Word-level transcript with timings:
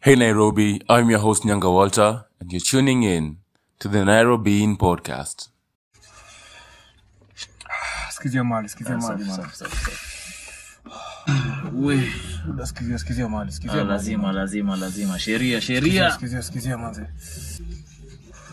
Hey 0.00 0.14
Nairobi, 0.14 0.80
I'm 0.88 1.10
your 1.10 1.18
host 1.20 1.42
Nyanga 1.44 1.70
Walter, 1.72 2.24
and 2.40 2.50
you're 2.52 2.60
tuning 2.60 3.02
in 3.02 3.38
to 3.80 3.88
the 3.88 4.04
Nairobi 4.04 4.62
In 4.62 4.76
Podcast. 4.76 5.48
Sikizia 8.10 8.44
mali, 8.44 8.68
sikizia 8.68 8.96
mali 8.98 9.24
mali. 9.24 9.42
We, 11.72 12.08
Buda, 12.46 12.66
Sikizia, 12.66 12.98
sikizia 12.98 13.28
mali, 13.28 13.52
sikizia 13.52 13.80
ah, 13.80 13.84
lazima 13.84 14.32
lazima 14.32 14.76
lazima 14.76 15.18
sheria 15.18 15.60
sheria 15.60 16.10
Sikizia, 16.10 16.42
sikizia 16.42 16.78
manze. 16.78 17.06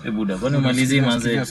Eh, 0.06 0.12
buda 0.14 0.38
kwani 0.38 0.58
umalizi 0.58 1.02
manze 1.02 1.42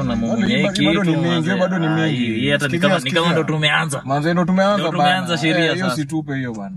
unamumunya 0.00 0.46
ni- 0.46 0.62
hiki 0.68 0.84
bado 0.86 1.04
ni 1.04 1.42
kitu, 1.42 1.56
bado 1.58 1.78
ni 1.78 1.86
Ah, 1.86 2.06
hii- 2.06 2.40
hii 2.40 2.50
hata 2.50 2.68
ni 2.68 2.78
kama 2.78 2.98
ni 2.98 3.00
kama 3.10 3.10
sikizia. 3.10 3.32
ndo 3.32 3.44
tumeanza 3.44 4.02
Manze 4.04 4.32
ndo 4.32 4.44
tumeanza 4.44 4.76
bana. 4.84 4.90
tumeanza 4.98 5.38
sheria 5.38 5.68
sasa. 5.72 5.74
Hiyo 5.84 5.96
situpe 5.96 6.34
hiyo 6.36 6.52
bana. 6.54 6.76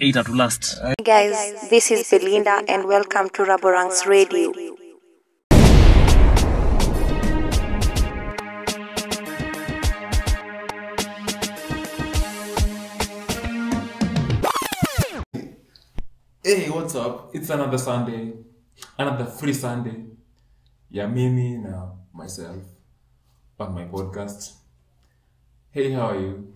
Eight 0.00 0.16
at 0.16 0.28
last 0.28 0.78
Guys, 1.04 1.68
this 1.70 1.90
is 1.90 2.08
Belinda 2.10 2.62
and 2.68 2.86
welcome 2.86 3.28
to 3.30 3.42
Raborang's 3.44 4.06
Radio. 4.06 4.52
Hey, 16.42 16.70
what's 16.70 16.94
up? 16.94 17.34
It's 17.34 17.50
another 17.50 17.78
Sunday, 17.78 18.32
another 18.98 19.24
free 19.26 19.52
Sunday. 19.52 20.04
Ya 20.90 21.06
mimi 21.08 21.58
na 21.58 21.90
myself 22.14 22.62
on 23.58 23.74
my 23.74 23.84
podcast. 23.84 24.52
Hey, 25.70 25.90
how 25.92 26.10
are 26.10 26.20
you? 26.20 26.52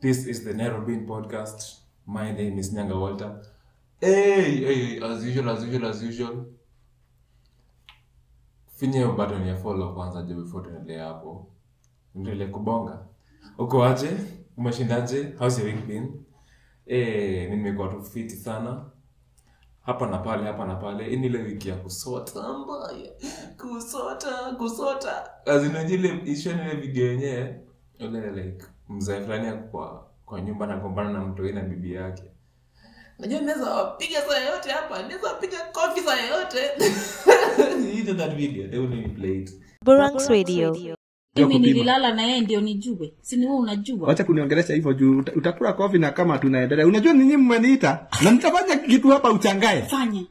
This 0.00 0.26
is 0.26 0.44
the 0.44 0.54
Nairobi 0.54 0.94
In 0.94 1.06
Podcast. 1.06 1.83
My 2.06 2.32
name 2.32 2.58
is 2.58 2.72
Nyanga 2.74 2.98
Walter. 2.98 3.42
Hey, 4.00 4.64
hey, 4.64 5.00
as 5.02 5.24
usual, 5.24 5.48
as 5.50 5.64
usual, 5.64 5.86
as 5.86 6.02
usual. 6.02 6.44
Finya 8.76 8.94
hiyo 8.98 9.12
button 9.12 9.46
ya 9.46 9.56
follow 9.56 9.94
kwanza 9.94 10.22
je 10.22 10.34
before 10.34 10.64
tuendelee 10.70 10.98
hapo. 10.98 11.46
Endelee 12.16 12.46
kubonga. 12.46 13.06
Uko 13.58 13.84
aje? 13.84 14.10
Umeshindaje? 14.56 15.34
How's 15.38 15.58
your 15.58 15.66
week 15.68 15.86
been? 15.86 16.24
Eh, 16.86 17.50
nimekuwa 17.50 17.88
tu 17.88 18.02
fit 18.02 18.30
sana 18.30 18.90
hapa 19.80 20.06
na 20.06 20.18
pale 20.18 20.44
hapa 20.44 20.66
na 20.66 20.74
pale 20.76 21.06
Ini 21.06 21.16
ni 21.16 21.26
ile 21.26 21.38
wiki 21.42 21.68
ya 21.68 21.76
kusota 21.76 22.58
mbaya 22.58 23.12
kusota 23.60 24.54
kusota 24.58 25.30
azinajile 25.46 26.22
ishoni 26.24 26.62
ile 26.62 26.74
video 26.74 27.06
yenyewe 27.06 27.60
Ile 27.98 28.30
like 28.30 28.66
mzee 28.88 29.20
fulani 29.20 29.62
kwa 29.70 30.03
kwa 30.26 30.40
nyumba 30.40 30.66
nagombana 30.66 31.12
na 31.12 31.20
mtu 31.20 31.42
na 31.42 31.60
bibi 31.60 31.92
yake. 31.94 32.22
Najua 33.18 33.40
naweza 33.40 33.70
wapiga 33.74 34.20
saa 34.22 34.38
yoyote 34.38 34.70
hapa 34.70 35.02
naweza 35.02 35.28
wapiga 35.28 35.58
kofi 35.72 36.00
saa 36.00 36.20
yoyote. 36.20 36.58
You 38.06 38.14
that 38.14 38.34
video 38.36 38.68
they 38.68 38.78
will 38.78 39.14
play 39.14 39.38
it. 39.42 39.50
Raborang's 39.80 40.28
Radio. 40.28 40.96
mimi 41.36 41.58
nililala 41.58 42.14
na 42.14 42.22
yeye 42.22 42.40
ndio 42.40 42.60
nijue. 42.60 43.12
Sini 43.20 43.46
wewe 43.46 43.58
unajua? 43.58 44.08
Wacha 44.08 44.24
kuniongelesha 44.24 44.74
hivyo 44.74 44.92
juu 44.92 45.18
utakula 45.18 45.72
kofi 45.72 45.98
na 45.98 46.10
kama 46.10 46.38
tunaendelea. 46.38 46.86
Unajua 46.86 47.12
ninyi 47.12 47.36
mmeniita 47.36 48.06
na 48.22 48.30
nitafanya 48.30 48.76
kitu 48.76 49.08
hapa 49.08 49.32
uchangae. 49.32 49.82
Fanya. 49.82 50.22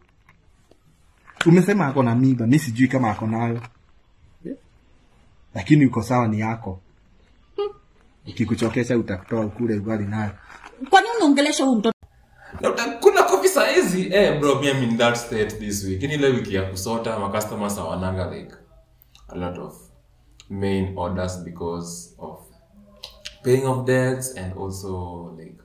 Umesema 1.45 1.87
ako 1.87 2.03
na 2.03 2.15
miba 2.15 2.47
mi 2.47 2.59
sijui 2.59 2.87
kama 2.87 3.11
ako 3.11 3.27
nayo. 3.27 3.61
Lakini 5.55 5.85
uko 5.85 6.01
sawa 6.03 6.27
ni 6.27 6.39
yako 6.39 6.79
ikikuchokesha 8.25 8.97
utakutoa 8.97 9.45
ukule 9.45 9.75
ugali 9.77 10.05
nayo. 10.05 10.31
Kwa 10.89 11.01
nini 11.01 11.13
unaongelesha 11.17 11.63
huyu 11.63 11.77
mtoto? 11.77 11.93
Na 13.15 13.23
kofi 13.23 13.49
saa 13.49 13.67
hizi. 13.67 14.09
Eh 14.13 14.39
bro 14.39 14.61
me 14.61 14.71
I'm 14.71 14.83
in 14.83 14.97
that 14.97 15.15
state 15.15 15.59
this 15.59 15.83
week. 15.83 16.01
Ni 16.03 16.13
ile 16.13 16.27
wiki 16.27 16.55
ya 16.55 16.63
kusota 16.63 17.19
ma 17.19 17.29
customers 17.29 17.75
hawananga 17.75 18.31
like 18.35 18.55
a 19.27 19.35
lot 19.35 19.61
of 19.61 19.75
main 20.49 20.93
orders 20.97 21.43
because 21.43 22.15
of 22.17 22.39
paying 23.43 23.65
of 23.65 23.85
debts 23.85 24.37
and 24.37 24.53
also 24.57 25.33
like 25.37 25.57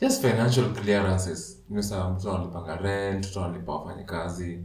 just 0.00 0.22
financial 0.22 0.64
clearances. 0.72 1.62
Nisa 1.70 2.10
mtu 2.10 2.30
analipanga 2.30 2.76
rent 2.76 3.26
mtu 3.26 3.40
analipa 3.40 3.72
wafanyikazi 3.72 4.64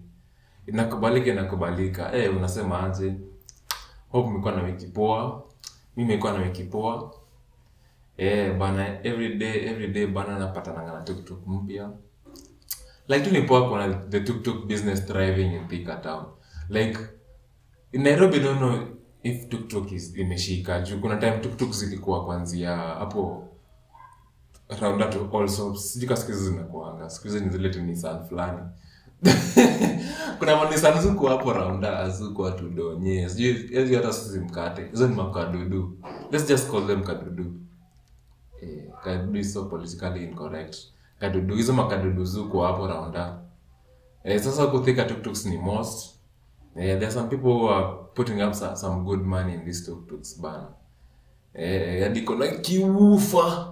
inakubalika 0.67 1.29
inakubalika. 1.31 2.13
Eh 2.13 2.37
unasema 2.37 2.83
aje? 2.83 3.13
Hope 4.11 4.29
mmekuwa 4.29 4.51
na 4.55 4.63
wiki 4.63 4.87
poa 4.87 5.43
mi 5.97 6.03
nimekuwa 6.03 6.33
na 6.33 6.39
Eh, 8.17 8.57
bana 8.57 9.03
everyday 9.03 9.65
everyday 9.69 10.07
bana 10.07 10.39
napatananga 10.39 10.93
na 10.93 11.01
tuktuk 11.01 11.47
mpya. 11.47 11.89
Like 13.07 13.25
tu 13.25 13.31
ni 13.31 13.41
kuna 13.69 13.93
the 14.09 14.19
tuktuk 14.19 14.67
business 14.67 15.05
thriving 15.05 15.53
in 15.55 15.67
Thika 15.67 15.95
town. 16.03 16.25
Like 16.69 16.99
in 17.93 18.03
Nairobi 18.03 18.39
don't 18.39 18.57
know 18.59 18.87
if 19.23 19.49
tuktuk 19.49 19.91
is 19.91 20.15
imeshika. 20.17 20.81
Juu 20.81 20.99
kuna 20.99 21.17
time 21.17 21.37
tuktuk 21.37 21.71
zilikuwa 21.71 22.25
kwanzia 22.25 22.75
hapo 22.77 23.47
round 24.81 25.09
to 25.09 25.29
also 25.39 25.75
sijui 25.75 26.07
ka 26.09 26.15
siku 26.15 26.33
zimekuanga. 26.33 27.09
Siku 27.09 27.27
hizi 27.27 27.39
ni 27.45 27.49
zile 27.49 27.69
tu 27.69 27.81
Nissan 27.81 28.25
fulani 28.27 28.59
kuna 30.39 30.55
manisan 30.57 31.01
zuku 31.01 31.25
hapo 31.25 31.53
raunda 31.53 32.09
zuku 32.09 32.41
watudonye 32.41 33.29
sijui 33.29 33.95
hata 33.95 34.13
sisi 34.13 34.39
mkate. 34.39 34.85
Hizo 34.91 35.07
ni 35.07 35.15
makadudu. 35.15 35.97
Let's 36.31 36.47
just 36.47 36.71
call 36.71 36.87
them 36.87 37.03
kadudu. 37.03 37.45
Eh, 38.61 38.83
kadudu 39.03 39.43
so 39.43 39.65
politically 39.65 40.23
incorrect. 40.23 40.75
Kadudu 41.19 41.55
hizo 41.55 41.73
makadudu 41.73 42.25
zuku 42.25 42.59
hapo 42.59 42.87
raunda 42.87 43.39
eh, 44.23 44.39
sasa 44.41 44.67
kuthika 44.67 45.03
tuktuks 45.03 45.45
ni 45.45 45.57
most. 45.57 46.15
Eh, 46.75 46.85
there 46.99 47.05
are 47.05 47.11
some 47.11 47.29
people 47.29 47.49
who 47.53 47.69
are 47.69 47.87
putting 48.13 48.41
up 48.41 48.53
some, 48.53 49.03
good 49.03 49.25
money 49.25 49.53
in 49.53 49.65
these 49.65 49.85
tuktuks 49.91 50.41
bana. 50.41 50.67
Eh, 51.53 52.03
hadi 52.03 52.21
kuna 52.21 52.47
kiufa 52.47 53.68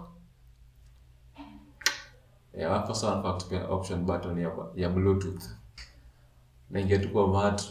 eh, 2.57 2.67
hapo 2.69 2.93
sasa 2.93 3.07
wanafaa 3.07 3.33
kutumia 3.33 3.67
option 3.67 4.05
button 4.05 4.39
ya, 4.39 4.51
ya 4.75 4.89
bluetooth. 4.89 5.43
Naingia 6.69 6.99
tu 6.99 7.09
kwa 7.09 7.27
vat, 7.31 7.61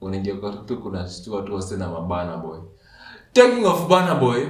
unaingia 0.00 0.36
kwa 0.36 0.52
tuktuk 0.52 0.84
unashtua 0.84 1.42
tu 1.42 1.54
wasi 1.54 1.76
na 1.76 1.88
mabana 1.88 2.36
boy. 2.36 2.58
Taking 3.32 3.64
of 3.66 3.88
bana 3.88 4.14
boy 4.14 4.46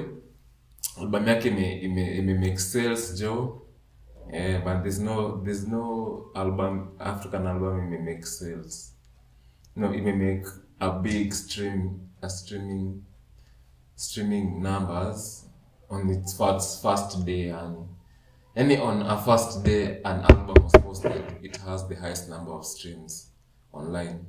album 1.00 1.28
yake 1.28 1.50
ni 1.50 1.81
ime, 1.83 2.17
ime 2.17 2.34
make 2.34 2.59
sales 2.59 3.15
jo 3.19 3.61
yeah, 4.33 4.65
but 4.65 4.83
there's 4.83 5.00
no 5.00 5.41
there's 5.45 5.69
no 5.69 6.25
album 6.34 6.89
african 6.99 7.47
album 7.47 7.81
ime 7.81 7.99
make 7.99 8.27
sales. 8.27 8.93
No 9.77 9.95
ime 9.95 10.12
make 10.12 10.47
a 10.81 10.91
big 10.91 11.33
stream 11.33 12.01
a 12.22 12.28
streaming 12.31 13.03
streaming 13.97 14.62
numbers 14.62 15.47
on 15.91 16.11
its 16.11 16.37
first 16.37 16.83
first 16.83 17.25
day 17.27 17.51
and 17.51 17.77
any 18.56 18.76
on 18.76 19.03
a 19.03 19.20
first 19.22 19.65
day 19.65 20.00
an 20.04 20.20
album 20.22 20.62
was 20.62 20.72
posted 20.81 21.25
it 21.42 21.56
has 21.59 21.87
the 21.88 21.97
highest 21.97 22.28
number 22.28 22.53
of 22.53 22.65
streams 22.65 23.31
online 23.72 24.26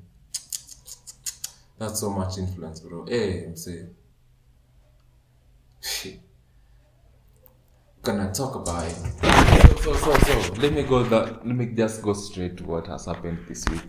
that's 1.77 1.99
so 1.99 2.09
much 2.09 2.37
influence 2.37 2.79
bro 2.79 3.05
hey 3.07 3.45
i'm 3.45 3.55
saying 3.55 3.93
gonna 8.05 8.31
talk 8.31 8.55
about 8.55 8.85
it. 8.85 8.95
So, 9.81 9.93
so, 9.95 10.13
so, 10.17 10.41
so, 10.41 10.53
let 10.61 10.73
me 10.73 10.83
go. 10.83 11.03
The, 11.03 11.39
let 11.43 11.55
me 11.55 11.65
just 11.65 12.01
go 12.03 12.13
straight 12.13 12.55
to 12.57 12.63
what 12.63 12.87
has 12.87 13.05
happened 13.07 13.39
this 13.47 13.65
week, 13.69 13.81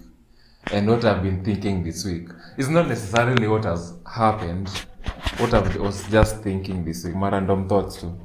and 0.73 0.89
what 0.89 1.05
I've 1.05 1.23
been 1.23 1.45
thinking 1.45 1.85
this 1.85 2.05
week. 2.05 2.29
It's 2.57 2.69
not 2.69 2.89
necessarily 2.89 3.47
what 3.47 3.65
has 3.65 3.95
happened. 4.11 4.69
What 5.37 5.53
I 5.53 5.61
was 5.77 6.03
just 6.09 6.43
thinking 6.43 6.85
this 6.85 7.05
week, 7.05 7.15
my 7.15 7.31
random 7.31 7.69
thoughts 7.69 8.01
too. 8.01 8.19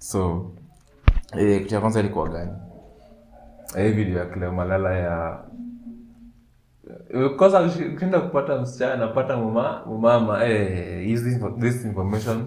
So, 0.00 0.56
eh, 1.32 1.62
kitu 1.62 1.74
ya 1.74 1.80
kwanza 1.80 2.00
ilikuwa 2.00 2.28
gani? 2.28 2.52
hii 3.74 3.90
video 3.90 4.18
ya 4.18 4.26
Cleo 4.26 4.52
Malala 4.52 4.96
ya 4.96 5.44
kosa 7.36 7.62
ukienda 7.94 8.20
kupata 8.20 8.60
msichana 8.60 8.96
napata 8.96 9.36
muma 9.36 9.82
mumama 9.86 10.44
eh, 10.44 11.14
use 11.14 11.40
this, 11.60 11.84
information 11.84 12.46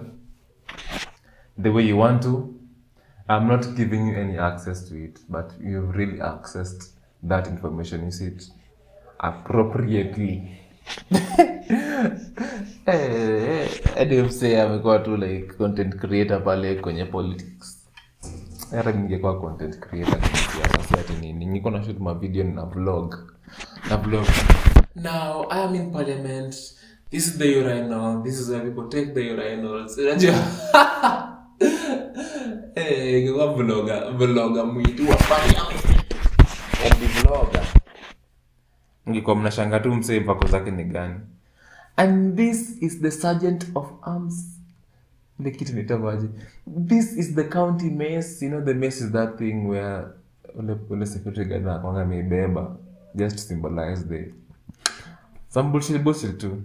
the 1.62 1.68
way 1.68 1.88
you 1.88 1.98
want 1.98 2.22
to. 2.22 2.48
I'm 3.28 3.46
not 3.46 3.66
giving 3.76 4.08
you 4.08 4.16
any 4.16 4.38
access 4.38 4.88
to 4.88 4.96
it, 5.04 5.20
but 5.28 5.52
you've 5.60 5.94
really 5.96 6.18
accessed 6.20 6.94
that 7.28 7.46
information. 7.46 8.06
Use 8.08 8.20
it 8.26 8.50
appropriately. 9.18 10.56
eh, 12.86 13.68
eh, 13.96 14.24
msee 14.26 14.60
amekuwa 14.62 14.98
tu 14.98 15.16
like 15.16 15.52
content 15.52 15.96
creator 15.96 16.44
pale 16.44 16.74
kwenye 16.74 17.04
politics. 17.04 17.79
Hata 18.76 18.92
ningekuwa 18.92 19.40
content 19.40 19.78
creator 19.78 20.14
ningekuwa 20.20 20.68
sasa 20.68 21.00
ati 21.00 21.12
nini. 21.12 21.46
Niko 21.46 21.70
na 21.70 21.84
shoot 21.84 21.98
ma 22.00 22.14
video 22.14 22.44
na 22.44 22.64
vlog. 22.64 23.14
Na 23.90 23.96
vlog. 23.96 24.26
Now 24.94 25.46
I 25.50 25.62
am 25.64 25.74
in 25.74 25.90
parliament. 25.92 26.54
This 27.10 27.26
is 27.26 27.38
the 27.38 27.44
urinal. 27.60 28.22
This 28.22 28.40
is 28.40 28.48
where 28.50 28.60
people 28.62 28.88
take 28.88 29.14
the 29.14 29.20
urinals. 29.20 29.98
Unajua? 29.98 30.34
Eh, 32.74 33.20
ingekuwa 33.20 33.52
vlogger 33.54 34.12
vlogger 34.16 34.66
mwitu 34.66 35.10
wa 35.10 35.16
parliament 35.16 36.04
Eti 36.86 37.04
vlogger 37.06 37.66
ningekuwa 39.06 39.36
mnashanga 39.36 39.80
tu 39.80 39.94
msee 39.94 40.20
mpako 40.20 40.46
zake 40.46 40.70
ni 40.70 40.84
gani 40.84 41.14
and 41.96 42.36
this 42.36 42.82
is 42.82 43.00
the 43.00 43.10
sergeant 43.10 43.66
of 43.74 43.86
arms 44.02 44.59
the 45.42 45.50
kitu 45.50 45.72
nitavaje 45.72 46.28
this 46.86 47.16
is 47.16 47.34
the 47.34 47.44
county 47.44 47.90
mess 47.90 48.42
you 48.42 48.48
know 48.48 48.64
the 48.64 48.74
mess 48.74 49.00
is 49.00 49.10
that 49.12 49.38
thing 49.38 49.66
where 49.66 50.04
ule 50.58 50.76
ule 50.90 51.06
security 51.06 51.44
guard 51.44 51.68
anakwanga 51.68 52.02
ameibeba 52.02 52.76
just 53.14 53.36
to 53.36 53.42
symbolize 53.42 54.04
the 54.04 54.34
some 55.48 55.72
bullshit 55.72 56.02
bullshit 56.02 56.38
tu. 56.38 56.62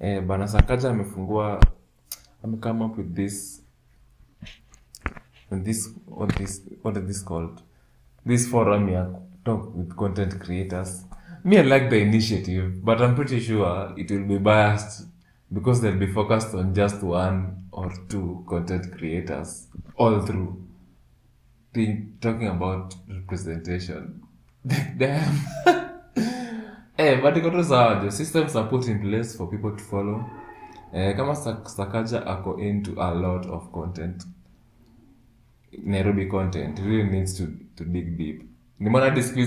Eh 0.00 0.20
bana 0.20 0.48
sakaja 0.48 0.90
amefungua 0.90 1.60
ame 2.44 2.56
come 2.56 2.84
up 2.84 2.98
with 2.98 3.14
this 3.14 3.62
and 5.50 5.64
this 5.64 5.90
what 6.06 6.34
this 6.36 6.62
what 6.82 6.96
is 6.96 7.04
this 7.04 7.24
called? 7.24 7.62
This 8.26 8.48
forum 8.48 8.88
ya 8.88 9.06
talk 9.44 9.76
with 9.76 9.94
content 9.94 10.38
creators. 10.38 11.06
Me 11.44 11.58
i 11.58 11.62
like 11.62 11.88
the 11.88 12.02
initiative 12.02 12.84
but 12.84 13.00
i'm 13.00 13.14
pretty 13.14 13.40
sure 13.40 13.92
it 13.96 14.10
will 14.10 14.24
be 14.24 14.38
biased 14.38 15.06
because 15.52 15.80
they'll 15.80 15.98
be 15.98 16.12
focused 16.12 16.54
on 16.54 16.74
just 16.74 17.02
one 17.02 17.64
or 17.72 17.92
two 18.08 18.44
content 18.48 18.96
creators 18.98 19.68
all 19.96 20.20
through. 20.20 20.62
Think, 21.74 22.20
talking 22.20 22.48
about 22.48 22.94
representation 23.08 24.22
damn. 24.98 25.34
Hey, 26.96 27.20
but 27.20 27.36
iko 27.36 27.50
tu 27.50 27.62
sawa 27.64 28.00
jo 28.02 28.10
systems 28.10 28.56
are 28.56 28.68
put 28.68 28.88
in 28.88 28.98
place 29.00 29.36
for 29.36 29.46
people 29.50 29.70
to 29.76 29.84
follow. 29.84 30.24
Eh, 30.92 31.16
kama 31.16 31.34
sakaja 31.64 32.26
ako 32.26 32.56
into 32.58 32.94
a 32.98 33.14
lot 33.14 33.46
of 33.46 33.70
content. 33.72 34.24
Nairobi 35.84 36.26
content 36.26 36.78
really 36.78 37.04
needs 37.10 37.34
to, 37.36 37.46
to 37.76 37.84
dig 37.84 38.16
deep. 38.18 38.42
Nimeona 38.80 39.06
hadi 39.06 39.22
siku 39.22 39.40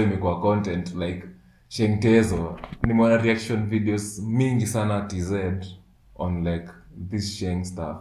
imekuwa 0.00 0.40
content 0.40 0.94
like 0.94 1.26
shengtezo 1.72 2.58
nimeona 2.82 3.16
reaction 3.16 3.66
videos 3.66 4.18
mingi 4.18 4.66
sana 4.66 5.00
tz 5.00 5.32
on 6.14 6.44
like 6.44 6.68
this 7.10 7.36
sheng 7.38 7.64
stuff. 7.64 7.96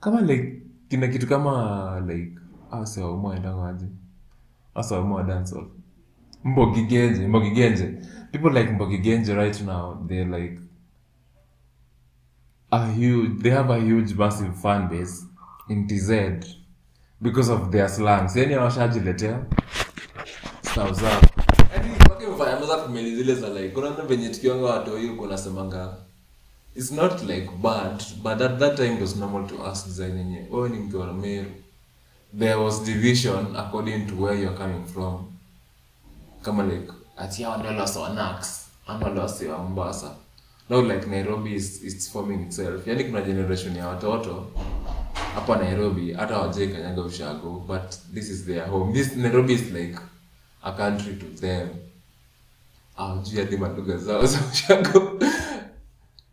Kama 0.00 0.20
like 0.20 0.62
kina 0.88 1.08
kitu 1.08 1.26
kama 1.26 2.02
like 2.06 2.32
asewaumwaendangaje 2.70 3.86
asewaumwa 4.74 5.22
dancehall 5.22 5.66
mbogigenje 6.44 7.26
mbogigenje 7.28 7.86
people 8.32 8.60
like 8.60 8.72
mbogigenje 8.72 9.34
right 9.34 9.60
now 9.60 10.06
they're 10.06 10.40
like 10.40 10.60
a 12.70 12.92
huge 12.92 13.42
they 13.42 13.52
have 13.52 13.72
a 13.72 13.78
huge 13.78 14.14
massive 14.14 14.52
fan 14.52 14.88
base 14.88 15.26
in 15.68 15.86
tz 15.86 16.10
because 17.20 17.52
of 17.52 17.70
their 17.70 17.88
slangs. 17.88 18.36
Yani 18.36 18.54
awashajiletea 18.54 19.44
mpaka 22.38 22.57
kumeli 22.88 23.16
zile 23.16 23.34
za 23.34 23.48
like 23.48 23.68
kuna 23.68 23.90
venye 23.90 24.28
tukiwanga 24.28 24.66
watoi 24.66 25.08
huko 25.08 25.26
nasemanga 25.26 25.94
it's 26.78 26.92
not 26.92 27.22
like 27.22 27.48
bad 27.62 28.02
but 28.22 28.40
at 28.40 28.58
that 28.58 28.76
time 28.76 28.94
it 28.94 29.00
was 29.00 29.16
normal 29.16 29.46
to 29.46 29.66
ask 29.66 29.86
design 29.86 30.18
yenye 30.18 30.46
wewe 30.50 30.68
ni 30.68 30.78
mtu 30.78 31.04
meru. 31.14 31.50
There 32.38 32.54
was 32.54 32.84
division 32.84 33.56
according 33.56 34.06
to 34.06 34.14
where 34.14 34.36
you're 34.42 34.56
coming 34.58 34.84
from. 34.86 35.32
Kama 36.42 36.62
like 36.62 36.92
ati 37.16 37.42
hao 37.42 37.58
ndio 37.58 37.70
wase 37.80 37.98
wa 37.98 38.40
ama 38.86 39.08
ndio 39.10 39.52
wa 39.52 39.58
Mombasa. 39.58 40.14
Now 40.70 40.82
like 40.82 41.06
Nairobi 41.06 41.54
is, 41.54 41.82
it's 41.84 42.10
forming 42.10 42.42
itself. 42.42 42.86
Yani 42.86 43.04
kuna 43.04 43.20
generation 43.22 43.76
ya 43.76 43.88
watoto 43.88 44.46
hapa 45.34 45.56
Nairobi 45.56 46.12
hata 46.12 46.34
hawajai 46.34 46.68
kanyaga 46.68 47.02
ushago 47.02 47.64
but 47.66 48.14
this 48.14 48.30
is 48.30 48.44
their 48.44 48.66
home. 48.66 48.92
This 48.92 49.16
Nairobi 49.16 49.52
is 49.54 49.70
like 49.70 49.98
a 50.62 50.72
country 50.72 51.14
to 51.14 51.26
them 51.40 51.68
hawajui 52.98 53.38
hadi 53.44 53.56
madugha 53.56 53.96
zao 53.96 54.26
za 54.26 54.38
ushago 54.52 55.18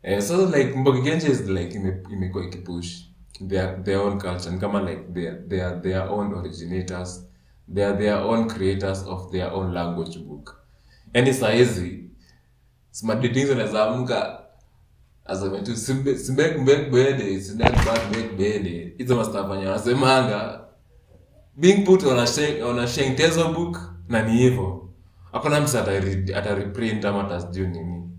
eh, 0.03 0.21
so 0.21 0.45
like 0.45 0.73
Mbogigenje 0.77 1.27
is 1.31 1.41
like 1.47 1.77
ime- 1.77 2.31
ikipush 2.47 3.01
their, 3.47 3.83
their 3.83 3.97
own 3.99 4.17
culture. 4.19 4.51
Ni 4.51 4.59
kama 4.59 4.81
like 4.81 5.01
they 5.49 5.61
are, 5.61 5.79
their 5.81 6.01
own 6.09 6.33
originators. 6.33 7.25
They 7.73 7.83
are 7.85 7.97
their 7.97 8.15
own 8.17 8.47
creators 8.47 9.03
of 9.07 9.31
their 9.31 9.51
own 9.53 9.73
language 9.73 10.19
book. 10.19 10.55
Yani 11.13 11.33
sahizi 11.33 12.09
smadidings 12.91 13.47
zinaweza 13.49 13.83
amka 13.85 14.39
aseme 15.25 15.61
tu 15.61 15.71
"Simbe- 15.75 16.17
simbek 16.17 16.57
mbek 16.59 16.91
bede 16.91 17.41
sinak 17.41 17.85
bak 17.85 18.09
mbek 18.09 18.37
bede. 18.37 18.93
Hizo 18.97 19.15
mastafanya 19.15 19.69
wanasemanga 19.69 20.61
being 21.57 21.83
put 21.85 22.03
on 22.03 22.19
a, 22.19 22.27
sheng, 22.27 22.63
on 22.63 22.79
a 22.79 22.87
shengtezo 22.87 23.53
book 23.53 23.77
na 24.09 24.21
ni 24.21 24.31
hivo 24.37 24.84
akona 25.35 25.61
msa 25.61 25.81
atareprint 26.35 27.05
ama 27.05 27.25
atasijuu 27.25 27.67
nini. 27.67 28.09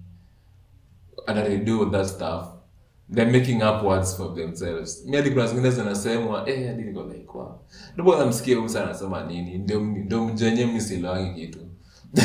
Ataredo 1.26 1.86
that 1.90 2.06
stuff. 2.06 2.46
They're 3.14 3.38
making 3.38 3.62
up 3.62 3.82
words 3.84 4.16
for 4.16 4.34
themselves. 4.34 5.04
Mi 5.06 5.16
hadi 5.16 5.30
kuna 5.30 5.46
zingine 5.46 5.70
zinasemwa 5.70 6.48
eh 6.50 6.66
hadi 6.66 6.82
niko 6.82 7.02
like 7.02 7.28
wow 7.34 7.60
ndipo 7.94 8.16
namsikia 8.16 8.60
msa 8.60 8.84
anasema 8.84 9.24
nini? 9.24 9.58
Ndio 9.58 9.80
ndio 9.80 10.24
mjenye 10.24 10.66
misilowangi 10.66 11.40
kitu. 11.46 11.58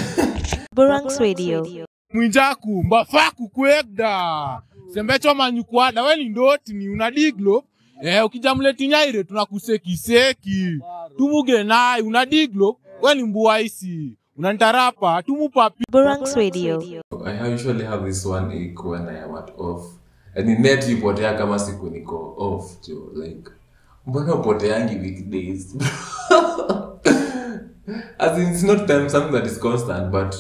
Burangs 0.76 1.20
Radio. 1.20 1.88
mwinjaku 2.14 2.84
mbafaku 2.84 3.50
kwegda 3.50 4.62
sembecho 4.94 5.36
manyukwada 5.36 6.04
we 6.04 6.16
ni 6.16 6.30
ndoti 6.30 6.74
ni 6.74 6.90
unadiglo 6.90 7.64
eh, 8.02 8.26
ukijamletinyaire 8.26 9.24
tunakusekiseki. 9.24 10.80
Tumuge 11.18 11.64
nai 11.64 12.02
unadiglo 12.02 12.78
we 13.02 13.16
ni 13.16 13.24
mbuaisi 13.24 14.18
unantarapa 14.38 15.24
tumupapi 15.24 15.84
Burangs 15.92 16.36
Radio. 16.36 16.82
I 17.26 17.54
usually 17.54 17.84
have 17.86 18.06
this 18.06 18.26
one 18.26 18.52
ache 18.52 18.84
when 18.84 19.08
I 19.10 19.24
am 19.24 19.36
at 19.36 19.52
off. 19.58 19.86
And 20.36 20.60
net 20.60 20.90
ipotea 20.90 21.34
kama 21.38 21.60
siku 21.60 21.90
niko 21.90 22.36
off 22.38 22.82
jo 22.88 23.12
like 23.16 23.52
mbona 24.08 24.36
upoteangi 24.36 24.96
weekdays? 24.96 25.76
As 28.20 28.38
in 28.40 28.48
it's 28.54 28.64
not 28.64 28.88
time 28.88 29.10
something 29.10 29.32
that 29.32 29.46
is 29.46 29.60
constant 29.60 30.12
but 30.12 30.36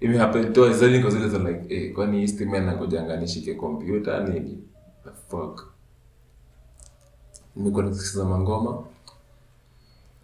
imehappen 0.00 0.52
twice 0.52 0.78
then 0.80 0.92
niko 0.92 1.10
zile 1.10 1.28
za 1.28 1.38
like 1.38 1.74
eh 1.74 1.92
kwani 1.94 2.20
nishike 3.20 3.54
kompyuta 3.54 4.20
nini? 4.20 4.58
Fuck. 5.28 5.74
Nimekuwa 7.56 7.84
nikisikiza 7.84 8.24
mangoma 8.24 8.84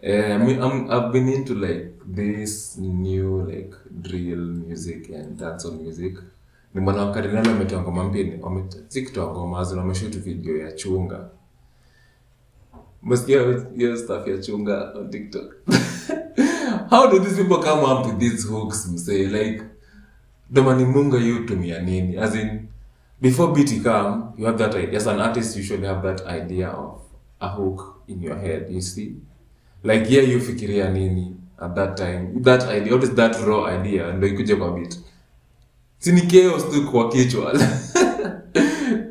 Eh, 0.03 0.33
I 0.33 0.37
mean, 0.39 0.59
I'm, 0.59 0.89
I've 0.89 1.11
been 1.11 1.29
into 1.29 1.53
like 1.53 1.93
this 2.03 2.75
new 2.77 3.43
like 3.45 3.75
drill 4.01 4.39
music 4.39 5.09
and 5.09 5.37
dancehall 5.37 5.79
music. 5.79 6.17
Nimeona 6.73 7.13
nani 7.33 7.49
wametoa 7.49 7.81
ngoma 7.81 8.03
mpya, 8.03 8.39
si 8.87 9.01
kutoa 9.01 9.31
ngoma, 9.31 9.63
zina 9.63 9.81
wameshoot 9.81 10.17
video 10.19 10.57
ya 10.57 10.71
chunga. 10.71 11.29
Msikia 13.03 13.41
hiyo 13.75 13.97
stuff 13.97 14.27
ya 14.27 14.37
chunga 14.37 14.93
on 14.93 15.09
TikTok. 15.09 15.53
How 16.89 17.07
do 17.11 17.19
these 17.19 17.35
people 17.43 17.63
come 17.63 17.83
up 17.83 18.05
with 18.05 18.17
these 18.19 18.47
hooks 18.47 18.87
msee? 18.87 19.27
Like 19.27 19.63
domani 20.49 20.85
munga 20.85 21.17
you 21.17 21.45
tumia 21.45 21.79
nini? 21.79 22.17
As 22.17 22.35
in 22.35 22.67
before 23.21 23.53
beat 23.53 23.83
come, 23.83 24.23
you 24.37 24.45
have 24.45 24.57
that 24.57 24.75
idea. 24.75 24.97
As 24.97 25.07
an 25.07 25.19
artist, 25.19 25.55
you 25.55 25.61
usually 25.61 25.87
have 25.87 26.01
that 26.01 26.25
idea 26.27 26.69
of 26.69 27.01
a 27.39 27.49
hook 27.49 28.01
in 28.07 28.21
your 28.23 28.37
head, 28.37 28.67
you 28.71 28.81
see? 28.81 29.15
Like 29.83 30.13
yeah 30.13 30.29
you 30.29 30.39
fikiria 30.41 30.89
nini 30.89 31.35
at 31.57 31.75
that 31.75 31.97
time? 31.97 32.41
That 32.41 32.63
idea 32.77 32.93
what 32.93 33.03
is 33.03 33.15
that 33.15 33.35
raw 33.47 33.67
idea? 33.79 34.13
Ndio 34.13 34.29
ikuje 34.29 34.55
kwa 34.55 34.71
bit 34.71 34.99
sini 35.99 36.21
chaos 36.21 36.69
tu 36.69 36.91
kwa 36.91 37.09
kichwa. 37.09 37.53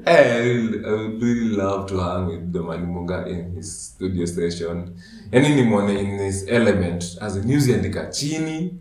Eh, 0.06 0.32
I 0.34 0.38
really, 0.38 0.84
I 0.84 0.90
would 0.90 1.22
really 1.22 1.56
love 1.56 1.86
to 1.88 1.98
hang 2.00 2.26
with 2.26 2.52
the 2.52 2.58
Munga 2.58 3.26
in 3.28 3.54
his 3.54 3.78
studio 3.94 4.26
session. 4.26 4.90
Yani 5.32 5.48
nimwone 5.54 5.98
in 6.00 6.18
his 6.18 6.48
element 6.48 7.04
as 7.20 7.36
a 7.36 7.42
news 7.44 7.68
andika 7.68 8.06
chini 8.10 8.74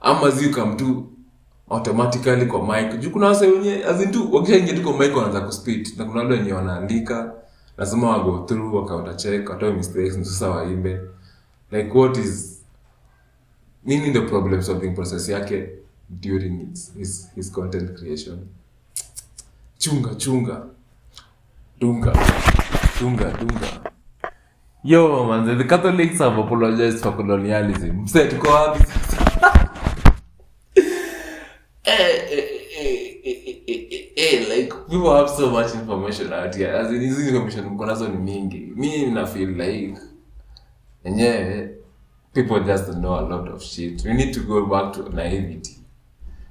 ama 0.00 0.30
zi 0.30 0.50
come 0.50 0.76
tu 0.76 1.06
automatically 1.70 2.46
kwa 2.46 2.66
mic. 2.66 3.00
Juu 3.00 3.10
kuna 3.10 3.26
wase 3.26 3.46
wenye 3.46 3.84
as 3.84 4.02
in 4.02 4.12
tu 4.12 4.34
wakishaingia 4.34 4.74
tu 4.74 4.82
kwa 4.82 4.98
mic 4.98 5.16
wanaanza 5.16 5.40
kuspit 5.40 5.98
na 5.98 6.04
kuna 6.04 6.20
wale 6.22 6.34
wenye 6.34 6.52
wanaandika 6.52 7.32
lazima 7.78 8.10
wago 8.10 8.38
through 8.48 8.74
wakaunta 8.74 9.14
check 9.14 9.50
watoe 9.50 9.72
mistakes 9.72 10.16
ndio 10.16 10.50
waimbe 10.50 11.00
like 11.70 11.94
what 11.94 12.16
is 12.16 12.60
nini 13.84 14.10
the 14.10 14.22
problem 14.22 14.62
solving 14.62 14.94
process 14.94 15.28
yake 15.28 15.68
during 16.20 16.70
his, 16.70 16.92
his, 16.96 17.28
his 17.34 17.50
content 17.50 17.96
creation? 17.98 18.48
Chunga 19.78 20.14
chunga. 20.16 20.68
Dunga. 21.80 22.12
Dunga 22.98 23.30
dunga. 23.38 23.92
Yo 24.84 25.24
manze 25.24 25.56
the 25.56 25.64
catholics 25.64 26.18
have 26.18 26.38
apologized 26.38 27.02
for 27.02 27.12
colonialism. 27.12 28.02
Mse 28.04 28.28
tuko 28.28 28.48
wapi? 28.48 28.84
People 34.90 35.14
have 35.16 35.28
so 35.30 35.50
much 35.50 35.74
information 35.74 36.32
out 36.32 36.54
here. 36.54 36.72
As 36.72 36.90
in 36.90 37.02
information 37.02 37.64
mko 37.64 37.86
nazo 37.86 38.08
ni 38.08 38.16
mingi. 38.16 38.72
Mi 38.76 39.06
na 39.10 39.26
feel 39.26 39.50
like 39.50 39.98
enyewe 41.08 41.70
people 42.32 42.60
just 42.60 42.92
know 42.92 43.14
a 43.14 43.22
lot 43.22 43.50
of 43.52 43.62
shit. 43.62 44.04
We 44.04 44.14
need 44.14 44.34
to 44.34 44.40
go 44.40 44.66
back 44.66 44.92
to 44.92 45.08
naivety. 45.08 45.78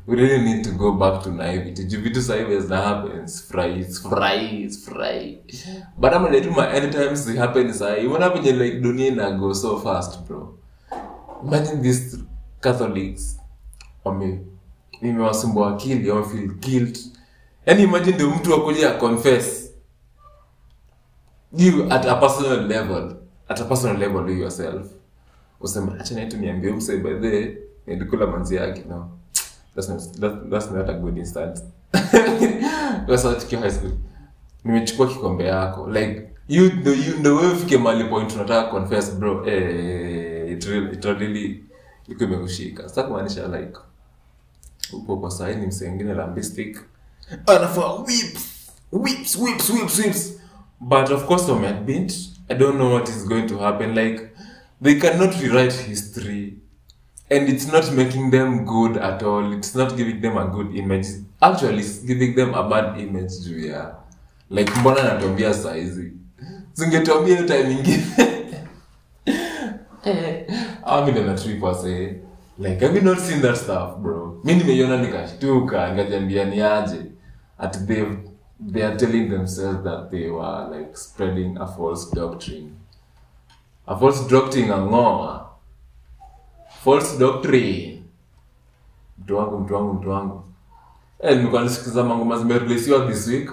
We 0.08 0.16
really 0.16 0.44
need 0.44 0.64
to 0.64 0.72
go 0.72 0.92
back 0.92 1.24
to 1.24 1.32
naivety. 1.32 1.84
Juu 1.84 2.02
vitu 2.02 2.22
zina 2.22 2.82
happens 2.82 3.44
fries 3.52 4.02
fries 4.02 4.86
fry. 4.86 5.38
But 5.98 6.14
ama 6.14 6.30
letuma 6.30 6.70
anytime 6.70 7.16
they 7.16 7.36
happen 7.38 7.74
sahi 7.74 8.08
unaona 8.08 8.30
venye 8.30 8.52
like 8.52 8.80
dunia 8.80 9.08
ina 9.08 9.32
go 9.32 9.54
so 9.54 9.80
fast 9.80 10.20
bro. 10.28 10.58
Imagine 11.44 11.82
these 11.82 12.18
catholics 12.62 13.40
wame 14.06 14.40
nimewasumbua 15.02 15.74
akili 15.76 16.12
wame 16.12 16.26
feel 16.26 16.48
guilt. 16.48 17.00
Yani 17.66 17.84
imagine 17.84 18.16
ndio 18.16 18.30
mtu 18.30 18.56
akuja 18.56 18.92
confess. 18.92 19.72
You 21.58 21.92
at 21.92 22.06
a 22.06 22.16
personal 22.16 22.68
level 22.68 23.16
at 23.50 23.60
a 23.62 23.66
personal 23.66 23.98
level 23.98 24.26
do 24.26 24.34
yourself. 24.34 24.88
Useme 25.62 25.92
acha 26.00 26.16
naitu 26.16 26.38
niambie 26.38 26.72
mse 26.72 26.98
by 26.98 27.14
the 27.20 27.58
manzi 28.28 28.56
yake. 28.56 28.84
No. 28.90 29.10
That's 29.76 29.90
not, 29.90 30.02
that, 30.20 30.50
that's 30.50 30.72
not 30.72 30.90
a 30.90 30.94
good 30.94 31.18
high 33.60 33.72
school. 33.72 33.92
Nimechukua 34.66 35.08
kikombe 35.08 35.44
yako. 35.46 35.88
Like 35.90 36.30
you 36.48 36.72
ndo 36.74 36.94
you 36.94 37.20
ndo 37.20 37.36
wewe 37.36 37.56
fike 37.56 37.78
mahali 37.78 38.04
point 38.10 38.36
unataka 38.36 38.72
confess 38.72 39.12
bro 39.16 39.48
eh 39.48 40.52
it 40.52 40.64
really 40.66 40.94
it 40.94 41.06
really 41.06 41.64
iko 42.08 42.24
imekushika. 42.24 42.90
Sasa 42.90 43.04
kumaanisha 43.04 43.48
like 43.48 43.78
upo 44.94 45.18
kwa 45.18 45.32
sahi 45.32 45.56
ni 45.56 45.68
msee 45.68 45.88
mwingine 45.88 46.14
lambistic 46.14 46.78
anafaa 47.46 47.94
whips 47.94 48.72
whips 48.92 49.36
whips 49.36 49.70
whips 49.70 50.00
whips. 50.00 50.34
But 50.80 51.10
of 51.10 51.26
course 51.26 51.50
I'm 51.50 51.66
admit 51.66 52.14
I 52.50 52.54
don't 52.54 52.78
know 52.78 52.90
what 52.90 53.10
is 53.10 53.24
going 53.28 53.48
to 53.48 53.58
happen. 53.58 53.94
Like 53.96 54.36
they 54.82 55.00
cannot 55.00 55.40
rewrite 55.42 55.74
history. 55.74 56.58
And 57.30 57.50
it's 57.50 57.68
not 57.68 57.92
making 57.94 58.32
them 58.32 58.64
good 58.66 58.96
at 58.98 59.22
all. 59.22 59.52
It's 59.52 59.76
not 59.76 59.98
giving 59.98 60.22
them 60.22 60.38
a 60.38 60.48
good 60.48 60.74
image. 60.76 61.08
Actually 61.42 61.80
it's 61.80 62.00
giving 62.00 62.36
them 62.36 62.54
a 62.54 62.68
bad 62.70 63.00
image 63.00 63.32
juu 63.44 63.68
ya 63.68 63.96
like 64.50 64.72
mbona 64.80 65.04
natuambia 65.04 65.54
saizi 65.54 66.14
zingetuambia 66.74 67.36
hiyo 67.36 67.48
time 67.48 67.72
ingine. 67.72 68.04
Amidanatripase 70.86 72.16
like 72.60 72.86
have 72.86 72.98
you 73.00 73.02
not 73.04 73.20
seen 73.20 73.42
that 73.42 73.56
stuff 73.56 73.98
bro. 73.98 74.42
Mi 74.44 74.56
nimeiona 74.56 74.98
nikashtuka 74.98 75.90
nikajambia 75.90 76.46
ni 76.46 76.62
at 77.60 77.88
they 77.88 78.06
they 78.60 78.84
are 78.84 78.96
telling 78.98 79.30
themselves 79.30 79.84
that 79.84 80.10
they 80.12 80.30
were 80.30 80.68
like 80.72 80.98
spreading 80.98 81.58
a 81.58 81.68
false 81.68 82.12
doctrine. 82.12 82.72
A 83.88 83.98
false 84.00 84.28
doctrine 84.28 84.72
ang'oa 84.72 85.48
false 86.84 87.18
doctrine. 87.18 88.04
Mtu 89.20 89.38
wangu 89.38 89.58
mtu 89.94 90.42
eh 91.20 91.38
nimekuwa 91.38 91.62
nisikiza 91.62 92.04
mangoma 92.04 92.38
zimereleasiwa 92.38 93.08
this 93.08 93.28
week. 93.28 93.52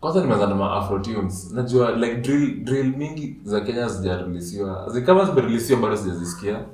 Kwanza 0.00 0.20
nimeanza 0.20 0.46
na 0.46 0.98
tunes. 0.98 1.50
Najua 1.52 1.90
like 1.90 2.14
drill 2.16 2.64
drill 2.64 2.96
mingi 2.96 3.40
za 3.44 3.60
kenya 3.60 3.88
zijareleasiwa. 3.88 4.88
zi 4.92 5.02
kama 5.02 5.24
zimerelisiwa 5.24 5.80
bado 5.80 5.96
sijazisikia. 5.96 6.64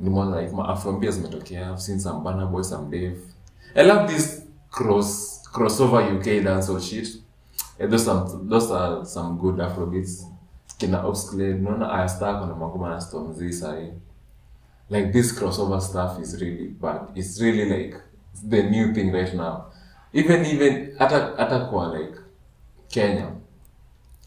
Nimeona 0.00 0.40
like 0.40 0.56
ma 0.56 0.68
afro 0.68 1.00
zimetokea. 1.10 1.70
I've 1.70 1.80
seen 1.80 2.00
some 2.00 2.20
Burna 2.20 2.46
Boy 2.46 2.62
some 2.62 2.90
Dave. 2.90 3.20
I 3.74 3.82
love 3.86 4.06
this 4.14 4.42
cross 4.70 5.35
crossover 5.56 6.00
UK 6.16 6.44
dancehall 6.44 6.80
shit. 6.80 7.08
And 7.78 7.92
those 7.92 8.04
some 8.04 8.48
those 8.48 8.70
are 8.70 9.04
some 9.04 9.38
good 9.38 9.60
afro 9.60 9.90
kina 10.78 10.98
Obsclade, 11.08 11.60
naona 11.62 11.88
Aya 11.90 12.08
Star 12.08 12.40
kuna 12.40 12.54
mangoma 12.54 12.90
na 12.90 12.98
Stormzy 13.00 13.48
sahi 13.52 13.92
like 14.88 15.12
this 15.12 15.32
crossover 15.32 15.80
stuff 15.80 16.20
is 16.20 16.40
really 16.40 16.68
bad. 16.68 17.08
It's 17.14 17.40
really 17.40 17.64
like 17.68 18.00
the 18.44 18.62
new 18.62 18.94
thing 18.94 19.12
right 19.12 19.34
now. 19.34 19.66
Even 20.12 20.44
even 20.46 20.94
hata 20.98 21.34
hata 21.36 21.66
kwa 21.70 21.86
like 21.98 22.16
Kenya. 22.88 23.32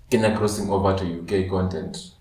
Kenya 0.09 0.35
crossing 0.37 0.69
over 0.69 0.95
to 0.97 1.05
UK 1.05 1.49
content. 1.49 2.11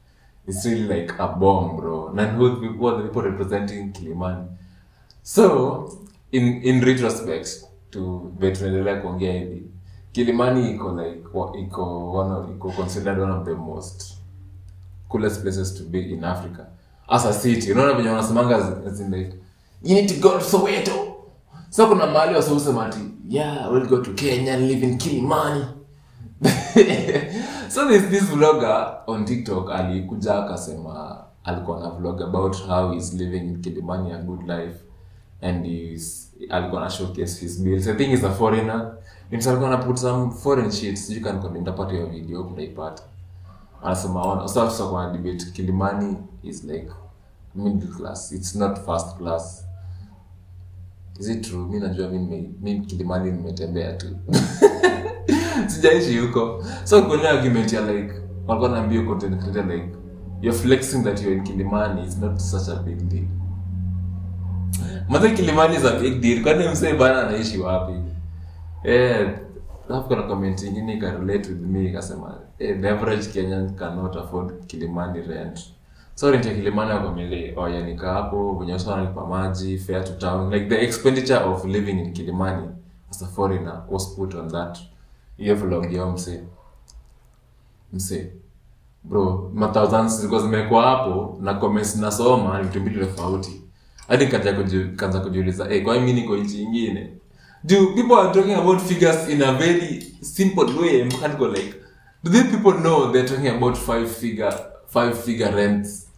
It's 0.46 0.64
really 0.64 1.00
like 1.00 1.18
a 1.18 1.28
bomb 1.28 1.76
bro. 1.76 2.08
And 2.08 2.36
who 2.36 2.60
the 2.60 2.68
people 2.68 3.22
representing 3.22 3.92
Kilimani? 3.92 4.48
So 5.22 5.98
in 6.32 6.62
in 6.62 6.80
retrospect 6.80 7.64
to 7.90 8.33
tunaendelea 8.40 9.00
kuongea 9.00 9.33
hivi. 9.33 9.62
Kilimani 10.12 10.71
iko 10.71 10.92
like 11.02 11.21
iko 11.62 12.12
one 12.12 12.52
iko 12.52 12.71
considered 12.71 13.18
one 13.18 13.33
of 13.33 13.45
the 13.45 13.54
most 13.54 14.14
coolest 15.09 15.42
places 15.42 15.75
to 15.75 15.85
be 15.85 16.00
in 16.00 16.25
Africa. 16.25 16.66
As 17.09 17.26
a 17.26 17.33
city. 17.33 17.73
Unaona 17.73 17.92
venye 17.92 18.09
wanasemanga 18.09 18.76
Soweto. 20.50 20.92
So 21.71 21.87
kuna 21.87 22.07
mahali 22.07 22.35
waseusema 22.35 22.87
ati 22.87 22.99
yeah 23.28 23.73
we'll 23.73 23.87
go 23.88 23.99
to 23.99 24.12
Kenya 24.12 24.57
live 24.57 24.87
in 24.87 24.99
Kilimani. 24.99 25.64
So 27.68 27.87
this, 27.87 28.09
this 28.09 28.23
vlogger 28.30 29.02
on 29.07 29.25
TikTok 29.25 29.71
alikuja 29.71 30.35
akasema 30.45 31.25
alikuwa 31.45 31.80
na 31.80 31.90
vlog 31.90 32.23
about 32.23 32.57
how 32.66 32.92
he's 32.92 33.14
living 33.14 33.37
in 33.49 33.61
Kilimani 33.62 34.12
a 34.12 34.18
good 34.18 34.42
life 34.49 34.76
and 35.42 35.66
he's 35.66 36.27
alikuwa 36.50 36.80
na 36.80 36.90
showcase 36.90 37.40
his 37.40 37.61
bills. 37.61 37.87
I 37.88 37.95
think 37.95 38.12
is 38.14 38.25
a 38.25 38.30
foreigner. 38.30 38.92
Alikuwa 39.33 39.71
na 39.71 39.76
put 39.76 39.97
some 39.97 40.30
foreign 40.30 40.71
shit. 40.71 41.09
Nitapata 41.52 41.92
hiyo 41.92 42.07
video 42.07 42.45
kutaipata 42.45 43.02
anasema 43.83 44.23
ona 44.23 44.49
kwa 44.88 45.11
debate. 45.11 45.45
Kilimani 45.52 46.16
is 46.42 46.64
like 46.64 46.88
middle 47.54 47.88
class. 47.88 48.33
It's 48.33 48.54
not 48.57 48.78
first 48.87 49.16
class. 49.16 49.64
Is 51.21 51.28
it 51.28 51.49
true? 51.49 51.66
Mi 51.66 51.80
najua 51.80 52.09
mi 52.09 52.18
nime- 52.18 52.52
Kilimani 52.87 53.30
nimetembea 53.33 53.92
tu. 53.92 54.07
Sijaishi 55.66 56.18
huko. 56.18 56.64
So 56.85 57.02
kuna 57.02 57.30
argument 57.30 57.73
ya 57.73 57.80
like 57.92 58.12
walikuwa 58.47 58.71
content 59.07 59.40
creator 59.42 59.66
like 59.66 59.88
you're 60.42 60.59
flexing 60.59 61.02
that 61.02 61.23
you're 61.23 61.37
in 61.37 61.45
Kilimani. 61.45 62.07
Is 62.07 62.18
not 62.18 62.38
such 62.38 62.68
a 62.68 62.83
big 62.83 62.99
deal 63.09 63.25
Mother 65.08 65.30
Kilimani 65.34 65.76
is 65.76 65.84
a 65.84 66.42
kwani 66.42 66.68
msee 66.68 66.94
bana 66.94 67.28
anaishi 67.28 67.58
wapi 67.58 67.92
alafu 69.88 70.08
kuna 70.08 70.22
comment 70.22 70.62
ingine 70.62 70.94
ika 70.94 71.12
with 71.50 71.50
me 71.50 71.84
ikasema 71.84 72.34
eh, 72.58 72.78
beverage 72.80 73.26
Kenyan 73.32 73.74
cannot 73.74 74.16
afford 74.16 74.66
Kilimani 74.66 75.22
rent 75.22 75.60
so 76.14 76.30
rent 76.30 76.44
Kilimani 76.44 76.90
wako 76.92 77.10
mili 77.10 77.54
oh 77.56 77.68
hapo 78.12 78.54
venye 78.54 78.72
wasa 78.72 78.96
maji 79.28 79.78
fare 79.78 80.04
to 80.04 80.12
town 80.12 80.52
like 80.54 80.66
the 80.68 80.84
expenditure 80.84 81.38
of 81.44 81.64
living 81.64 81.98
in 81.98 82.12
Kilimani 82.12 82.68
as 83.10 83.22
a 83.22 83.26
foreigner 83.26 83.82
was 83.90 84.14
put 84.16 84.34
on 84.34 84.48
that. 84.48 84.78
vlog 85.38 85.92
yao 85.92 86.12
msee 86.12 86.40
msee 87.92 88.32
bro 89.04 89.50
ma 89.54 90.06
zilikuwa 90.08 90.40
zimekuwa 90.40 90.82
hapo 90.82 91.38
na 91.40 91.54
comments 91.54 91.96
nasoma 91.96 92.58
ni 92.58 92.64
vitu 92.64 92.80
mbili 92.80 93.06
tofauti 93.06 93.57
hadi 94.08 94.26
kaanza 94.96 95.20
kujiuliza 95.20 95.64
hey, 95.64 95.80
kwa 95.80 95.94
mimi 95.94 96.12
niko 96.12 96.36
nchi 96.36 96.56
nyingine? 96.58 97.12
Do 97.64 97.86
people 97.94 98.14
are 98.14 98.32
talking 98.34 98.54
about 98.54 98.80
figures 98.80 99.28
in 99.28 99.42
a 99.42 99.52
very 99.52 100.14
simple 100.20 100.64
way 100.80 101.04
mpaka 101.04 101.28
niko 101.28 101.48
like 101.48 101.74
do 102.24 102.30
these 102.30 102.44
people 102.56 102.72
know 102.80 103.12
they're 103.12 103.28
talking 103.28 103.48
about 103.48 103.76
five 103.76 104.06
figure 104.08 104.52
five 104.86 105.14
figure 105.24 105.50
rents? 105.50 106.08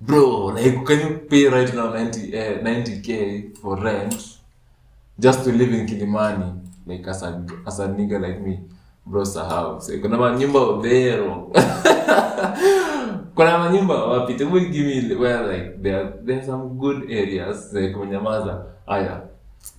Bro 0.00 0.52
like 0.52 0.84
can 0.84 1.00
you 1.00 1.18
pay 1.28 1.48
right 1.48 1.74
now 1.74 1.90
90 1.94 2.38
uh, 2.38 2.62
90k 2.62 3.42
for 3.62 3.80
rent 3.84 4.14
just 5.18 5.44
to 5.44 5.52
live 5.52 5.74
in 5.78 5.86
Kilimani? 5.86 6.52
Like 6.86 7.08
as 7.10 7.22
a 7.22 7.44
as 7.66 7.80
a 7.80 7.88
nigga 7.88 8.20
like 8.20 8.40
me 8.40 8.58
bro 9.06 9.24
sahau. 9.24 9.80
So, 9.82 9.92
kuna 9.98 10.16
manyumba 10.18 10.60
odhero 10.60 11.52
kuna 13.34 13.58
manyumba 13.58 14.04
wapi? 14.04 14.34
Tebu 14.34 14.60
give 14.60 14.86
me 15.08 15.14
where 15.14 15.42
like 15.46 15.82
there 15.82 16.12
there 16.26 16.38
are 16.38 16.46
some 16.46 16.68
good 16.78 17.10
areas 17.10 17.72
like 17.72 17.94
kunyamaza 17.94 18.66
haya. 18.86 19.22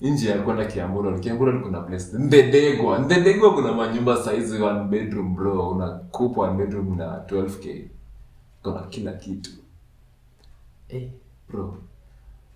Nje 0.01 0.29
ya 0.29 0.37
kwenda 0.41 0.65
Kiamburo 0.65 1.19
Kiamburo 1.19 1.59
kuna 1.59 1.81
place. 1.81 2.05
Ndedegwa 2.17 2.99
Ndedegwa 2.99 3.53
kuna 3.53 3.73
manyumba 3.73 4.17
size 4.23 4.61
one 4.63 4.83
bedroom 4.83 5.35
bro. 5.35 5.69
Unakupa 5.69 6.41
one 6.41 6.57
bedroom 6.57 6.97
na 6.97 7.17
12k 7.27 7.81
kuna 8.63 8.81
kila 8.81 9.13
kitu. 9.13 9.51
Eh. 10.89 11.09
Bro. 11.49 11.77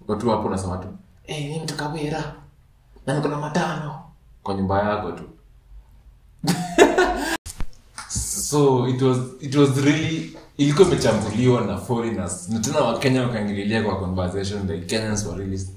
Uko 0.02 0.16
tu 0.16 0.30
hapo 0.30 0.48
unasema 0.48 0.78
tu. 0.78 0.88
Eh 1.28 1.50
ni 1.50 1.60
mtu 1.64 1.76
Kawira 1.78 2.36
na 3.06 3.14
niko 3.16 3.28
na 3.28 3.38
matano. 3.38 4.00
Kwa 4.44 4.54
nyumba 4.54 4.80
yako 4.84 5.12
tu. 5.12 5.24
So 8.50 8.88
it 8.88 9.00
was 9.02 9.18
it 9.42 9.56
was 9.56 9.78
really 9.86 10.36
ilikuwa 10.60 10.88
imechambuliwa 10.88 11.62
na 11.62 11.78
foreigners. 11.78 12.50
Na 12.50 12.60
tena 12.60 12.80
wakenya 12.82 13.22
wakaingililia 13.24 13.84
kwa 13.84 14.00
conversation 14.00 14.68
the 14.68 14.78
kenyans 14.78 15.26
were 15.26 15.38
really 15.46 15.68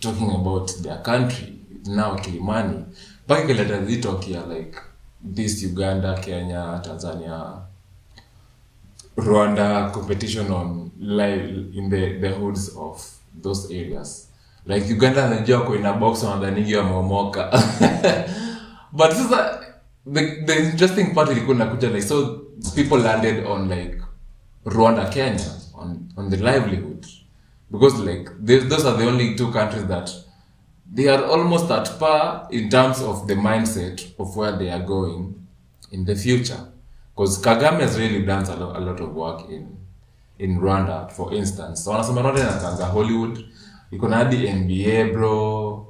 talking 0.00 0.30
about 0.30 0.82
their 0.82 1.02
country 1.02 1.52
now 1.86 2.16
kilimani. 2.16 2.84
Mpaka 3.24 3.42
ikileta 3.44 3.84
zitokia 3.84 4.42
like 4.46 4.78
this 5.34 5.62
uganda 5.64 6.14
kenya 6.14 6.78
tanzania 6.82 7.52
rwanda 9.16 9.90
competition 9.90 10.50
on 10.52 10.90
in 11.74 11.90
the, 11.90 12.18
the 12.20 12.28
hoods 12.28 12.72
of 12.76 13.10
those 13.42 13.74
areas. 13.80 14.28
Like 14.66 14.92
uganda 14.94 15.28
najua 15.28 15.60
ko 15.60 15.76
ina 15.76 15.92
box 15.92 16.22
wanadhaningi 16.22 16.76
wameomoka. 16.76 17.50
But 18.92 19.10
sasa 19.12 19.60
the, 20.12 20.44
the 20.46 20.58
interesting 20.58 21.14
part 21.14 21.30
ilikuwa 21.30 21.56
inakuja 21.56 21.88
like 21.88 22.02
so 22.08 22.47
people 22.74 22.98
landed 22.98 23.46
on 23.46 23.68
like 23.68 24.00
rwanda 24.64 25.10
kenya 25.10 25.50
on, 25.74 26.08
on 26.16 26.30
the 26.30 26.36
livelihood. 26.36 27.06
Because 27.70 27.98
like 28.00 28.30
they, 28.40 28.58
those 28.58 28.84
are 28.86 28.96
the 28.96 29.06
only 29.06 29.34
two 29.34 29.52
countries 29.52 29.84
that 29.86 30.10
they 30.94 31.06
are 31.08 31.22
almost 31.24 31.70
at 31.70 31.98
par 31.98 32.48
in 32.50 32.68
terms 32.70 33.02
of 33.02 33.26
the 33.26 33.34
mindset 33.34 34.02
of 34.18 34.34
where 34.36 34.56
they 34.58 34.70
are 34.70 34.82
going 34.82 35.34
in 35.92 36.04
the 36.04 36.16
future. 36.16 36.60
Because 37.14 37.38
kagame 37.42 37.80
has 37.80 37.98
really 37.98 38.24
done 38.24 38.44
a, 38.44 38.56
lo- 38.56 38.72
a 38.76 38.80
lot 38.80 39.00
of 39.00 39.14
work 39.14 39.50
in 39.50 39.76
in 40.38 40.58
rwanda 40.60 41.10
for 41.12 41.34
instance. 41.34 41.86
Wanasema 41.90 42.22
rwanda 42.22 42.40
inakanga 42.40 42.84
hollywood. 42.86 43.44
Iko 43.90 44.08
na 44.08 44.16
hadi 44.16 44.52
nba 44.52 45.12
bro. 45.12 45.86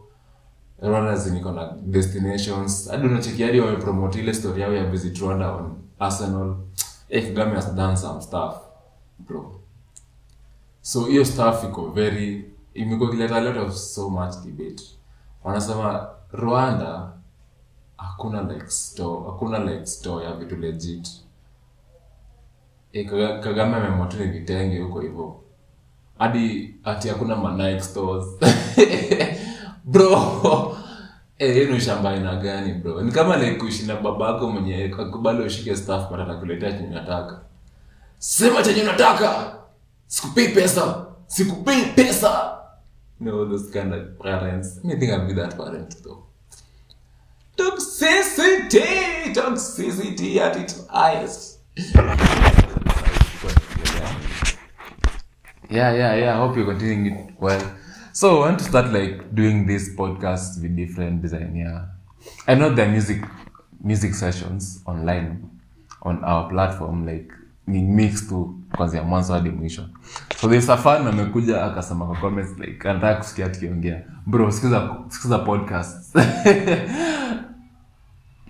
Rwanda 0.82 1.16
ziniko 1.16 1.52
na 1.52 1.72
destinations. 1.86 2.88
Hadi 2.90 3.06
unacheki 3.06 3.42
hadi 3.42 3.60
wamepromote 3.60 4.18
ile 4.18 4.34
story 4.34 4.62
yao 4.62 4.74
ya 4.74 4.84
visit 4.84 5.18
rwanda 5.18 5.52
on 5.52 5.74
arsenal. 5.98 6.56
Eh, 7.08 7.22
kagame 7.24 7.54
has 7.54 7.74
done 7.74 7.96
some 7.96 8.20
stuff 8.22 8.54
bro. 9.18 9.60
So 10.80 11.04
hiyo 11.04 11.24
stuff 11.24 11.64
iko 11.64 11.90
very 11.90 12.52
imekuwa 12.74 13.10
a 13.36 13.40
lot 13.40 13.60
of 13.60 13.74
so 13.76 14.10
much 14.10 14.34
debate. 14.44 14.82
Wanasema 15.44 16.08
rwanda 16.32 17.12
hakuna 17.96 18.42
like 18.42 18.66
store 18.70 19.26
hakuna 19.26 19.58
like 19.58 19.86
store 19.86 20.24
ya 20.24 20.32
vitu 20.32 20.56
legit. 20.56 21.08
E, 22.92 23.04
Kaga- 23.04 23.38
kagame 23.38 23.76
amemotini 23.76 24.26
vitenge 24.26 24.80
huko 24.82 25.00
hivyo. 25.00 25.40
Hadi 26.18 26.74
ati 26.84 27.08
hakuna 27.08 27.36
manike 27.36 27.80
stores. 27.80 28.26
Bro 29.84 30.10
Eh, 30.10 30.76
hiyo 31.38 31.64
ni 31.72 31.80
shamba 31.80 32.10
aina 32.10 32.36
gani 32.36 32.72
bro? 32.74 33.02
Ni 33.02 33.12
kama 33.12 33.36
like 33.36 33.86
na 33.86 33.96
babako 33.96 34.50
mwenye 34.50 34.84
akubali 34.98 35.42
ushike 35.42 35.76
staff 35.76 36.10
but 36.10 36.20
atakuletea 36.20 36.72
chenye 36.72 36.86
unataka. 36.86 37.40
Sema 38.18 38.62
chenye 38.62 38.82
unataka! 38.82 39.54
Sikupei 40.06 40.48
pesa! 40.48 41.06
Sikupei 41.26 41.82
pesa! 41.96 42.58
No 43.20 43.44
those 43.46 43.70
kind 43.72 43.92
of 43.94 44.18
parents. 44.22 44.84
Me 44.84 44.96
think 44.96 45.12
i'll 45.12 45.26
be 45.26 45.34
that 45.34 45.56
parent 45.56 46.02
though. 46.02 46.24
Toxicity! 47.56 49.32
Toxicity 49.34 50.38
at 50.40 50.56
its 50.56 50.86
highest. 50.88 51.58
Yeah 55.70 55.92
yeah 55.94 56.14
yeah. 56.16 56.36
Hope 56.38 56.56
you're 56.56 56.66
continuing 56.66 57.06
it 57.06 57.34
well 57.40 57.62
so 58.18 58.28
i 58.30 58.40
want 58.40 58.58
to 58.58 58.64
start 58.64 58.92
like 58.92 59.22
doing 59.32 59.64
this 59.66 59.94
podcast 59.96 60.60
with 60.62 60.74
different 60.74 61.22
design 61.22 61.56
yeah 61.56 61.84
i 62.48 62.54
know 62.56 62.74
there 62.74 62.86
are 62.86 62.92
music 62.92 63.22
music 63.80 64.12
sessions 64.14 64.82
online 64.86 65.38
on 66.02 66.24
our 66.24 66.48
platform 66.48 67.06
like 67.06 67.32
ni 67.66 67.82
mix 67.82 68.28
tu 68.28 68.58
kwanzia 68.76 69.02
mwanzo 69.02 69.32
hadi 69.32 69.50
mwisho. 69.50 69.82
So 70.40 70.48
there's 70.48 70.70
a 70.70 70.96
amekuja 70.96 71.64
akasema 71.64 72.06
kwa 72.06 72.16
comments 72.16 72.58
like 72.58 72.88
anataka 72.88 73.14
kusikia 73.14 73.48
tukiongea. 73.48 74.02
Bro 74.26 74.50
sikiza 74.50 74.96
sikiza 75.08 75.38
podcast 75.38 76.16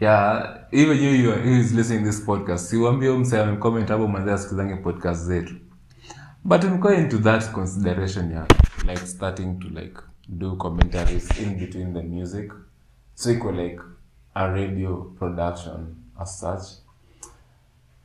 yeah 0.00 0.58
even 0.72 1.04
you, 1.04 1.14
you 1.14 1.30
who 1.30 1.50
is 1.50 1.72
listening 1.72 2.04
this 2.04 2.24
podcast. 2.24 2.70
Siwambie 2.70 3.18
mse 3.18 3.40
amecomment 3.40 3.88
hapo 3.88 4.08
manzi 4.08 4.30
asikizange 4.30 4.76
podcast 4.76 5.24
zetu 5.24 5.54
but 6.44 6.64
I'm 6.64 6.80
going 6.80 7.08
to 7.10 7.18
that 7.18 7.52
consideration 7.52 8.30
yeah. 8.30 8.46
Like 8.84 8.98
starting 8.98 9.60
to 9.60 9.68
like 9.68 9.98
do 10.38 10.56
commentaries 10.56 11.28
in 11.38 11.58
between 11.58 11.92
the 11.92 12.02
music. 12.02 12.50
So 13.14 13.30
iko 13.30 13.50
like 13.56 13.80
a 14.34 14.50
radio 14.52 15.02
production 15.18 15.96
as 16.20 16.38
such. 16.38 16.62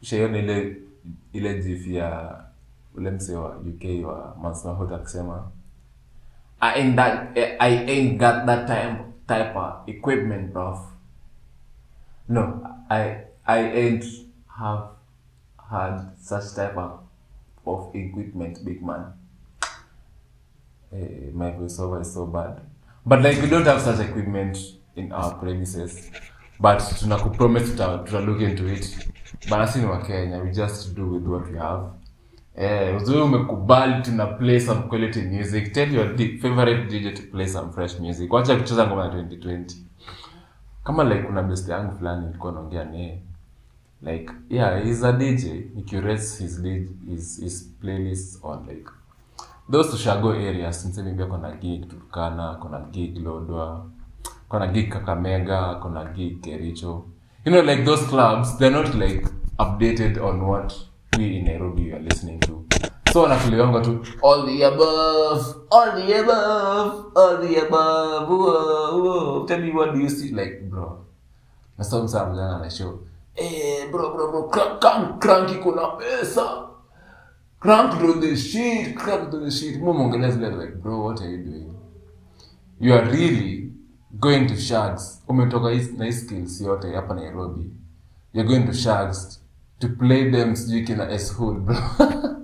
Shaiona 0.04 0.38
ile 0.38 0.78
ile 1.34 1.62
jif 1.64 1.88
ya 1.88 2.36
ule 2.96 3.12
mse 3.12 3.36
wa 3.36 3.50
uk 3.58 4.06
wa 4.06 4.36
mansmahot 4.42 4.92
akisema 4.94 5.52
I 6.62 6.74
ain't 6.80 8.18
got 8.20 8.46
that 8.46 8.68
time 8.68 9.14
type 9.28 9.56
of 9.56 9.88
equipment, 9.88 10.54
bruv. 10.54 10.80
No, 12.30 12.64
I 12.90 13.26
I 13.46 13.60
ain't 13.60 14.06
have 14.48 14.92
had 15.72 16.12
such 16.22 16.56
type 16.56 16.78
of, 16.78 17.00
of 17.66 17.96
equipment, 17.96 18.64
big 18.66 18.82
man. 18.84 19.06
Eh, 20.94 21.32
my 21.34 21.52
voiceover 21.52 22.02
is 22.02 22.14
so 22.14 22.26
bad. 22.26 22.62
But 23.06 23.22
like 23.22 23.42
we 23.42 23.48
don't 23.50 23.66
have 23.68 23.82
such 23.82 24.00
equipment 24.00 24.58
in 24.96 25.12
our 25.12 25.34
premises. 25.40 26.12
But 26.60 26.80
tunakupromise 27.00 27.66
tuta, 27.72 27.98
tuta 28.06 28.20
look 28.26 28.42
into 28.42 28.68
it. 28.68 29.08
Bana 29.50 29.68
si 29.68 29.80
ni 29.80 29.86
wa 29.86 30.02
Kenya, 30.02 30.40
we 30.40 30.52
just 30.52 30.96
do 30.96 31.08
with 31.08 31.24
what 31.28 31.52
we 31.52 31.58
have. 31.60 31.84
Eh, 32.56 32.96
uzuri 33.02 33.22
umekubali 33.22 34.02
tuna 34.02 34.26
play 34.26 34.60
some 34.60 34.82
quality 34.84 35.22
music. 35.22 35.74
Tell 35.74 35.94
your 35.94 36.18
favorite 36.18 36.88
DJ 36.90 37.16
to 37.16 37.22
play 37.32 37.48
some 37.48 37.72
fresh 37.72 38.00
music. 38.00 38.34
Wacha 38.34 38.56
kucheza 38.56 38.88
ngoma 38.88 39.06
ya 39.06 39.10
2020. 39.12 39.76
Kama 40.84 41.04
like 41.04 41.24
kuna 41.24 41.44
best 41.44 41.70
yangu 41.70 41.92
fulani 41.98 42.26
nilikuwa 42.26 42.52
naongea 42.54 42.84
naye. 42.86 43.22
Like 44.04 44.30
yeah, 44.50 44.84
he's 44.84 45.02
a 45.04 45.14
DJ. 45.14 45.74
He 45.76 45.82
curates 45.84 46.38
his 46.38 46.58
his, 46.58 47.38
his 47.38 47.68
playlist 47.82 48.44
on 48.44 48.68
like 48.68 48.88
those 49.70 49.88
tushago 49.92 50.34
areas. 50.36 50.86
Mseme 50.86 51.30
kona 51.30 51.56
gig 51.56 51.88
Turkana, 51.90 52.60
kona 52.60 52.86
gig 52.92 53.16
Lodwa, 53.18 53.90
kona 54.50 54.68
gig 54.68 54.92
Kakamega, 54.92 55.80
kona 55.82 56.12
gig 56.14 56.42
Kericho. 56.42 57.06
You 57.46 57.52
know, 57.54 57.62
like 57.62 57.86
those 57.86 58.04
clubs, 58.08 58.58
they're 58.58 58.72
not 58.72 58.94
like 58.96 59.26
updated 59.58 60.22
on 60.22 60.46
what 60.48 60.74
we 61.18 61.38
in 61.38 61.46
Nairobi 61.46 61.94
are 61.94 62.00
listening 62.00 62.40
to. 62.42 62.66
So 63.14 63.22
wanakuliwanga 63.22 63.82
tu 63.82 64.04
all 64.22 64.46
the 64.46 64.64
above, 64.64 65.56
all 65.72 65.92
the 65.96 66.20
above, 66.20 67.12
all 67.16 67.38
the 67.38 67.56
above. 67.66 68.28
Whoa, 68.28 68.98
whoa. 69.04 69.46
Tell 69.48 69.60
me 69.62 69.72
what 69.72 69.94
do 69.94 70.00
you 70.02 70.10
see 70.10 70.32
like, 70.32 70.62
bro? 70.70 71.06
Na 71.78 71.86
mjana 71.86 72.60
na 72.60 72.70
show. 72.70 73.00
Eh, 73.36 73.88
bro, 73.90 74.14
bro, 74.14 74.32
bro, 74.32 74.44
crank, 74.50 75.20
crank, 75.20 75.50
iko 75.52 75.72
na 75.76 75.88
pesa. 75.98 76.70
Crank 77.60 78.00
to 78.00 78.20
the 78.20 78.36
shit, 78.36 78.96
crank 78.96 79.32
the 79.32 79.50
shit. 79.50 79.80
Mo 79.82 79.94
mongelea 79.94 80.32
zile 80.32 80.52
like, 80.56 80.76
bro, 80.82 81.02
what 81.02 81.22
are 81.22 81.30
you 81.30 81.38
doing? 81.44 81.76
You 82.80 82.94
are 82.94 83.06
really 83.06 83.72
going 84.20 84.48
to 84.48 84.56
Shags. 84.56 85.22
Umetoka 85.28 85.70
na 85.98 86.12
skills 86.12 86.62
yote 86.62 86.94
hapa 86.96 87.14
Nairobi. 87.16 87.72
You're 88.34 88.48
going 88.48 88.68
to 88.68 88.74
Shags 88.74 89.40
to 89.80 89.88
play 89.90 90.30
them 90.30 90.56
sijui 90.56 90.86
kina 90.86 91.10
S 91.12 91.32
Hood, 91.32 91.66
bro. 91.66 91.76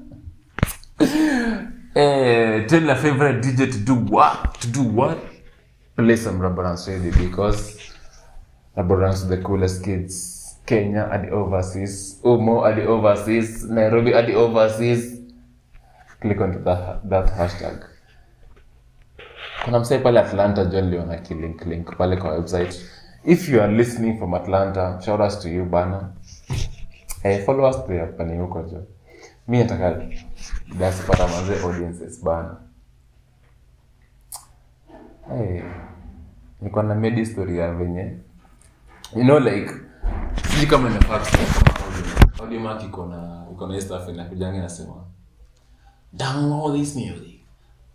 eh, 1.96 2.66
tell 2.68 2.84
your 2.84 2.96
favorite 2.96 3.44
DJ 3.44 3.72
to 3.72 3.80
do 3.80 3.96
what? 3.96 4.60
To 4.62 4.68
do 4.68 4.84
what? 4.84 5.20
Play 5.96 6.16
some 6.16 6.40
Rubber 6.40 6.64
Dance 6.64 6.88
Radio 6.88 7.12
because 7.12 7.78
Rubber 8.76 9.14
the 9.14 9.38
coolest 9.44 9.84
kids. 9.84 10.39
Kenya 10.70 11.10
adi 11.10 11.32
overseas, 11.34 12.22
Umo 12.24 12.62
adi 12.66 12.86
overseas, 12.86 13.66
Nairobi 13.66 14.14
adi 14.14 14.36
overseas. 14.38 15.18
Click 16.22 16.38
onto 16.42 16.60
that, 16.64 17.02
that 17.10 17.30
hashtag. 17.34 17.86
Kuna 19.66 19.80
msee 19.80 19.98
pale 20.00 20.20
Atlanta 20.20 20.66
John 20.66 20.90
liona 20.90 21.18
kilink 21.18 21.66
link 21.66 21.98
pale 21.98 22.18
kwa 22.18 22.32
website. 22.38 22.76
If 23.26 23.50
you 23.50 23.62
are 23.62 23.72
listening 23.74 24.18
from 24.18 24.34
Atlanta, 24.34 25.00
shout 25.02 25.20
us 25.22 25.40
to 25.40 25.50
you 25.50 25.66
bana. 25.66 26.14
hey, 27.24 27.46
follow 27.46 27.70
us 27.70 27.88
there 27.88 28.06
pani 28.08 28.38
huko 28.38 28.62
jo. 28.64 28.84
Mi 29.48 29.58
nataka 29.58 30.02
dasipata 30.80 31.28
manze 31.28 31.64
audiences 31.66 32.24
bana. 32.24 32.58
Hey, 35.30 35.62
niko 36.62 36.84
na 36.84 36.96
medi 36.96 37.26
story 37.26 37.58
ya 37.58 37.72
venye 37.74 38.18
you 39.16 39.24
know 39.24 39.40
like 39.40 39.89
sijui 40.60 40.72
kama 40.72 40.90
inasema 44.58 44.94
download 46.14 46.80
this 46.80 46.96
music 46.96 47.40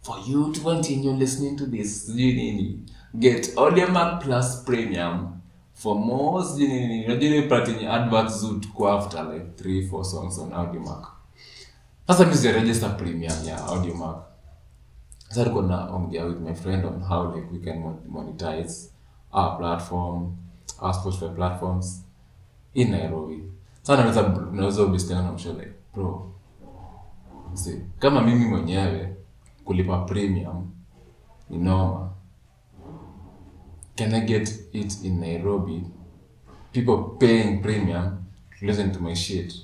for 0.03 0.16
you 0.29 0.53
to 0.53 0.61
continue 0.61 1.16
listening 1.16 1.57
to 1.57 1.66
this. 1.66 2.07
Sijui 2.07 2.33
nini. 2.33 2.83
Get 3.14 3.59
audio 3.59 3.87
plus 4.22 4.62
premium 4.64 5.40
for 5.74 5.96
more. 5.98 6.44
Sijui 6.44 6.68
nini 6.68 7.05
unajua 7.07 7.29
ile 7.29 7.42
part 7.42 7.68
yenye 7.68 7.88
after 8.88 9.33
like 9.33 9.46
3 9.62 9.90
4 9.90 10.05
songs 10.05 10.38
on 10.38 10.53
audio 10.53 10.81
sasa 12.07 12.24
mimi 12.24 12.53
register 12.53 12.96
premium 12.96 13.44
ya 13.46 13.66
audio 13.66 13.94
mark 13.94 14.24
sasa 15.29 15.44
tuko 15.44 15.62
ongea 15.94 16.24
with 16.24 16.40
my 16.40 16.55
friend 16.55 16.85
on 16.85 17.03
how 17.03 17.37
like 17.37 17.48
we 17.53 17.59
can 17.59 17.96
monetize 18.09 18.90
our 19.33 19.59
platform 19.59 20.37
our 20.81 20.94
spotify 20.94 21.29
platforms 21.29 22.04
in 22.74 22.90
nairobi. 22.90 23.44
Sana 23.82 24.02
naweza 24.02 24.48
naweza 24.52 24.82
ubestiana 24.82 25.22
na 25.22 25.32
msho 25.32 25.52
like 25.52 25.72
bro. 25.94 26.30
See, 27.54 27.80
kama 27.98 28.22
mimi 28.22 28.44
mwenyewe 28.44 29.16
kulipa 29.64 29.98
premium 29.98 30.70
ni 31.50 31.58
noma 31.58 32.10
can 33.96 34.14
i 34.14 34.20
get 34.20 34.48
it 34.72 35.04
in 35.04 35.20
nairobi? 35.20 35.84
People 36.72 37.16
paying 37.18 37.62
premium 37.62 38.24
listen 38.60 38.92
to 38.92 39.00
my 39.00 39.14
shit. 39.14 39.54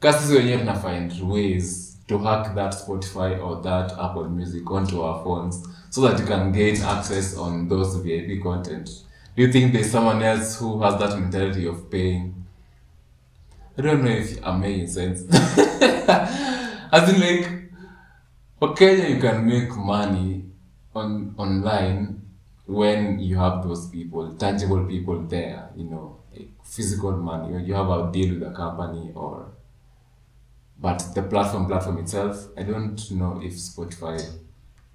Kasi 0.00 0.34
wenyewe 0.34 0.58
tuna 0.58 0.74
find 0.74 1.12
ways 1.30 1.98
to 2.06 2.18
hack 2.18 2.54
that 2.54 2.74
spotify 2.74 3.40
or 3.42 3.62
that 3.62 3.92
apple 3.98 4.28
music 4.28 4.70
onto 4.70 5.02
our 5.02 5.22
phones 5.24 5.68
so 5.90 6.00
that 6.08 6.20
you 6.20 6.26
can 6.26 6.52
gain 6.52 6.82
access 6.82 7.36
on 7.36 7.68
those 7.68 7.98
vip 7.98 8.42
content. 8.42 8.90
Do 9.36 9.42
you 9.42 9.52
think 9.52 9.72
there's 9.72 9.90
someone 9.92 10.22
else 10.22 10.56
who 10.60 10.80
has 10.80 10.98
that 10.98 11.18
mentality 11.20 11.66
of 11.66 11.90
paying 11.90 12.34
i 13.78 13.82
don't 13.82 14.02
know 14.04 14.10
if 14.10 14.38
i'm 14.44 14.60
making 14.60 14.86
sense. 14.86 15.22
As 16.90 17.08
in 17.12 17.20
like 17.20 17.48
okay 18.62 19.12
you 19.12 19.20
can 19.20 19.46
make 19.46 19.70
money 19.76 20.44
on 20.94 21.34
online 21.36 22.22
when 22.66 23.18
you 23.18 23.36
have 23.36 23.62
those 23.62 23.88
people 23.90 24.34
tangible 24.36 24.84
people 24.84 25.20
there 25.22 25.70
you 25.76 25.84
know 25.84 26.16
like 26.34 26.48
physical 26.64 27.12
money. 27.12 27.52
When 27.52 27.64
you 27.64 27.74
have 27.74 27.88
a 27.90 28.10
deal 28.12 28.34
with 28.34 28.42
a 28.48 28.52
company 28.52 29.12
or 29.14 29.48
but 30.80 30.98
the 31.14 31.22
platform 31.22 31.66
platform 31.66 31.98
itself 31.98 32.48
i 32.56 32.62
don't 32.62 33.10
know 33.10 33.40
if 33.42 33.52
spotify 33.54 34.18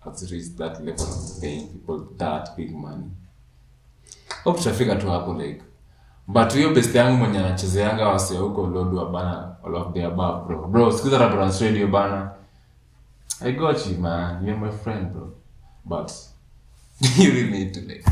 has 0.04 0.32
reached 0.32 0.58
that 0.58 0.84
level 0.84 1.06
of 1.06 1.42
paying 1.42 1.68
people 1.70 2.08
that 2.18 2.56
big 2.58 2.74
money. 2.76 3.10
Hope 4.44 4.58
tutafika 4.58 4.96
tu 4.96 5.08
hapo 5.10 5.34
like 5.34 5.62
but 6.28 6.54
hiyo 6.54 6.70
best 6.74 6.96
yangu 6.96 7.18
mwenye 7.18 7.40
anachezeanga 7.40 8.08
wase 8.08 8.38
huko 8.38 8.68
lodwa 8.68 9.10
bana 9.10 9.56
all 9.66 9.76
of 9.76 9.94
the 9.94 10.06
above 10.06 10.46
bro. 10.48 10.68
Bro 10.68 10.92
sikiza 10.92 11.18
Rabrans 11.18 11.62
radio 11.62 11.88
bana 11.88 12.32
i 13.42 13.52
got 13.52 13.88
you 13.88 13.98
man. 13.98 14.46
You're 14.46 14.60
my 14.66 14.72
friend 14.72 15.08
bro. 15.12 15.32
But 15.86 16.12
you 17.18 17.32
really 17.32 17.52
need 17.52 17.74
to 17.74 17.80
like 17.82 18.04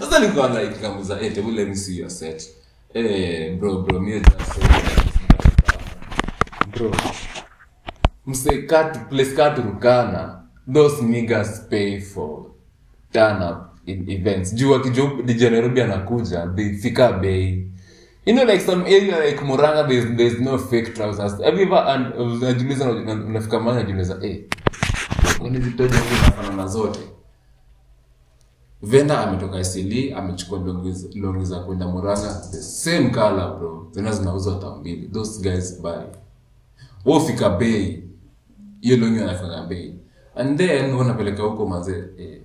sasa 0.00 0.18
nilikuwa 0.20 0.48
like 0.62 0.74
kamuza 0.74 1.20
eh 1.20 1.34
tebu 1.34 1.50
let 1.50 1.68
me 1.68 1.76
see 1.76 1.98
your 1.98 2.10
set. 2.10 2.48
Eh 2.94 3.56
bro 3.58 3.82
bro 3.82 4.00
me 4.00 4.20
just 4.20 4.58
bro. 6.72 6.90
Mse 8.26 8.62
cut 8.62 8.98
place 9.08 9.34
cut 9.36 9.58
rukana. 9.64 10.40
Those 10.72 11.02
niggas 11.02 11.68
pay 11.70 12.00
for. 12.00 12.46
Turn 13.12 13.42
up 13.42 13.73
in 13.86 14.10
events. 14.10 14.54
Juu 14.54 14.74
akijua 14.74 15.10
DJ 15.24 15.44
anakuja 15.82 16.48
fika 16.82 17.12
bei. 17.12 17.68
You 18.26 18.34
know 18.34 18.44
like 18.46 18.60
some 18.64 18.84
area 18.84 19.26
like 19.26 19.44
Murang'a 19.44 19.88
there's, 19.88 20.16
there's 20.16 20.40
no 20.40 20.58
fake 20.58 20.94
trousers. 20.94 21.32
Have 21.42 21.56
you 21.60 21.66
ever 21.66 21.78
and 21.88 22.14
unajiuliza 22.14 22.90
unafika 22.92 23.60
mahali 23.60 23.92
unajiuliza 23.92 24.26
eh 24.26 24.44
kwani 25.38 25.60
zitoje 25.60 25.94
zinafanana 25.94 26.66
zote? 26.66 27.00
Venda 28.82 29.20
ametoka 29.28 29.60
isili 29.60 30.12
amechukua 30.12 30.58
longi 31.14 31.44
za- 31.44 31.60
kwenda 31.60 31.88
Murang'a 31.88 32.42
the 32.50 32.62
same 32.62 33.10
color 33.10 33.58
bro. 33.58 33.88
Zina 33.90 34.12
zinauzwa 34.12 34.54
hata 34.54 34.70
mbili. 34.76 35.08
Those 35.08 35.42
guys 35.50 35.82
buy. 35.82 36.04
Wofika 37.04 37.50
bei 37.50 38.02
hiyo 38.80 38.96
longi 38.96 39.18
wanafanya 39.20 39.62
bei. 39.66 39.94
And 40.34 40.58
then 40.58 40.94
wanapeleka 40.94 41.42
huko 41.42 41.66
mazee 41.66 42.04
eh, 42.18 42.40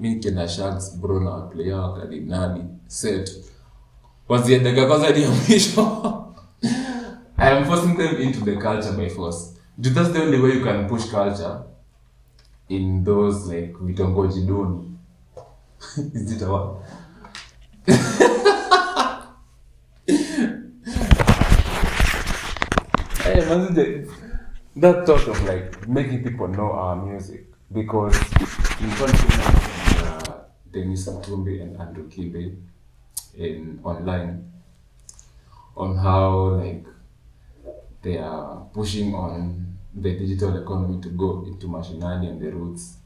mi 0.00 0.08
nikienda 0.08 0.48
sharks 0.48 0.96
bro 1.00 1.20
na 1.20 1.30
waplayer 1.30 1.74
wa 1.74 1.94
kardinali 1.94 2.64
set 2.86 3.44
waziendaga 4.28 4.86
kwanza 4.86 5.06
hadi 5.06 5.22
ya 5.22 5.30
mwisho 5.30 5.82
I 7.38 7.50
am 7.50 7.64
forcing 7.64 7.96
them 7.96 8.16
into 8.20 8.44
the 8.44 8.56
culture 8.56 8.92
by 8.92 9.08
force. 9.08 9.58
Dude, 9.80 9.94
that's 9.94 10.10
the 10.10 10.20
only 10.22 10.38
way 10.38 10.50
you 10.58 10.62
can 10.62 10.86
push 10.86 11.08
culture 11.10 11.62
in 12.68 13.02
those 13.02 13.46
like 13.46 13.72
vitongoji 13.80 14.46
duni. 14.46 14.98
Is 16.14 16.32
it 16.32 16.42
a 16.42 16.50
word? 16.52 16.76
hey, 23.24 23.40
man, 23.48 23.74
that 24.76 25.06
thought 25.06 25.28
of 25.28 25.42
like 25.44 25.88
making 25.88 26.22
people 26.22 26.48
know 26.48 26.72
our 26.72 26.96
music 26.96 27.46
because 27.72 28.18
confidence 28.18 29.24
uh, 29.38 29.89
Dennis 30.72 31.08
Atumbi 31.08 31.60
and 31.62 31.76
Andrew 31.80 32.08
Kibe 32.08 32.56
in 33.34 33.80
online 33.84 34.44
on 35.76 35.96
how 35.96 36.56
like 36.62 36.84
they 38.02 38.18
are 38.18 38.66
pushing 38.72 39.14
on 39.14 39.66
the 39.94 40.12
digital 40.18 40.56
economy 40.62 41.00
to 41.00 41.08
go 41.10 41.44
into 41.46 41.66
mashinani 41.68 42.28
and 42.30 42.40
the 42.40 42.50
roots. 42.50 42.96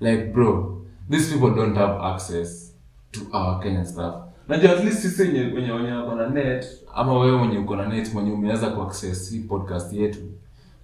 Like 0.00 0.32
bro, 0.32 0.82
these 1.08 1.32
people 1.32 1.54
don't 1.54 1.74
have 1.76 2.00
access 2.00 2.72
to 3.12 3.28
our 3.32 3.62
Kenyan 3.62 3.86
stuff. 3.86 4.14
Najua 4.48 4.70
at 4.70 4.84
least 4.84 4.98
sisi 5.02 5.22
wenye 5.22 5.70
wenye 5.72 6.28
net 6.34 6.66
ama 6.94 7.18
wewe 7.18 7.38
mwenye 7.38 7.58
uko 7.58 7.76
na 7.76 7.86
net 7.88 8.14
mwenye 8.14 8.32
umeweza 8.32 8.70
kuaccess 8.70 9.30
hii 9.30 9.40
podcast 9.40 9.92
yetu. 9.92 10.18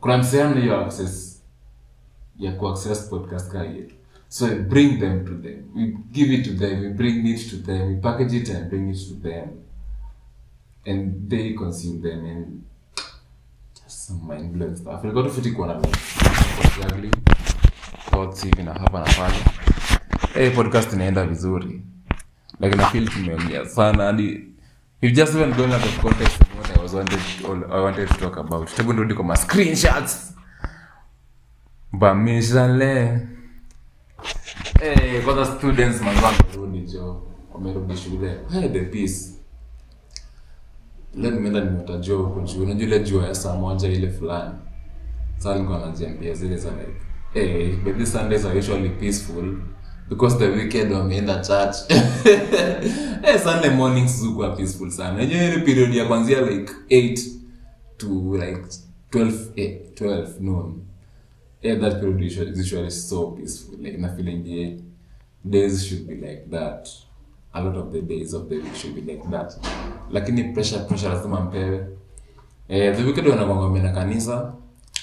Kuna 0.01 0.18
msehemu 0.18 0.55
hiyo 0.55 0.81
access 0.81 1.42
ya 2.38 2.53
kuaccess 2.53 3.09
podcast 3.11 3.53
kaa 3.53 3.64
yetu. 3.64 3.94
So 4.37 4.44
we 4.49 4.59
bring 4.59 5.01
them 5.01 5.25
to 5.25 5.33
them. 5.33 5.72
We 5.75 5.96
give 6.12 6.31
it 6.31 6.44
to 6.44 6.53
them. 6.53 6.83
We 6.83 6.88
bring 6.88 7.27
it 7.27 7.49
to 7.49 7.57
them. 7.57 7.88
We 7.88 8.01
package 8.03 8.35
it 8.35 8.49
and 8.51 8.68
bring 8.68 8.90
it 8.90 8.99
to 9.09 9.14
them. 9.14 9.64
And 10.85 11.31
they 11.31 11.55
consume 11.55 12.03
them 12.03 12.27
and 12.27 12.64
just 13.83 14.09
some 14.09 14.27
mind 14.27 14.53
blowing 14.53 14.77
stuff. 14.77 15.05
Ilikuwa 15.05 15.25
tu 15.25 15.31
fiti 15.31 15.51
kuona 15.51 15.75
like 15.75 15.99
juggling 16.81 17.14
thoughts 18.11 18.44
hivi 18.44 18.62
na 18.62 18.72
hapa 18.72 18.99
na 18.99 19.05
pale. 19.05 19.44
Hey, 20.35 20.51
podcast 20.51 20.92
inaenda 20.92 21.27
vizuri. 21.27 21.83
Like 22.61 22.77
na 22.77 22.87
feel 22.87 23.09
tumeongea 23.09 23.66
sana 23.66 24.05
hadi 24.05 24.44
We've 25.03 25.16
just 25.16 25.35
even 25.35 25.53
gone 25.53 25.75
out 25.75 25.85
of 25.85 26.01
context 26.01 26.40
of 26.40 26.59
what 26.59 26.79
I 26.79 26.83
was 26.83 26.94
wanted 26.94 27.20
all 27.44 27.64
I 27.72 27.81
wanted 27.81 28.09
to 28.09 28.14
talk 28.14 28.37
about. 28.37 28.70
Hebu 28.77 28.92
nirudi 28.92 29.14
kwa 29.14 29.25
ma 29.25 29.37
screenshots. 29.37 30.35
Bamishale. 31.92 33.36
Eh, 34.83 35.25
kwanza 35.25 35.45
students 35.47 36.03
manzo 36.03 36.27
wamerudi 36.27 36.81
jo. 36.93 37.23
Wamerudi 37.55 37.97
shule. 37.97 38.39
Hey, 38.53 38.69
the 38.69 38.81
peace. 38.81 39.33
Leo 41.15 41.31
nimeenda 41.31 41.61
nimetajua 41.65 42.19
huko 42.19 42.41
juu. 42.41 42.62
Unajua 42.62 42.87
ile 42.87 43.01
jua 43.01 43.27
ya 43.27 43.35
saa 43.35 43.55
moja 43.57 43.89
ile 43.89 44.11
fulani. 44.11 44.55
Sasa 45.37 45.55
nilikuwa 45.55 45.79
najiambia 45.79 46.35
zile 46.35 46.57
za 46.57 46.71
like, 46.71 46.93
hey, 47.33 47.73
but 47.77 47.97
these 47.99 48.19
Sundays 48.19 48.45
are 48.45 48.59
usually 48.59 48.89
peaceful 48.89 49.57
because 50.09 50.39
the 50.39 50.47
weekend 50.49 50.93
wameenda 50.93 51.35
church. 51.41 51.77
hey, 53.23 53.39
Sunday 53.45 53.71
mornings 53.71 54.21
zikuwa 54.23 54.51
peaceful 54.57 54.91
sana. 54.91 55.15
Unajua 55.15 55.43
ile 55.43 55.59
period 55.59 55.95
ya 55.95 56.05
kuanzia 56.07 56.41
like 56.41 56.73
8 56.91 57.19
to 57.97 58.07
like 58.47 58.61
12 59.11 59.33
eh, 59.57 59.81
12 59.95 60.27
noon. 60.41 60.86
Yeah, 61.62 61.75
that 61.77 62.01
period 62.01 62.21
is 62.23 62.37
usually, 62.37 62.57
usually 62.57 62.90
so 62.90 63.31
peaceful. 63.33 63.79
Like, 63.79 63.99
na 63.99 64.09
feeling 64.09 64.45
yeah, 64.47 64.77
days 65.49 65.87
should 65.87 66.07
be 66.07 66.14
like 66.16 66.51
that. 66.51 66.88
A 67.55 67.62
lot 67.62 67.77
of 67.77 67.92
the 67.92 68.03
days 68.03 68.35
of 68.35 68.49
the 68.49 68.57
week 68.59 68.75
should 68.75 68.95
be 68.95 69.01
like 69.01 69.29
that. 69.31 69.53
Lakini 70.11 70.53
pressure 70.55 70.85
pressure 70.85 71.09
lazima 71.09 71.40
mpewe. 71.40 71.87
Eh, 72.69 72.97
the 72.97 73.03
weekend 73.05 73.29
wanakwanga 73.29 73.62
wameenda 73.62 73.92
kanisa. 73.92 74.53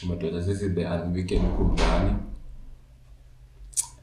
Umetoa 0.04 0.44
sisi 0.44 0.70
the 0.70 0.86
weekend 1.14 1.42
huku 1.42 1.64
mtaani. 1.64 2.14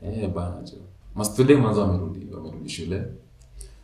Eh, 0.02 0.28
bana 0.30 0.62
jo. 0.62 0.76
Mastude 1.14 1.56
mwanzo 1.56 1.80
wamerudi, 1.80 2.34
wamerudi 2.34 2.68
shule. 2.68 3.04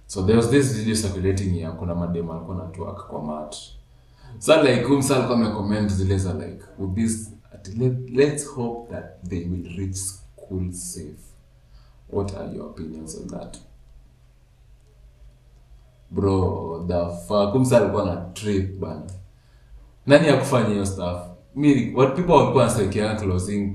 So 0.07 0.23
there 0.23 0.37
was 0.37 0.51
this 0.51 0.73
video 0.77 0.95
circulating 0.95 1.59
ya 1.61 1.73
kuna 1.73 1.95
mademo 1.95 2.33
alikuwa 2.33 2.57
na 2.57 2.93
kwa 2.93 3.23
mat. 3.25 3.57
So 4.39 4.63
like 4.63 4.83
Kumsa 4.85 5.17
alikuwa 5.17 5.39
amecomment 5.39 5.91
zile 5.93 6.15
like 6.17 6.65
with 6.79 6.95
this 6.95 7.31
let, 7.79 8.11
let's 8.11 8.47
hope 8.47 8.91
that 8.95 9.25
they 9.29 9.45
will 9.45 9.77
reach 9.79 9.95
school 9.97 10.73
safe. 10.73 11.23
What 12.09 12.35
are 12.37 12.55
your 12.55 12.71
opinions 12.71 13.17
on 13.21 13.29
that? 13.29 13.59
Bro, 16.11 16.87
the 16.89 17.09
fuck 17.29 17.53
Kumsa 17.53 17.77
alikuwa 17.77 18.05
na 18.05 18.17
trip 18.35 18.79
bana. 18.81 19.03
Nani 20.07 20.29
ya 20.29 20.37
kufanya 20.37 20.69
hiyo 20.69 20.87
stuff? 20.87 21.19
Mi 21.55 21.93
what 21.95 22.15
people 22.17 22.33
walikuwa 22.33 22.65
wanasekia 22.65 23.15
closing 23.15 23.75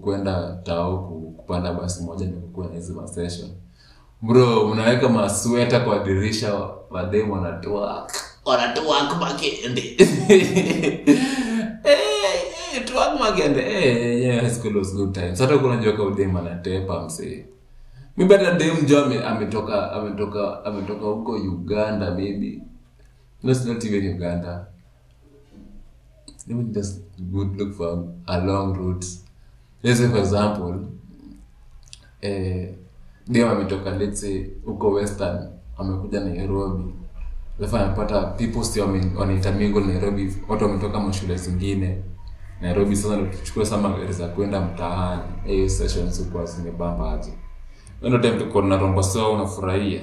kwenda 0.00 0.60
tao 0.62 0.98
kupanda 0.98 1.72
basi 1.72 2.02
moja 2.04 2.26
ni 2.26 2.32
kukuwa 2.32 2.66
na 2.66 2.74
hizo 2.74 3.06
session. 3.06 3.50
Bro, 4.22 4.70
unaweka 4.70 5.08
masweta 5.08 5.80
kwa 5.80 5.98
dirisha 6.04 6.54
wademu 6.90 7.32
wanatoa 7.32 8.06
wanatoa 8.44 9.14
makende. 9.14 9.96
Eh, 10.28 11.18
eh, 12.74 12.84
tuwak 12.84 13.20
magende. 13.20 13.60
Eh, 13.60 14.22
yeah, 14.22 14.50
school 14.50 14.76
ametoka 20.64 21.06
huko 21.06 21.32
uganda 21.32 22.10
maybe 22.10 22.62
no 23.42 23.52
it's 23.52 23.64
not 23.66 23.84
even 23.84 24.04
uganda. 24.14 24.66
Let 26.46 26.56
me 26.56 26.64
just 26.74 27.00
good 27.18 27.56
look 27.58 27.74
for 27.74 28.04
a 28.26 28.38
long 28.38 28.74
route. 28.74 29.06
Let's 29.82 29.98
say 30.00 30.08
for 30.08 30.18
example 30.18 30.74
eh, 32.20 32.74
dem 33.28 33.48
ametoka 33.48 33.90
let's 33.90 34.20
say 34.20 34.46
huko 34.64 34.90
western 34.90 35.48
amekuja 35.78 36.20
nairobi. 36.20 36.94
Alafu 37.58 37.76
anapata 37.76 38.22
people 38.36 38.64
still 38.64 38.82
on 39.18 39.30
intermingle 39.30 39.84
nairobi 39.84 40.36
watu 40.48 40.64
wametoka 40.64 41.00
mashule 41.00 41.36
zingine 41.36 42.02
nairobi 42.62 42.96
sasa 42.96 43.16
ndo 43.16 43.64
sama 43.64 43.88
gari 43.88 44.12
za 44.12 44.28
kwenda 44.28 44.60
mtaani. 44.60 45.22
Hiyo 45.46 45.68
session 45.68 46.10
zikuwa 46.10 46.44
zimebamba 46.46 47.12
aje. 47.12 47.32
Ndio 48.02 48.18
time 48.18 48.38
tuko 48.38 48.62
na 48.62 48.76
rombo 48.76 49.02
sawa 49.02 49.30
unafurahia. 49.30 50.00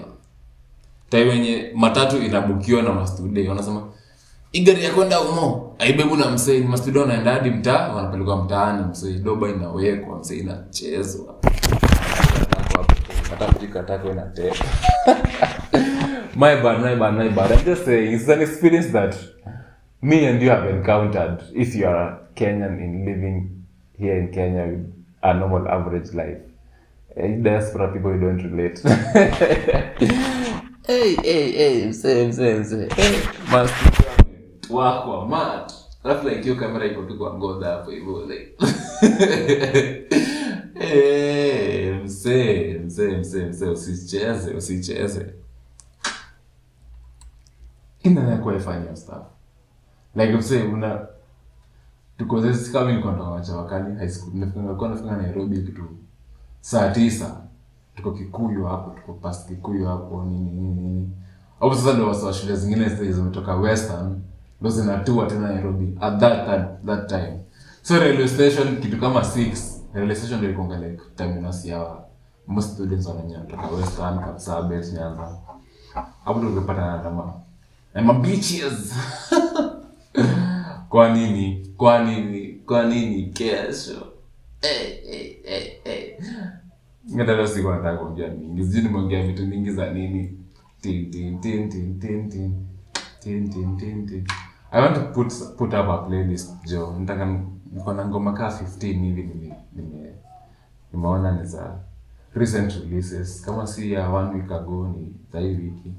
Tai 1.10 1.24
wenye 1.28 1.72
matatu 1.76 2.18
inabukiwa 2.18 2.82
na 2.82 2.94
mastude 2.94 3.50
wanasema 3.50 3.84
hii 4.52 4.64
gari 4.64 4.84
ya 4.84 4.92
kwenda 4.92 5.22
umo 5.22 5.76
aibebu 5.80 6.16
na 6.16 6.32
msei 6.32 6.64
mastude 6.64 7.00
wanaenda 7.00 7.32
hadi 7.34 7.50
mtaa 7.50 7.88
wanapelekwa 7.96 8.44
mtaani. 8.44 8.84
Msei 8.92 9.14
doba 9.14 9.50
inawekwa. 9.50 10.20
Msei 10.20 10.40
inachezwa. 10.40 11.36
Hata 13.30 13.46
kujikatako 13.54 14.12
inateka. 14.12 14.66
My 16.36 16.56
bad 16.62 16.80
my 16.82 16.96
bad 16.96 17.14
my 17.18 17.30
bad. 17.30 17.52
I'm 17.52 17.66
just 17.66 17.86
saying 17.86 18.14
it's 18.14 18.30
an 18.30 18.42
experience 18.42 18.92
that 18.92 19.16
me 20.02 20.26
and 20.28 20.42
you 20.42 20.50
have 20.50 20.70
encountered 20.70 21.44
if 21.54 21.76
you 21.76 21.88
are 21.88 22.18
kenyan 22.40 22.80
in 22.80 23.04
living 23.06 23.38
here 24.00 24.16
in 24.20 24.32
kenya 24.32 24.64
with 24.64 24.88
a 25.24 25.34
normal 25.34 25.68
average 25.68 26.14
life. 26.16 26.40
Eh, 27.16 27.36
diaspora 27.44 27.92
people 27.92 28.16
you 28.16 28.22
don't 28.22 28.44
relate. 28.44 28.80
Hey 30.90 31.16
hey 31.22 31.52
hey 31.52 31.86
msee 31.88 32.28
msee 32.28 32.54
msee 32.60 32.88
hey 32.96 33.18
mastudio 33.52 34.10
wako 34.70 35.26
mat. 35.26 35.74
alafu 36.04 36.28
like 36.30 36.42
hiyo 36.42 36.56
kamera 36.56 36.86
iko 36.86 37.04
tu 37.04 37.18
kwa 37.18 37.34
ngoda 37.34 37.68
hapo 37.68 37.92
hivyo 37.92 38.26
like. 38.26 38.56
Hey 40.80 41.92
msee 41.94 42.80
msee 42.80 43.18
msee 43.18 43.46
msee 43.46 43.70
usicheze 43.70 44.52
usicheze. 44.54 45.34
Inaweza 48.04 48.56
ifanya 48.56 48.96
stuff? 48.96 49.26
Like 50.16 50.34
msee 50.34 50.64
una 50.64 51.08
tuko 52.20 52.42
sisi 52.54 52.72
kama 52.72 52.90
nilikuwa 52.92 53.14
ndo 53.14 53.32
wacha 53.32 53.56
wakali 53.56 53.96
high 53.96 54.10
school. 54.10 54.34
Nilifika 54.34 54.88
nafika 54.88 55.18
Nairobi 55.18 55.62
kitu 55.62 55.84
saa 56.62 56.90
tisa. 56.90 57.36
Tuko 57.96 58.12
Kikuyu 58.12 58.66
hapo 58.66 58.92
tuko 58.92 59.14
past 59.14 59.48
Kikuyu 59.48 59.86
hapo 59.88 60.24
nini 60.26 60.52
nini 60.52 60.82
nini. 60.82 61.10
Hapo 61.60 61.76
sasa 61.76 61.94
ndo 61.94 62.08
wasa 62.08 62.34
shule 62.34 62.56
zingine 62.56 62.90
zimetoka 62.90 63.56
western 63.56 64.22
ndo 64.62 64.70
zinatua 64.70 65.26
tena 65.26 65.48
Nairobi 65.54 65.98
at 66.02 66.20
that 66.20 66.46
that, 66.46 66.86
that 66.86 67.10
time. 67.10 67.40
So 67.82 68.00
railway 68.00 68.28
station 68.28 68.78
kitu 68.82 69.00
kama 69.00 69.20
6 69.20 69.80
railway 69.94 70.16
station 70.16 70.38
ndio 70.40 70.50
ilikuwa 70.50 70.78
like 70.78 71.02
terminus 71.16 71.66
ya 71.66 71.98
most 72.48 72.74
students 72.74 73.06
wananya 73.08 73.40
kutoka 73.40 73.68
western 73.68 74.20
Kapsabet 74.20 74.94
Nyanza. 74.94 75.38
Hapo 76.26 76.40
ndo 76.40 76.48
ungepata 76.50 77.04
na 77.04 77.10
ma 77.10 77.34
and 77.94 78.08
my 78.08 78.14
beaches 78.14 78.94
Kwa 80.90 81.14
nini? 81.14 81.74
Kwa 81.78 82.04
nini? 82.04 82.48
Kwa 82.66 82.86
nini 82.86 83.24
kesho? 83.26 84.08
Eh, 84.62 85.00
eh, 85.12 85.36
eh, 85.46 85.82
eh. 85.86 86.20
nataka 87.76 87.98
kuongea 87.98 88.28
mingi. 88.28 88.64
Sijui 88.64 88.82
nimeongea 88.82 89.28
vitu 89.28 89.46
mingi 89.48 89.72
za 89.72 89.94
nini. 89.94 90.36
I 94.72 94.82
want 94.82 94.96
to 94.96 95.02
put, 95.14 95.34
put 95.58 95.74
up 95.74 95.90
a 95.90 95.98
playlist, 95.98 96.66
Jo. 96.66 96.96
Nataka 97.00 97.26
niko 97.74 97.94
na 97.94 98.06
ngoma 98.08 98.34
kaa 98.34 98.50
15 98.50 98.88
hivi 99.04 99.24
nime 99.24 99.56
nime 99.76 100.14
nimeona 100.94 101.32
ni 101.32 101.46
za 101.46 101.80
recent 102.34 102.72
releases. 102.74 103.42
Kama 103.46 103.68
si 103.68 103.92
ya 103.92 104.10
one 104.10 104.36
week 104.36 104.52
ago 104.52 104.88
ni 104.88 105.14
za 105.34 105.40
hii 105.40 105.56
wiki. 105.56 105.94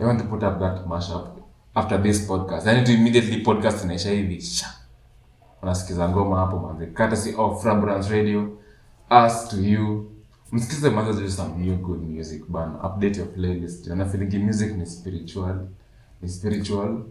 I 0.00 0.04
want 0.04 0.20
to 0.20 0.26
put 0.26 0.42
up 0.42 0.58
that 0.58 0.86
mashup 0.86 1.33
after 1.74 2.02
this 2.02 2.26
podcast. 2.26 2.66
yani 2.66 2.92
immediately 2.94 3.36
podcast 3.42 3.84
inaisha 3.84 4.10
hivi. 4.10 4.40
Sha. 4.40 4.66
Unasikiza 5.62 6.08
ngoma 6.08 6.36
hapo 6.40 6.58
manze. 6.58 6.86
Courtesy 6.86 7.34
of 7.36 7.62
Frabrance 7.62 8.10
Radio. 8.10 8.48
Us 9.26 9.48
to 9.48 9.56
you. 9.56 10.10
Msikize 10.52 10.90
manze 10.90 11.20
do 11.22 11.30
some 11.30 11.54
new 11.66 11.76
good 11.76 12.02
music 12.02 12.42
bana. 12.48 12.78
Update 12.84 13.18
your 13.18 13.28
playlist. 13.32 13.86
Na 13.86 14.04
feeling 14.04 14.38
music 14.38 14.76
ni 14.76 14.86
spiritual. 14.86 15.56
Ni 16.22 16.28
spiritual 16.28 17.02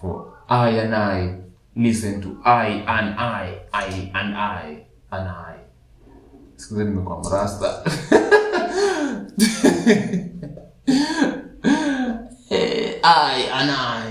for 0.00 0.24
I 0.48 0.80
and 0.80 0.94
I 0.94 1.34
listen 1.76 2.20
to 2.22 2.28
I 2.44 2.66
and 2.86 3.14
I 3.18 3.60
I 3.72 4.10
and 4.14 4.34
I 4.36 4.86
and 5.10 5.28
I. 5.28 5.54
Sikize 6.56 6.84
nimekuwa 6.84 7.18
mrasta. 7.18 7.82
Eh, 12.50 13.00
I 13.04 13.42
and 13.52 13.70
I. 13.70 14.07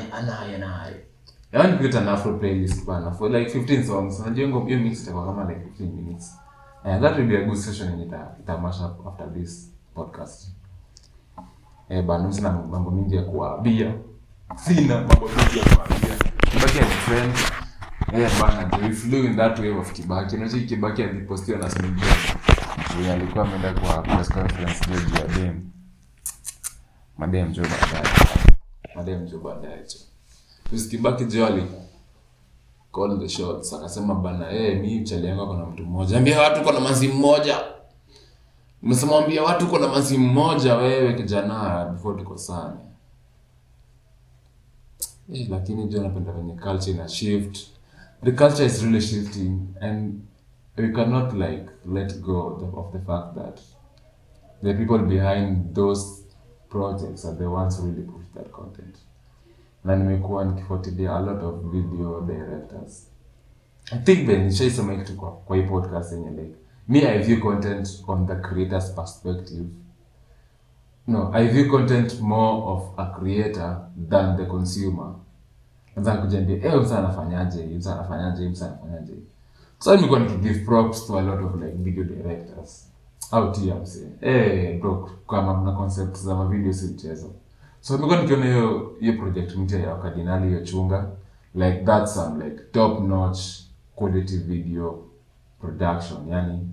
I 1.53 1.59
want 1.59 1.71
to 1.71 1.77
create 1.77 1.95
an 1.95 2.05
playlist 2.39 2.85
bana 2.85 3.11
for 3.13 3.29
like 3.29 3.49
15 3.49 3.83
songs. 3.83 4.19
Unajua 4.19 4.47
ngo 4.49 4.65
hiyo 4.65 4.79
mix 4.79 5.03
itakuwa 5.03 5.25
kama 5.25 5.45
like 5.53 5.61
15 5.79 5.91
minutes. 5.93 6.37
And 6.83 7.03
that 7.03 7.17
will 7.17 7.27
be 7.27 7.37
a 7.37 7.45
good 7.45 7.57
session 7.57 7.89
yenye 7.91 8.03
ita, 8.05 8.35
ita 8.39 8.57
mash 8.57 8.81
up 8.81 9.07
after 9.07 9.33
this 9.33 9.71
podcast. 9.95 10.51
Eh 11.89 12.03
bana 12.03 12.33
sina 12.33 12.51
mambo 12.51 12.91
mingi 12.91 13.15
ya 13.15 13.23
kuwaambia. 13.23 13.93
Sina 14.55 14.95
mambo 14.95 15.27
mingi 15.27 15.59
ya 15.59 15.65
kuwaambia. 15.65 16.15
Kibaki 16.51 16.77
ni 16.79 16.85
friend. 16.85 17.33
Eh 18.13 18.31
bana, 18.41 18.77
we 18.87 18.93
flew 18.93 19.23
in 19.25 19.35
that 19.35 19.59
wave 19.59 19.77
of 19.79 19.91
Kibaki. 19.93 20.35
Unajua 20.35 20.59
Kibaki 20.59 21.03
alipostiwa 21.03 21.59
na 21.59 21.69
Snoop 21.69 21.95
Dogg. 21.95 23.07
Alikuwa 23.11 23.45
ameenda 23.45 23.73
kwa 23.73 24.01
press 24.01 24.29
conference 24.29 24.91
ya 25.19 25.27
dem. 25.27 25.61
Madem 27.17 27.51
jo 27.51 27.61
baadaye. 27.63 28.15
Madem 28.95 29.25
jo 29.25 29.39
baadaye 29.39 29.83
Tusikibaki 30.69 31.25
jo 31.25 31.45
ali 31.45 31.63
call 32.93 33.19
the 33.19 33.29
shots 33.29 33.73
akasema 33.73 34.15
bana 34.15 34.51
eh 34.51 34.81
mimi 34.81 34.99
mchali 34.99 35.27
yangu 35.27 35.47
kuna 35.47 35.65
mtu 35.65 35.85
mmoja. 35.85 36.17
Ambia 36.17 36.41
watu 36.41 36.61
kuna 36.63 36.79
mazi 36.79 37.07
mmoja. 37.07 37.57
msimwambia 38.83 39.43
watu 39.43 39.67
kuna 39.67 39.87
mazi 39.87 40.17
mmoja 40.17 40.75
wewe 40.75 41.13
kijana 41.13 41.85
before 41.85 42.19
tukosane. 42.23 42.77
Eh, 45.33 45.47
lakini 45.49 45.87
jo 45.87 46.01
napenda 46.03 46.31
venye 46.31 46.53
culture 46.53 46.91
ina 46.91 47.07
shift. 47.09 47.57
The 48.23 48.31
culture 48.31 48.65
is 48.65 48.81
really 48.83 49.01
shifting 49.01 49.59
and 49.81 50.21
we 50.77 50.87
cannot 50.91 51.33
like 51.33 51.65
let 51.93 52.19
go 52.21 52.71
of 52.75 52.91
the 52.91 52.99
fact 52.99 53.35
that 53.35 53.59
the 54.63 54.73
people 54.73 54.99
behind 54.99 55.73
those 55.75 56.23
projects 56.69 57.25
are 57.25 57.35
the 57.37 57.45
ones 57.45 57.79
who 57.79 57.85
really 57.87 58.03
push 58.03 58.25
that 58.35 58.51
content 58.51 58.95
na 59.87 59.95
nimekuwa 59.95 60.45
nikifuatilia 60.45 61.15
a 61.15 61.19
lot 61.19 61.45
of 61.45 61.55
video 61.71 62.21
directors. 62.21 63.07
I 63.91 63.99
think 63.99 64.27
ben 64.27 64.45
nishaisema 64.45 64.95
kitu 64.95 65.15
kwa, 65.17 65.31
kwa 65.31 65.57
hii 65.57 65.63
podcast 65.63 66.11
yenye 66.11 66.29
like 66.29 66.55
me 66.87 67.07
i 67.07 67.19
view 67.19 67.41
content 67.41 68.03
on 68.07 68.27
the 68.27 68.35
creator's 68.35 68.91
perspective. 68.95 69.65
No 71.07 71.31
i 71.33 71.47
view 71.47 71.71
content 71.71 72.21
more 72.21 72.61
of 72.63 72.83
a 72.97 73.05
creator 73.05 73.81
than 74.09 74.37
the 74.37 74.45
consumer. 74.45 75.13
Nataka 75.95 76.21
kujambia 76.21 76.65
eh 76.65 76.81
msa 76.81 77.01
props 80.65 81.07
to 81.07 81.19
a 81.19 81.21
lot 81.21 81.43
of 81.43 81.55
like 81.55 81.77
video 81.77 82.03
directors. 82.03 82.91
Out 83.31 83.59
here 83.59 83.73
mse 83.73 84.07
eh 84.21 84.79
bro 84.81 85.09
kama 85.29 85.53
mna 85.53 85.71
concept 85.71 86.17
za 86.17 86.35
mavideo 86.35 86.73
si 86.73 86.87
so 87.87 87.95
nimekuwa 87.95 88.21
nikiona 88.21 88.45
hiyo 88.45 88.95
hiyo 88.99 89.13
project 89.13 89.55
mpya 89.55 89.79
ya 89.79 89.95
kardinali 89.95 90.47
hiyo 90.47 90.61
chunga 90.63 91.09
like 91.55 91.83
that's 91.85 92.13
some 92.13 92.45
like 92.45 92.63
top 92.71 92.99
notch 92.99 93.39
quality 93.95 94.37
video 94.37 95.03
production. 95.61 96.27
Yani 96.29 96.67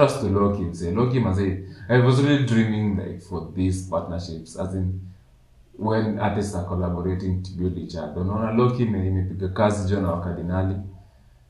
outs 0.00 0.20
to 0.20 0.28
Loki 0.28 0.62
mse 0.62 0.90
Loki 0.90 1.20
mase 1.20 1.64
I 1.88 2.00
was 2.00 2.18
really 2.24 2.44
dreaming 2.44 2.96
like 2.98 3.18
for 3.18 3.54
these 3.54 3.90
partnerships 3.90 4.58
as 4.58 4.74
in 4.74 5.00
when 5.78 6.18
artists 6.18 6.54
are 6.54 6.68
collaborating 6.68 7.42
to 7.42 7.50
build 7.58 7.78
each 7.78 7.96
other. 7.96 8.22
Unaona 8.22 8.52
Loki 8.52 8.82
imepiga 8.82 9.48
kazi 9.48 9.88
jo 9.88 10.00
na 10.00 10.10
wakardinali 10.10 10.76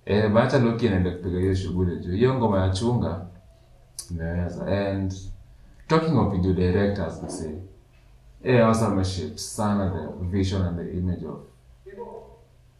eh 0.04 0.30
bacha 0.32 0.58
Loki 0.58 0.88
anaenda 0.88 1.10
kupiga 1.10 1.38
hiyo 1.38 1.54
shughuli 1.54 1.96
jo 1.96 2.12
hiyo 2.12 2.34
ngoma 2.34 2.60
ya 2.60 2.70
chunga 2.70 3.26
imeweza 4.10 4.66
and 4.66 5.14
talking 5.86 6.18
of 6.18 6.32
video 6.32 6.52
directors 6.52 7.22
mse 7.22 7.71
eh 8.44 8.60
also 8.66 8.86
ameshape 8.86 9.38
sana 9.38 9.90
the 9.90 10.24
vision 10.30 10.62
and 10.62 10.78
the 10.78 10.92
image 10.92 11.24
of 11.24 11.40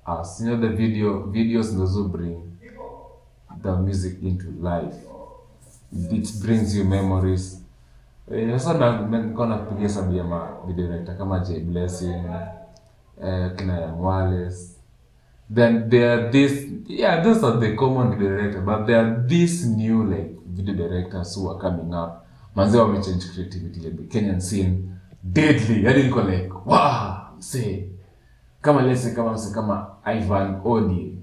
us. 0.07 0.41
You 0.41 0.47
know 0.47 0.61
the 0.61 0.69
video 0.77 1.27
videos 1.27 1.73
ndo 1.73 2.09
bring 2.09 2.43
the 3.63 3.77
music 3.77 4.23
into 4.23 4.47
life. 4.61 4.97
It 5.93 6.41
brings 6.43 6.77
you 6.77 6.85
memories. 6.85 7.63
Eh, 8.31 8.59
sasa 8.59 8.75
ya 8.75 9.03
video 10.67 11.15
kama 11.19 11.39
J 11.41 11.61
Blessing. 11.61 12.25
Kina 13.57 13.81
Young 13.81 14.01
Wallace 14.01 14.75
then 15.51 15.89
there 15.91 16.11
are 16.11 16.31
this 16.33 16.67
yeah 16.89 17.23
those 17.23 17.45
are 17.45 17.61
the 17.61 17.77
common 17.77 18.11
video 18.11 18.29
director 18.37 18.61
but 18.63 18.87
there 18.87 18.99
are 18.99 19.23
these 19.29 19.67
new 19.67 20.03
like 20.03 20.33
video 20.47 20.75
directors 20.75 21.35
who 21.37 21.49
are 21.51 21.59
coming 21.61 21.95
up. 21.95 22.27
Manze 22.57 22.79
wamechange 22.79 23.29
creativity 23.35 23.85
ya 23.85 23.91
the 23.91 24.03
Kenyan 24.09 24.41
scene 24.41 24.91
deadly. 25.23 25.85
Yani 25.85 26.03
niko 26.03 26.23
like 26.23 26.53
wow 26.67 27.17
say 27.39 27.85
kama 28.61 28.83
lese 28.83 29.11
kama 29.15 29.33
mse 29.33 29.55
kama 29.55 29.87
Ivan 30.05 30.61
Odi 30.65 31.19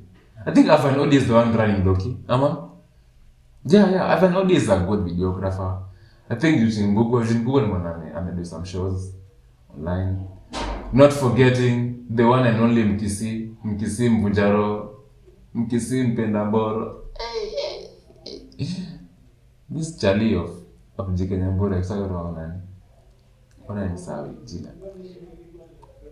I 0.45 0.51
think 0.53 0.69
Ivan 0.69 0.99
Odi 0.99 1.15
is 1.17 1.27
the 1.27 1.33
one 1.33 1.57
running 1.57 1.85
Loki. 1.85 2.17
Ama? 2.27 2.69
Yeah 3.65 3.91
yeah 3.91 4.09
Ivan 4.17 4.35
Odi 4.35 4.55
is 4.55 4.69
a 4.69 4.77
good 4.79 4.99
videographer. 5.05 5.81
I 6.29 6.35
think 6.35 6.61
using 6.61 6.95
Google 6.95 7.21
using 7.21 7.43
Google 7.43 7.67
mwana 7.67 7.95
ame- 7.95 8.13
amedo 8.17 8.45
some 8.45 8.65
shows 8.65 9.13
online. 9.77 10.17
Not 10.93 11.11
forgetting 11.13 11.95
the 12.15 12.23
one 12.23 12.47
and 12.49 12.59
only 12.61 12.83
Mkisi 12.83 13.51
Mkisi 13.63 14.09
Mvunjaro 14.09 14.95
Mkisi 15.53 16.03
Mpenda 16.03 16.45
Mboro. 16.45 16.95
This 19.69 19.97
Charlie 19.97 20.35
of 20.35 20.49
of 20.97 21.07
JK 21.13 21.31
Nyambura 21.31 21.77
kisaka 21.79 22.07
roho 22.07 22.31
nani 22.31 22.53
ona 23.69 23.85
nisawi 23.89 24.29
jina 24.43 24.69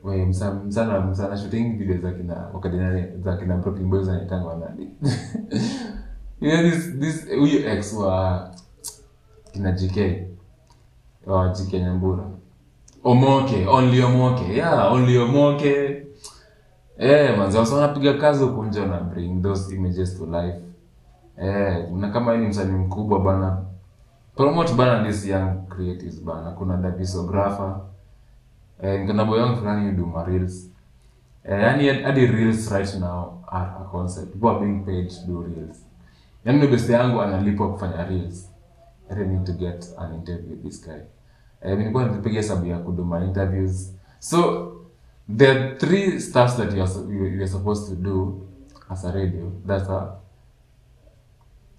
we 0.03 0.25
msa- 0.25 0.53
msana 1.09 1.37
shooting 1.37 1.77
video 1.77 1.97
za 1.97 2.11
kina 2.11 2.49
wakadinari 2.53 3.05
za 3.23 3.37
kina 3.37 3.57
Brooklyn 3.57 3.89
Boys 3.89 4.07
anaitanga 4.09 4.45
wanadi 4.47 4.83
you 6.41 6.51
know 6.51 6.69
this 6.71 6.99
this 6.99 7.29
huyu 7.39 7.67
ex 7.69 7.93
wa 7.93 8.49
kina 9.51 9.71
JK 9.71 9.97
wa 11.25 11.49
JK 11.49 11.73
Nyambura 11.73 12.23
Omoke, 13.03 13.65
only 13.67 14.01
Omoke. 14.03 14.53
Yeah, 14.53 14.91
only 14.93 15.17
Omoke. 15.17 16.03
Eh, 16.97 17.37
manzi 17.37 17.57
wasa 17.57 17.75
wanapiga 17.75 18.13
kazi 18.13 18.43
huku 18.43 18.63
nje 18.63 18.79
wana 18.79 18.99
bring 18.99 19.41
those 19.41 19.75
images 19.75 20.17
to 20.17 20.25
life. 20.25 20.57
Eh, 21.37 21.91
na 21.93 22.09
kama 22.11 22.37
ni 22.37 22.47
msanii 22.47 22.71
mkubwa 22.77 23.19
bana. 23.19 23.65
Promote 24.37 24.73
bana 24.77 25.03
this 25.07 25.25
young 25.25 25.65
creatives 25.67 26.19
bana. 26.23 26.51
Kuna 26.57 26.77
Davisographer. 26.77 27.81
Eh, 28.81 29.05
kuna 29.07 29.25
boy 29.25 29.39
wangu 29.39 29.57
fulani 29.57 29.91
do 29.97 30.05
ma 30.05 30.23
reels. 30.23 30.69
Eh, 31.43 31.59
yani 31.61 32.03
hadi 32.03 32.25
reels 32.27 32.71
right 32.71 32.95
now 32.99 33.43
are 33.47 33.69
a 33.81 33.89
concept. 33.91 34.31
People 34.33 34.49
are 34.49 34.59
being 34.59 34.85
paid 34.85 35.09
to 35.09 35.25
do 35.27 35.41
reels. 35.41 35.77
Yani 36.45 36.57
ndo 36.57 36.67
best 36.67 36.89
yangu 36.89 37.21
analipwa 37.21 37.71
kufanya 37.73 38.05
reels. 38.05 38.49
I 39.09 39.15
need 39.25 39.45
to 39.45 39.53
get 39.53 39.85
an 39.97 40.13
interview 40.15 40.49
with 40.49 40.63
this 40.63 40.85
guy. 40.85 41.01
Eh, 41.61 41.77
nilikuwa 41.77 42.05
nikipiga 42.05 42.35
hesabu 42.35 42.65
ya 42.65 42.79
kuduma 42.79 43.23
interviews. 43.25 43.93
So 44.19 44.71
there 45.37 45.51
are 45.51 45.75
three 45.75 46.19
stuffs 46.21 46.57
that 46.57 46.73
you 46.73 46.83
are, 46.83 46.91
you, 47.09 47.25
you 47.25 47.41
are 47.41 47.47
supposed 47.47 47.89
to 47.89 47.95
do 47.95 48.41
as 48.89 49.05
a 49.05 49.11
radio. 49.11 49.51
That's 49.67 49.89
a 49.89 50.15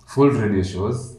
full 0.07 0.31
radio 0.31 0.63
shows. 0.63 1.18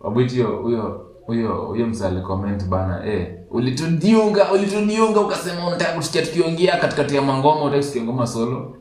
Wabwiti 0.00 0.42
huyo 0.42 1.06
huyo 1.26 1.54
huyo 1.54 1.86
msali 1.86 2.20
comment 2.20 2.64
bana 2.64 3.06
eh 3.06 3.36
ulitudiunga 3.50 4.52
ulitudiunga 4.52 5.20
ukasema 5.20 5.66
unataka 5.66 5.92
kusikia 5.92 6.22
tukiongea 6.22 6.76
katikati 6.76 7.16
ya 7.16 7.22
mangoma 7.22 7.60
unataka 7.60 7.76
kusikia 7.76 8.02
ngoma 8.02 8.26
solo. 8.26 8.76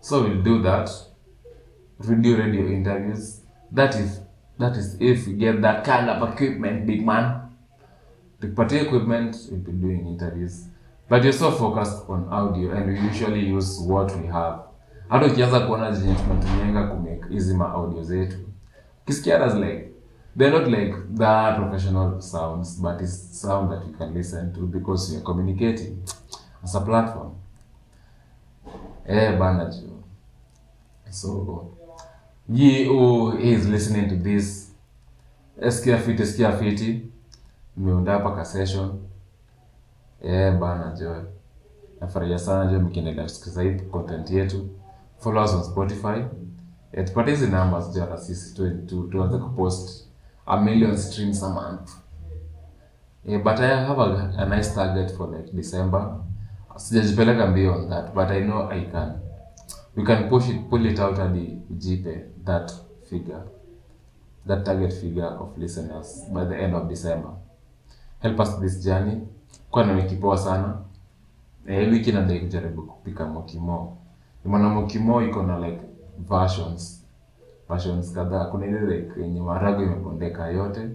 So 0.00 0.20
we'll 0.20 0.42
do 0.42 0.62
that. 0.62 0.90
We'll 2.08 2.36
radio 2.36 2.68
interviews. 2.68 3.42
That 3.74 3.94
is 3.94 4.22
that 4.58 4.76
is 4.76 4.96
if 5.00 5.26
we 5.26 5.32
get 5.32 5.60
that 5.60 5.84
kind 5.84 6.10
of 6.10 6.30
equipment, 6.30 6.84
big 6.84 7.04
man 7.06 7.46
tukipatia 8.40 8.80
equipment 8.82 9.36
we'll 9.50 9.60
be 9.60 9.72
doing 9.72 10.06
interviews 10.08 10.68
but 11.08 11.22
you're 11.24 11.32
so 11.38 11.50
focused 11.50 12.04
on 12.08 12.28
audio 12.30 12.72
and 12.72 12.86
we 12.86 12.98
usually 13.08 13.56
use 13.56 13.80
what 13.86 14.12
we 14.16 14.26
have 14.26 14.58
hata 15.08 15.26
ukianza 15.26 15.60
kuona 15.60 15.92
zenye 15.92 16.14
tunatumianga 16.14 16.86
kumake 16.86 17.24
hizi 17.28 17.54
ma 17.54 17.72
audio 17.72 18.02
zetu 18.02 18.36
Kisikia 19.04 19.46
like 19.54 19.88
they're 20.36 20.50
not 20.58 20.68
like 20.68 20.94
the 21.14 21.54
professional 21.56 22.20
sounds 22.20 22.80
but 22.80 23.00
it's 23.00 23.40
sound 23.40 23.70
that 23.70 23.86
you 23.86 23.92
can 23.98 24.14
listen 24.14 24.52
to 24.52 24.60
because 24.66 25.12
you're 25.12 25.24
communicating 25.24 26.02
as 26.62 26.74
a 26.74 26.80
platform. 26.80 27.32
Eh 29.06 29.38
so 31.10 31.70
ye 32.48 32.84
who 32.84 33.36
is 33.38 33.66
listening 33.68 34.08
to 34.08 34.16
this 34.16 34.70
fiti 35.98 36.22
eskia 36.22 36.52
fiti. 36.52 37.10
Nimeunda 37.76 38.12
hapa 38.12 38.34
ka 38.36 38.44
session. 38.44 38.98
Eh 40.22 40.58
nafurahia 42.00 42.38
sana 42.38 42.72
jo 42.72 42.80
mkiendelea 42.80 43.24
kusikiza 43.24 43.62
hii 43.62 43.74
content 43.80 44.30
yetu. 44.30 44.68
Follow 45.18 45.44
us 45.44 45.54
on 45.54 45.62
spotify. 45.64 46.24
Eh, 46.92 47.04
numbers 47.46 47.92
jo 47.94 48.00
hata 48.00 48.18
sisi 48.18 48.54
tu, 48.54 48.70
tu, 48.86 49.02
tuanze 49.08 49.38
kupost 49.38 50.05
a 50.46 50.60
million 50.60 50.96
streams 50.96 51.42
a 51.42 51.48
month. 51.48 51.90
Yeah, 53.24 53.38
but 53.42 53.58
i 53.60 53.66
have 53.66 53.98
a, 53.98 54.32
a 54.38 54.46
nice 54.46 54.74
target 54.74 55.16
for 55.16 55.26
like 55.36 55.52
december. 55.52 56.16
Sijajipeleka 56.76 57.46
mbio 57.46 57.74
on 57.74 57.88
that 57.88 58.14
but 58.14 58.30
i 58.30 58.40
know 58.40 58.70
i 58.70 58.84
can 58.84 59.12
we 59.96 60.04
can 60.04 60.28
push 60.28 60.48
it 60.48 60.68
pull 60.70 60.86
it 60.86 60.98
out 61.00 61.16
hadi 61.16 61.58
jipe 61.70 62.24
that 62.44 62.72
figure 63.10 63.42
that 64.46 64.64
target 64.64 64.92
figure 64.92 65.26
of 65.26 65.58
listeners 65.58 66.24
by 66.32 66.44
the 66.44 66.54
end 66.64 66.74
of 66.74 66.88
december. 66.88 67.30
Help 68.22 68.40
us 68.40 68.60
this 68.60 68.84
journey. 68.84 69.20
Kwa 69.70 69.84
na 69.84 69.92
wiki 69.92 70.18
sana. 70.36 70.78
Eh, 71.66 71.90
wiki 71.92 72.12
nadai 72.12 72.40
kujaribu 72.40 72.82
kupika 72.82 73.26
mokimo. 73.26 73.96
Maana 74.44 74.68
mokimo 74.68 75.22
iko 75.22 75.42
na 75.42 75.58
like 75.58 75.80
versions 76.18 76.95
versions 77.68 78.12
kadhaa 78.12 78.44
kuna 78.44 78.66
ile 78.66 78.80
like 78.80 79.20
yenye 79.20 79.40
maharagwe 79.40 79.84
imepondeka 79.84 80.46
yote 80.46 80.88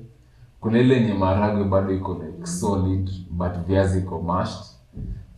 kuna 0.60 0.80
ile 0.80 0.96
yenye 0.96 1.14
maharagwe 1.14 1.64
bado 1.64 1.94
iko 1.94 2.14
like 2.14 2.46
solid 2.46 3.10
but 3.30 3.58
viazi 3.68 4.00
iko 4.00 4.22
mashed 4.22 4.66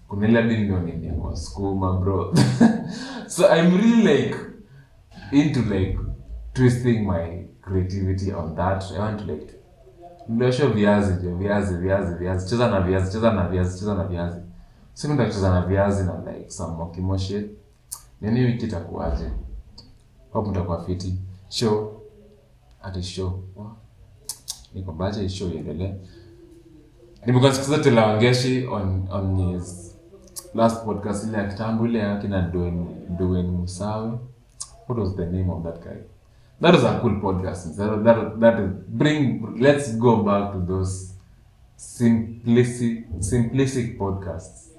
kuna 0.08 0.28
ile 0.28 0.42
hadi 0.42 0.58
ndio 0.58 1.14
kwa 1.14 1.36
skuma 1.36 1.94
bro 1.94 2.34
so 3.28 3.44
i'm 3.56 3.78
really 3.78 4.18
like 4.18 4.36
into 5.32 5.60
like 5.60 6.00
twisting 6.54 7.00
my 7.08 7.44
creativity 7.62 8.34
on 8.34 8.56
that 8.56 8.84
i 8.92 9.00
want 9.00 9.20
to 9.20 9.26
like 9.32 9.54
Mlosho 10.30 10.70
viazi 10.70 11.24
jo, 11.24 11.36
viazi, 11.36 11.78
viazi, 11.78 12.16
viazi. 12.16 12.50
Cheza 12.50 12.68
na 12.72 12.82
viazi, 12.82 13.12
cheza 13.12 13.34
na 13.34 13.48
viazi, 13.48 13.80
cheza 13.80 13.94
na 13.96 14.04
viazi. 14.04 14.42
Siku 14.94 15.14
nitacheza 15.14 15.50
na 15.50 15.62
viazi 15.62 16.04
na 16.04 16.32
like 16.32 16.50
some 16.50 16.78
mokimo. 16.78 17.20
Nini 18.22 18.40
wiki 18.46 18.66
itakuwaje? 18.66 19.26
Hope 20.34 20.50
mtakuwa 20.50 20.84
fiti. 20.86 21.16
Show. 21.50 21.94
hadi 22.80 23.04
show. 23.04 23.40
Niko 24.74 24.92
baje 24.92 25.30
show 25.30 25.50
iendelee. 25.50 25.94
Nimekuwa 27.26 27.54
sikiza 27.54 27.78
Tela 27.80 28.08
Wangeshi 28.08 28.66
on 28.68 29.08
on 29.12 29.54
his 29.54 29.96
last 30.56 30.86
podcast 30.86 31.28
ile 31.28 31.38
ya 31.38 31.48
kitambo 31.48 31.86
ile 31.88 32.00
ya 32.00 32.18
kina 32.18 32.42
Dwayne 32.42 32.86
Dwayne 33.18 33.50
Musawe. 33.52 34.12
What 34.88 35.00
was 35.00 35.16
the 35.16 35.26
name 35.26 35.52
of 35.52 35.64
that 35.64 35.84
guy? 35.84 35.98
That 36.62 36.76
is 36.76 36.84
a 36.84 37.00
cool 37.00 37.22
podcast. 37.22 37.78
That, 37.78 38.04
that, 38.04 38.40
that 38.40 38.60
is, 38.60 38.70
bring 38.88 39.42
let's 39.60 39.98
go 39.98 40.24
back 40.24 40.52
to 40.54 40.60
those 40.60 41.14
simplistic 41.78 43.06
simplistic 43.20 43.98
podcasts. 43.98 44.70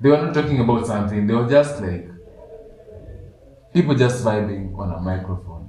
They 0.00 0.10
were 0.10 0.22
not 0.22 0.34
talking 0.34 0.60
about 0.60 0.86
something. 0.86 1.26
They 1.26 1.34
were 1.34 1.48
just 1.50 1.80
like 1.80 2.08
people 3.72 3.94
just 3.94 4.24
vibing 4.24 4.78
on 4.78 4.92
a 4.92 5.00
microphone. 5.00 5.64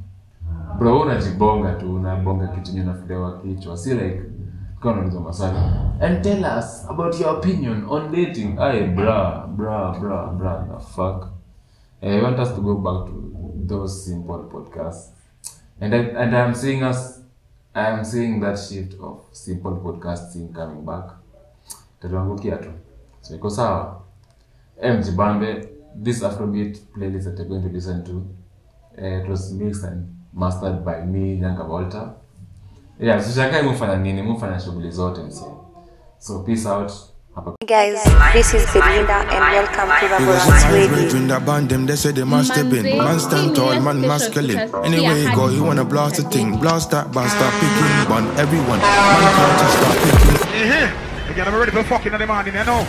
Bro, 0.77 1.01
unajibonga 1.01 1.73
tu, 1.73 1.95
unabonga 1.95 2.47
kitu 2.47 2.71
unafilewa 2.81 3.39
kichwa. 3.39 3.77
Si 3.77 3.93
like 3.93 4.23
unauliza 4.83 5.19
maswali. 5.19 5.57
And 6.01 6.21
tell 6.23 6.45
us 6.59 6.85
about 6.89 7.19
your 7.19 7.37
opinion 7.37 7.85
on 7.89 8.11
dating. 8.11 8.59
Aye, 8.59 8.87
bra, 8.87 9.47
bra, 9.47 9.99
bra, 9.99 10.27
bra, 10.27 10.65
the 10.65 10.85
fuck. 10.85 11.27
I 12.01 12.21
want 12.21 12.39
us 12.39 12.55
to 12.55 12.61
go 12.61 12.75
back 12.75 13.05
to 13.05 13.13
those 13.67 14.05
simple 14.05 14.49
podcasts. 14.51 15.11
And 15.81 15.93
I, 15.93 15.97
and 15.97 16.35
I'm 16.35 16.55
seeing 16.55 16.83
us 16.83 17.19
I'm 17.75 18.03
seeing 18.03 18.39
that 18.41 18.57
shift 18.57 18.95
of 18.99 19.21
simple 19.31 19.77
podcasting 19.77 20.53
coming 20.53 20.85
back. 20.85 21.11
Tatuangukia 22.01 22.57
tu. 22.57 22.69
So 23.21 23.35
iko 23.35 23.49
sawa. 23.49 24.01
mjibambe 24.77 25.03
Jibambe, 25.03 25.69
this 26.03 26.21
Afrobeat 26.23 26.79
playlist 26.95 27.25
that 27.25 27.37
you're 27.37 27.47
going 27.47 27.61
to 27.63 27.69
listen 27.69 28.03
to, 28.05 28.27
uh, 29.01 29.05
it 29.05 29.27
was 29.27 29.53
mixed 29.53 29.83
and 29.83 30.15
mastered 30.33 30.83
by 30.85 31.01
me, 31.01 31.37
Nyanka 31.39 31.67
Volta. 31.67 32.15
Yeah, 32.99 33.17
sishangai 33.19 33.63
mufanya 33.63 33.97
nini, 34.01 34.21
mufanya 34.21 34.59
shughuli 34.59 34.91
zote 34.91 35.23
msi. 35.23 35.43
So 36.19 36.43
peace 36.43 36.65
out. 36.65 36.91
Guys, 37.65 38.03
this 38.33 38.53
is 38.53 38.65
Belinda 38.73 39.23
and 39.29 39.39
welcome 39.53 39.89
to 39.99 40.05
It 40.05 40.27
was 40.27 40.41
Raborang's 40.41 40.63
my 40.63 40.73
Radio. 40.73 40.87
brethren 40.89 41.27
that 41.27 41.45
banned 41.45 41.69
them, 41.69 41.85
they 41.85 41.95
said 41.95 42.15
they 42.15 42.23
must 42.25 42.51
have 42.53 42.69
been. 42.69 42.97
Man 42.97 43.19
stand 43.19 43.55
tall, 43.55 43.79
man 43.79 44.01
masculine. 44.01 44.57
Anyway 44.83 45.21
you 45.23 45.35
go, 45.35 45.47
you 45.47 45.63
wanna 45.63 45.85
blast 45.85 46.15
the 46.17 46.23
thing. 46.23 46.57
Blast 46.59 46.91
that 46.91 47.13
bar, 47.13 47.29
start 47.29 47.53
picking. 47.53 48.09
Bun 48.09 48.27
everyone. 48.37 48.79
Man 48.79 49.33
can't 49.35 49.59
just 49.59 49.77
start 49.77 49.97
picking. 50.03 51.31
Again, 51.31 51.47
I'm 51.47 51.55
ready 51.55 51.71
for 51.71 51.83
fucking 51.83 52.11
in 52.11 52.19
the 52.19 52.27
morning, 52.27 52.53
you 52.55 52.65
know. 52.65 52.85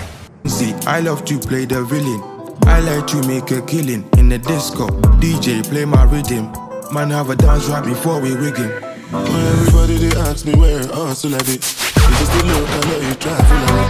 See, 0.46 0.72
I 0.86 1.00
love 1.00 1.24
to 1.26 1.38
play 1.38 1.66
the 1.66 1.84
villain. 1.84 2.29
I 2.66 2.80
like 2.80 3.06
to 3.08 3.26
make 3.26 3.50
a 3.50 3.60
killing 3.62 4.08
in 4.16 4.28
the 4.28 4.38
disco. 4.38 4.86
DJ 5.20 5.62
play 5.68 5.84
my 5.84 6.04
rhythm. 6.04 6.52
Man 6.92 7.10
have 7.10 7.30
a 7.30 7.36
dance 7.36 7.66
right 7.68 7.84
before 7.84 8.20
we 8.20 8.34
rig 8.34 8.56
him. 8.56 8.70
Everybody 9.12 9.98
they 9.98 10.16
ask 10.20 10.46
me 10.46 10.54
where 10.54 10.86
hustle 10.88 11.34
at 11.34 11.48
it. 11.48 11.62
You 11.62 12.16
just 12.18 12.32
the 12.32 12.42
look, 12.46 12.68
I 12.68 12.80
know 12.88 13.08
you 13.08 13.14
try 13.14 13.36
for 13.36 13.54
now. 13.54 13.84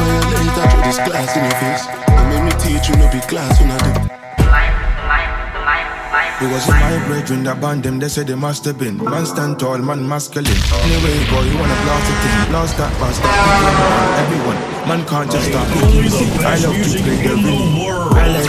When 0.00 0.08
you 0.14 0.22
late, 0.32 0.58
I 0.58 0.68
throw 0.70 0.82
this 0.82 0.98
glass 0.98 1.36
in 1.36 1.44
your 1.44 1.56
face. 1.62 1.84
And 2.08 2.28
make 2.30 2.44
me 2.44 2.52
teach 2.60 2.88
you 2.88 2.96
no 2.96 3.10
be 3.10 3.20
class 3.20 3.60
when 3.60 3.70
I 3.70 3.78
do. 4.08 4.14
It 6.42 6.50
was 6.50 6.66
my 6.68 6.98
brethren 7.06 7.44
that 7.44 7.60
banned 7.60 7.84
them, 7.84 8.00
they 8.00 8.08
said 8.08 8.26
they 8.26 8.34
must 8.34 8.64
have 8.66 8.76
been. 8.78 8.98
Man 8.98 9.24
stand 9.24 9.58
tall, 9.60 9.78
man 9.78 10.06
masculine. 10.06 10.50
Anyway 10.82 11.14
you 11.16 11.30
go, 11.30 11.40
you 11.40 11.56
wanna 11.56 11.78
blast 11.86 12.04
the 12.10 12.14
thing. 12.20 12.50
Blast 12.50 12.76
that 12.76 12.92
bar, 12.98 13.12
start 13.14 13.32
picking. 13.32 14.20
Everyone. 14.20 14.58
Man 14.88 15.06
can't 15.06 15.30
just 15.30 15.48
start 15.48 15.68
picking. 15.72 16.10
See, 16.10 16.28
I 16.44 16.58
love 16.58 16.74
to 16.74 16.98
play 17.00 17.16
the 17.22 17.34
rhythm. 17.38 18.03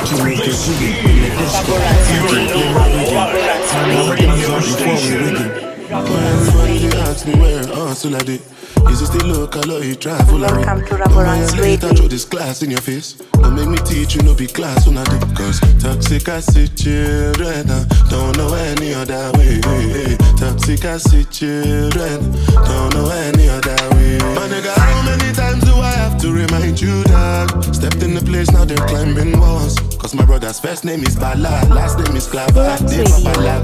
I 0.06 0.08
like 0.08 0.18
to 0.18 0.24
make 0.24 0.38
a 0.38 0.54
killing 0.54 1.02
in 1.02 1.18
the 1.18 1.30
disco. 1.42 1.74
My 1.82 2.30
rhythm. 2.30 2.74
Man 2.76 3.90
have 3.90 4.12
a 4.12 4.18
dance 4.18 4.30
right 4.30 4.78
before 4.78 5.02
we. 5.02 5.66
Everybody 5.90 6.78
they 6.78 6.98
ask 7.00 7.26
me 7.26 7.34
where 7.40 7.66
hustle 7.66 8.16
at 8.16 8.30
it. 8.30 8.42
You 8.86 8.96
just 8.96 9.14
the 9.14 9.26
look, 9.26 9.58
I 9.58 9.62
know 9.62 9.78
you 9.78 9.96
try 9.96 10.22
for 10.26 10.38
now. 10.38 10.54
Welcome 10.54 10.86
to 10.86 10.96
Raborang's 10.96 11.58
late, 11.58 11.84
I 11.84 11.94
throw 11.94 12.08
this 12.08 12.24
glass 12.24 12.62
in 12.62 12.70
your 12.70 12.82
face. 12.82 13.14
Don't 13.34 13.56
make 13.56 13.68
me 13.68 13.78
teach 13.80 14.14
you 14.14 14.22
no 14.22 14.36
be 14.36 14.46
class 14.46 14.86
when 14.86 14.98
I 14.98 15.04
do. 15.06 15.18
Cause 15.34 15.60
toxic 15.82 16.28
acid 16.28 16.78
children 16.78 17.70
uh, 17.70 17.86
don't 18.10 18.38
know 18.38 18.54
any 18.54 18.94
other 18.94 19.32
way. 19.40 19.60
Toxic 20.38 21.32
children 21.32 22.32
don't 22.62 22.94
know 22.94 23.10
any 23.10 23.50
other 23.50 23.90
way. 23.98 24.20
My 24.38 24.46
nigga, 24.54 24.74
how 24.76 25.02
many 25.02 25.34
times 25.34 25.64
do 25.64 25.74
I 25.74 25.92
have 25.98 26.18
to 26.22 26.32
remind 26.32 26.80
you 26.80 27.04
that? 27.06 27.50
Stepped 27.74 28.04
in 28.04 28.14
the 28.14 28.22
place, 28.22 28.52
now 28.52 28.66
they're 28.66 28.78
climbing 28.86 29.40
walls. 29.40 29.85
Cause 30.06 30.14
my 30.14 30.24
brother's 30.24 30.60
first 30.60 30.86
name 30.86 31.02
is 31.02 31.16
Bala, 31.16 31.66
last 31.74 31.98
name 31.98 32.16
is 32.16 32.28
Clava. 32.28 32.78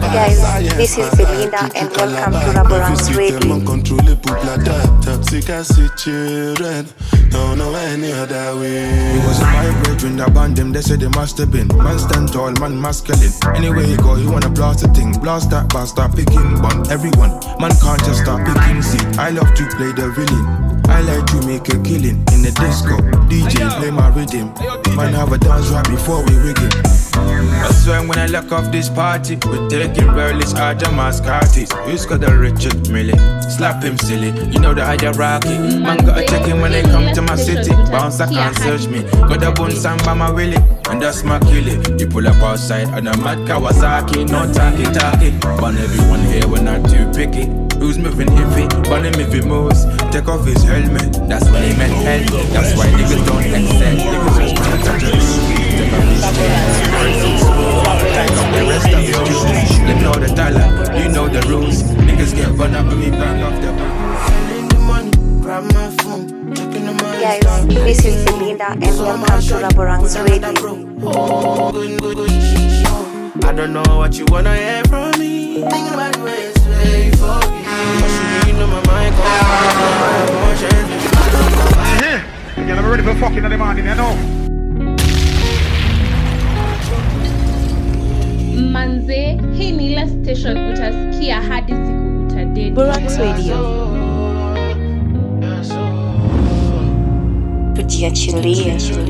Guys, 0.01 0.75
this 0.75 0.97
is 0.97 1.07
Belinda 1.11 1.69
and 1.75 1.91
welcome 1.91 2.33
to 2.33 2.57
Raborang's 2.57 3.15
Radio. 3.15 3.53
Uncontrollable 3.53 4.15
bladder, 4.15 4.81
children 5.97 6.87
don't 7.29 7.59
know 7.59 7.75
any 7.75 8.11
other 8.11 8.59
way. 8.59 8.89
It 8.89 9.23
was 9.27 9.39
my 9.39 9.83
brethren 9.83 10.17
that 10.17 10.33
banned 10.33 10.57
them, 10.57 10.71
they 10.71 10.81
said 10.81 10.99
they 11.01 11.09
must 11.09 11.37
have 11.37 11.51
been. 11.51 11.67
Man 11.77 11.99
stand 11.99 12.33
tall, 12.33 12.51
man 12.59 12.81
masculine. 12.81 13.31
Anyway 13.55 13.87
you 13.87 13.97
go, 13.97 14.15
you 14.15 14.31
wanna 14.31 14.49
blast 14.49 14.79
the 14.81 14.87
thing. 14.87 15.11
Blast 15.19 15.51
that 15.51 15.69
bar, 15.69 15.85
start 15.85 16.15
picking. 16.15 16.59
Bun 16.59 16.89
everyone. 16.89 17.39
Man 17.61 17.71
can't 17.79 18.03
just 18.03 18.23
start 18.23 18.47
picking. 18.47 18.81
See, 18.81 18.97
I 19.19 19.29
love 19.29 19.53
to 19.53 19.67
play 19.77 19.91
the 19.93 20.09
villain. 20.09 20.70
I 20.87 21.01
like 21.01 21.25
to 21.27 21.47
make 21.47 21.67
a 21.69 21.77
killing 21.83 22.19
in 22.33 22.41
the 22.41 22.51
disco. 22.59 22.97
DJ 23.29 23.69
play 23.79 23.91
my 23.91 24.09
rhythm. 24.09 24.53
Man 24.95 25.13
have 25.13 25.31
a 25.31 25.37
dance 25.37 25.69
right 25.69 25.87
before 25.87 26.23
we 26.25 26.35
rig 26.37 26.57
it. 26.59 27.01
I 27.13 27.71
swear 27.71 28.07
when 28.07 28.17
I 28.17 28.25
lock 28.27 28.51
off 28.51 28.71
this 28.71 28.89
party, 28.89 29.37
we're 29.45 29.69
taking 29.69 30.11
relics 30.11 30.53
out 30.55 30.79
the 30.79 30.85
mascatis. 30.85 31.71
Who's 31.85 32.05
got 32.05 32.21
the 32.21 32.35
Richard 32.35 32.89
Millie? 32.89 33.17
Slap 33.49 33.83
him 33.83 33.97
silly, 33.97 34.29
you 34.51 34.59
know 34.59 34.73
the 34.73 34.85
hierarchy. 34.85 35.57
Man 35.79 35.97
gotta 36.05 36.25
check 36.25 36.45
him 36.45 36.61
when 36.61 36.71
they 36.71 36.83
come 36.83 37.13
to 37.13 37.21
my 37.21 37.35
city. 37.35 37.71
Bounce, 37.91 38.19
I 38.19 38.31
can't 38.31 38.57
search 38.57 38.87
me. 38.87 39.03
Got 39.27 39.43
a 39.43 39.51
bone 39.51 39.71
samba 39.71 40.15
my 40.15 40.31
willy, 40.31 40.57
and 40.89 41.01
that's 41.01 41.23
my 41.23 41.39
killie. 41.39 41.99
You 41.99 42.07
pull 42.07 42.27
up 42.27 42.41
outside 42.41 42.87
on 42.87 43.07
a 43.07 43.17
mad 43.17 43.39
Kawasaki, 43.47 44.29
no 44.29 44.51
talkie 44.51 44.83
talkie. 44.83 45.31
But 45.41 45.75
everyone 45.75 46.21
here, 46.21 46.47
we're 46.47 46.61
not 46.63 46.89
too 46.89 47.09
picky. 47.11 47.60
Who's 47.81 47.97
moving 47.97 48.27
iffy? 48.27 48.69
But 48.87 49.03
him 49.05 49.15
if 49.19 49.33
he 49.33 49.41
moves, 49.41 49.85
take 50.13 50.27
off 50.27 50.45
his 50.45 50.61
helmet. 50.61 51.17
That's 51.27 51.49
when 51.49 51.63
he 51.63 51.75
meant 51.75 51.91
hell. 52.05 52.21
That's 52.53 52.77
why 52.77 52.85
niggas 52.93 53.25
don't 53.25 53.41
excel. 53.41 53.97
Niggas 53.97 54.37
just 54.37 54.53
wanna 54.61 54.77
touch 54.85 55.01
a 55.01 55.09
Take 55.81 55.89
off 55.97 56.05
his 56.13 56.21
chains. 56.37 57.41
The 58.53 58.61
rest 58.69 58.85
of 58.85 59.01
his 59.01 59.17
jewels. 59.17 59.69
They 59.81 59.97
know 59.97 60.13
the 60.13 60.29
dollar, 60.37 60.67
you 60.93 61.09
know 61.09 61.27
the 61.27 61.41
rules. 61.49 61.81
Niggas 62.05 62.35
get 62.35 62.49
run 62.49 62.75
up 62.75 62.85
and 62.85 62.99
we 62.99 63.09
bang 63.09 63.41
off 63.41 63.57
the 63.59 63.73
Grab 65.41 65.63
my 65.73 65.89
phone, 66.03 66.53
checking 66.53 66.85
the 66.85 66.93
money. 66.93 67.19
Guys, 67.19 67.65
this 67.65 68.05
is 68.05 68.23
Belinda 68.25 68.73
and 68.73 68.95
welcome 68.99 69.41
to 69.41 69.55
Raborang's 69.55 70.15
Radio. 70.19 70.53
I 73.43 73.51
don't 73.53 73.73
know 73.73 73.97
what 73.97 74.19
you 74.19 74.25
wanna 74.29 74.55
hear 74.55 74.83
from 74.83 75.19
me. 75.19 75.61
Thinking 75.61 75.93
about 75.95 76.13
the 76.13 76.23
way 76.23 76.51
it's 76.53 77.50
I'm 82.73 82.89
ready 82.89 83.03
for 83.03 83.15
fucking 83.19 83.43
in 83.43 83.49
the 83.49 83.57
morning, 83.57 83.85
you 83.85 83.95
know. 83.95 84.15
manze 88.71 89.37
hii 89.57 89.71
ni 89.71 89.91
ile 89.91 90.07
station 90.07 90.57
utasikia 90.73 91.41
hadi 91.41 91.71
siku 91.71 92.25
utadedi 92.27 92.69
Raborang's 92.69 93.17
Radio. 93.17 93.57
Kujiachilia. 97.75 98.79
Spending 98.79 99.05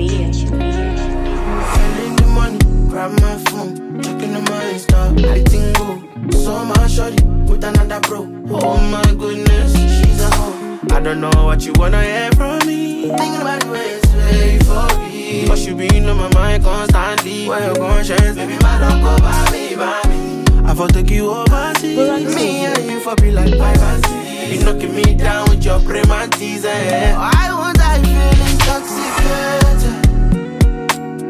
the 2.15 2.25
money, 2.27 2.57
grab 2.89 3.11
my 3.11 3.37
phone, 3.49 4.01
checking 4.01 4.33
the 4.33 4.41
money 4.51 4.79
stuff. 4.79 5.17
Everything 5.17 5.73
go. 5.73 6.01
So 6.43 6.65
much 6.65 6.91
shorty 6.91 7.23
with 7.49 7.63
another 7.63 7.99
bro. 8.01 8.40
Oh 8.53 8.79
my 8.91 9.01
goodness, 9.15 9.71
she's 9.73 10.21
a 10.21 10.29
hoe. 10.35 10.79
I 10.91 10.99
don't 10.99 11.21
know 11.21 11.31
what 11.45 11.65
you 11.65 11.73
wanna 11.77 12.03
hear 12.03 12.31
from 12.33 12.59
me. 12.67 13.07
Thinking 13.07 13.41
about 13.41 13.61
the 13.63 13.69
way 13.71 13.99
it's 14.01 14.13
way 14.13 14.59
for 14.59 14.99
me. 14.99 15.47
But 15.47 15.59
you 15.59 15.75
been 15.75 16.09
on 16.09 16.17
my 16.17 16.29
mind 16.33 16.63
constantly. 16.63 17.47
Where 17.47 17.69
you 17.69 17.75
gon' 17.75 18.03
chance, 18.03 18.35
baby, 18.35 18.57
my 18.61 18.77
don't 18.79 19.01
go 19.01 19.17
by 19.19 19.51
me, 19.51 19.75
by 19.75 20.01
me. 20.09 20.43
I 20.69 20.73
for 20.75 20.87
take 20.87 21.09
you 21.11 21.29
overseas. 21.31 22.35
Me 22.35 22.65
and 22.65 22.85
you 22.89 22.99
for 22.99 23.15
be 23.15 23.31
like 23.31 23.53
six. 23.53 24.09
You 24.51 24.63
knocking 24.65 24.93
me 24.95 25.15
down 25.15 25.49
with 25.49 25.63
your 25.63 25.79
prematis, 25.79 26.65
eh? 26.65 27.15
I 27.17 27.53
want 27.53 27.79
I 27.79 27.99
feeling 28.03 28.41
intoxicated. 28.51 29.97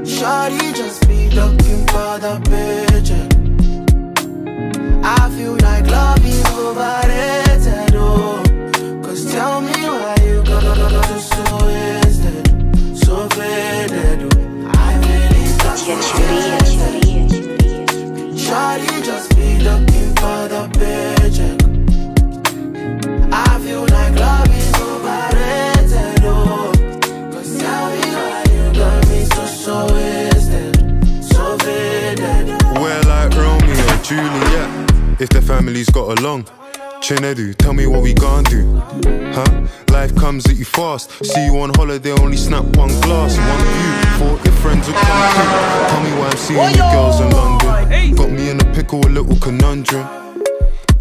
Shawty 0.06 0.74
just 0.76 1.08
be 1.08 1.30
looking 1.30 1.86
for 1.88 2.18
the 2.20 2.40
paycheck. 2.50 3.21
I 5.04 5.30
feel 5.36 5.54
like 5.58 5.88
love 5.88 6.24
is 6.26 6.44
oh. 6.46 7.51
Chinedu, 37.12 37.54
tell 37.58 37.74
me 37.74 37.88
what 37.88 38.02
we 38.04 38.14
gon' 38.14 38.46
do. 38.46 38.64
Huh? 39.34 39.68
Life 39.92 40.16
comes 40.16 40.46
at 40.46 40.56
you 40.56 40.64
fast. 40.64 41.12
See 41.26 41.46
you 41.46 41.60
on 41.60 41.74
holiday, 41.76 42.12
only 42.12 42.38
snap 42.38 42.64
one 42.78 42.88
glass, 43.02 43.38
one 43.38 43.66
view. 43.76 43.92
Thought 44.18 44.46
your 44.46 44.56
friends 44.56 44.88
would 44.88 44.96
come 44.96 45.34
too. 45.36 45.92
Tell 45.92 46.04
me 46.06 46.12
why 46.18 46.30
I'm 46.30 46.38
seeing 46.38 46.70
you 46.70 46.78
girls 46.78 47.20
in 47.20 47.30
London. 47.32 48.16
Got 48.16 48.32
me 48.32 48.50
in 48.50 48.62
a 48.62 48.74
pickle, 48.74 49.06
a 49.06 49.10
little 49.10 49.36
conundrum. 49.36 50.08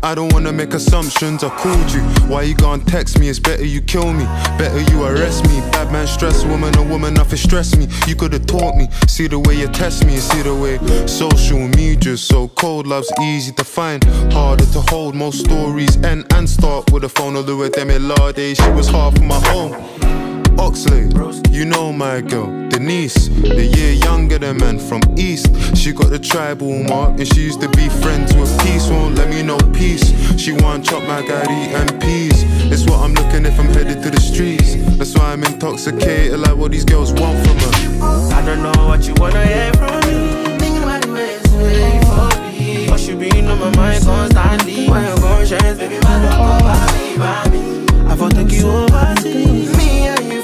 I 0.02 0.14
don't 0.14 0.32
wanna 0.32 0.52
make 0.52 0.72
assumptions. 0.72 1.44
I 1.44 1.50
called 1.50 1.92
you. 1.92 2.00
Why 2.26 2.42
you 2.42 2.54
gonna 2.54 2.82
text 2.84 3.18
me? 3.18 3.28
It's 3.28 3.38
better 3.38 3.64
you 3.64 3.82
kill 3.82 4.12
me. 4.12 4.24
Better 4.58 4.80
you 4.90 5.04
arrest 5.04 5.46
me. 5.48 5.60
Bad 5.72 5.92
man 5.92 6.06
stress 6.06 6.44
woman, 6.44 6.76
a 6.78 6.82
woman 6.82 7.14
nothing 7.14 7.38
stress 7.38 7.76
me. 7.76 7.86
You 8.06 8.16
could've 8.16 8.46
taught 8.46 8.76
me. 8.76 8.88
See 9.06 9.26
the 9.26 9.38
way 9.38 9.56
you 9.56 9.68
test 9.68 10.06
me. 10.06 10.16
See 10.16 10.42
the 10.42 10.54
way 10.54 10.78
social 11.06 11.68
media's 11.76 12.22
so 12.22 12.48
cold. 12.48 12.86
Love's 12.86 13.12
easy 13.22 13.52
to 13.52 13.64
find, 13.64 14.02
harder 14.32 14.66
to 14.66 14.80
hold. 14.80 15.14
Most 15.14 15.40
stories 15.40 15.96
end 15.98 16.26
and 16.32 16.48
start 16.48 16.90
with 16.92 17.04
a 17.04 17.08
phone. 17.08 17.36
Although 17.36 17.68
law 18.00 18.32
days, 18.32 18.56
she 18.56 18.70
was 18.70 18.88
half 18.88 19.14
of 19.16 19.22
my 19.22 19.40
home. 19.48 20.19
Oxley, 20.60 21.08
you 21.50 21.64
know 21.64 21.90
my 21.90 22.20
girl, 22.20 22.46
Denise, 22.68 23.28
a 23.28 23.64
year 23.64 23.92
younger 23.92 24.38
than 24.38 24.58
man 24.58 24.78
from 24.78 25.00
East. 25.16 25.48
She 25.74 25.90
got 25.90 26.10
the 26.10 26.18
tribal 26.18 26.82
mark 26.84 27.18
and 27.18 27.26
she 27.26 27.40
used 27.40 27.62
to 27.62 27.68
be 27.70 27.88
friends 27.88 28.34
with 28.34 28.52
Peace. 28.60 28.86
Won't 28.88 29.14
let 29.14 29.30
me 29.30 29.42
know 29.42 29.56
peace. 29.72 30.12
She 30.38 30.52
want 30.52 30.84
chop 30.84 31.02
my 31.04 31.22
gari 31.22 31.72
and 31.80 31.98
peas. 32.02 32.44
It's 32.70 32.84
what 32.84 33.00
I'm 33.00 33.14
looking 33.14 33.46
if 33.46 33.58
I'm 33.58 33.68
headed 33.68 34.02
to 34.02 34.10
the 34.10 34.20
streets. 34.20 34.74
That's 34.98 35.16
why 35.16 35.32
I'm 35.32 35.42
intoxicated, 35.44 36.38
like 36.38 36.56
what 36.56 36.72
these 36.72 36.84
girls 36.84 37.10
want 37.14 37.38
from 37.46 37.56
her. 37.58 38.34
I 38.34 38.44
don't 38.44 38.62
know 38.62 38.86
what 38.86 39.06
you 39.06 39.14
wanna 39.14 39.42
hear 39.46 39.72
from 39.72 39.98
me. 40.08 40.58
Thinking 40.58 40.82
about 40.82 41.00
the 41.00 41.12
ways 41.12 41.42
to 41.42 41.56
wait 41.56 42.04
for 42.04 42.28
me. 42.52 42.90
What 42.90 43.00
you 43.08 43.16
been 43.16 43.48
on 43.48 43.58
my 43.60 43.74
mind 43.76 44.04
constantly. 44.04 44.88
When 44.90 45.04
your 45.06 45.16
conscience, 45.16 45.78
baby, 45.78 45.98
man, 46.04 46.20
don't 46.28 46.36
go 46.36 46.64
by 46.68 46.84
me, 46.92 47.16
by 47.16 47.48
me. 47.48 48.10
I 48.10 48.14
thought 48.14 48.32
take 48.32 48.52
you 48.52 48.68
overseas. 48.68 49.79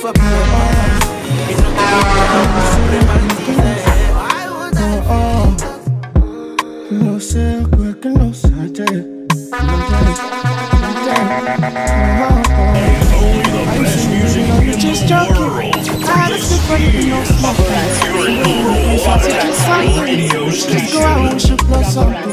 Me 0.06 0.12
and 0.12 1.50
you 1.50 1.66
for 1.66 1.82
being 2.06 2.30
overseas. 2.38 2.94
You 3.48 3.54
know, 3.56 3.74
I 4.14 4.46
want 4.54 4.76
Oh, 5.08 5.56
no 6.92 7.18
sé, 7.18 7.66
quick, 7.72 8.04
no 8.04 8.32
sé, 8.32 8.52
just 14.78 15.06
joking. 15.08 15.74
I 16.06 16.28
just 16.30 16.52
look 16.52 16.60
for 16.62 16.78
you, 16.78 17.10
no 17.10 17.20
Just 20.50 20.68
just 20.70 20.92
go 20.92 21.00
out 21.00 21.32
and 21.32 21.42
shoot 21.42 21.66
blow 21.66 21.82
something. 21.82 22.30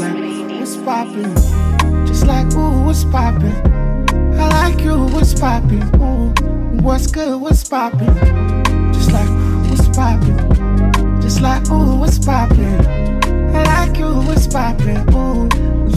Like, 0.00 0.58
what's 0.58 0.76
poppin'? 0.78 1.34
Just 2.08 2.26
like, 2.26 2.52
ooh, 2.54 2.82
what's 2.82 3.04
poppin'? 3.04 3.77
I 4.12 4.48
like 4.48 4.80
you, 4.80 5.06
what's 5.06 5.34
poppin'? 5.38 5.82
Ooh, 6.00 6.32
what's 6.82 7.06
good, 7.06 7.40
what's 7.40 7.68
poppin'? 7.68 8.14
Just 8.92 9.12
like, 9.12 9.28
what's 9.70 9.88
poppin'? 9.96 11.22
Just 11.22 11.40
like, 11.40 11.68
ooh, 11.70 11.96
what's 11.96 12.18
poppin'? 12.18 13.16
I 13.54 13.86
like 13.86 13.98
you, 13.98 14.12
what's 14.26 14.46
poppin'? 14.46 15.08
Ooh, 15.14 15.48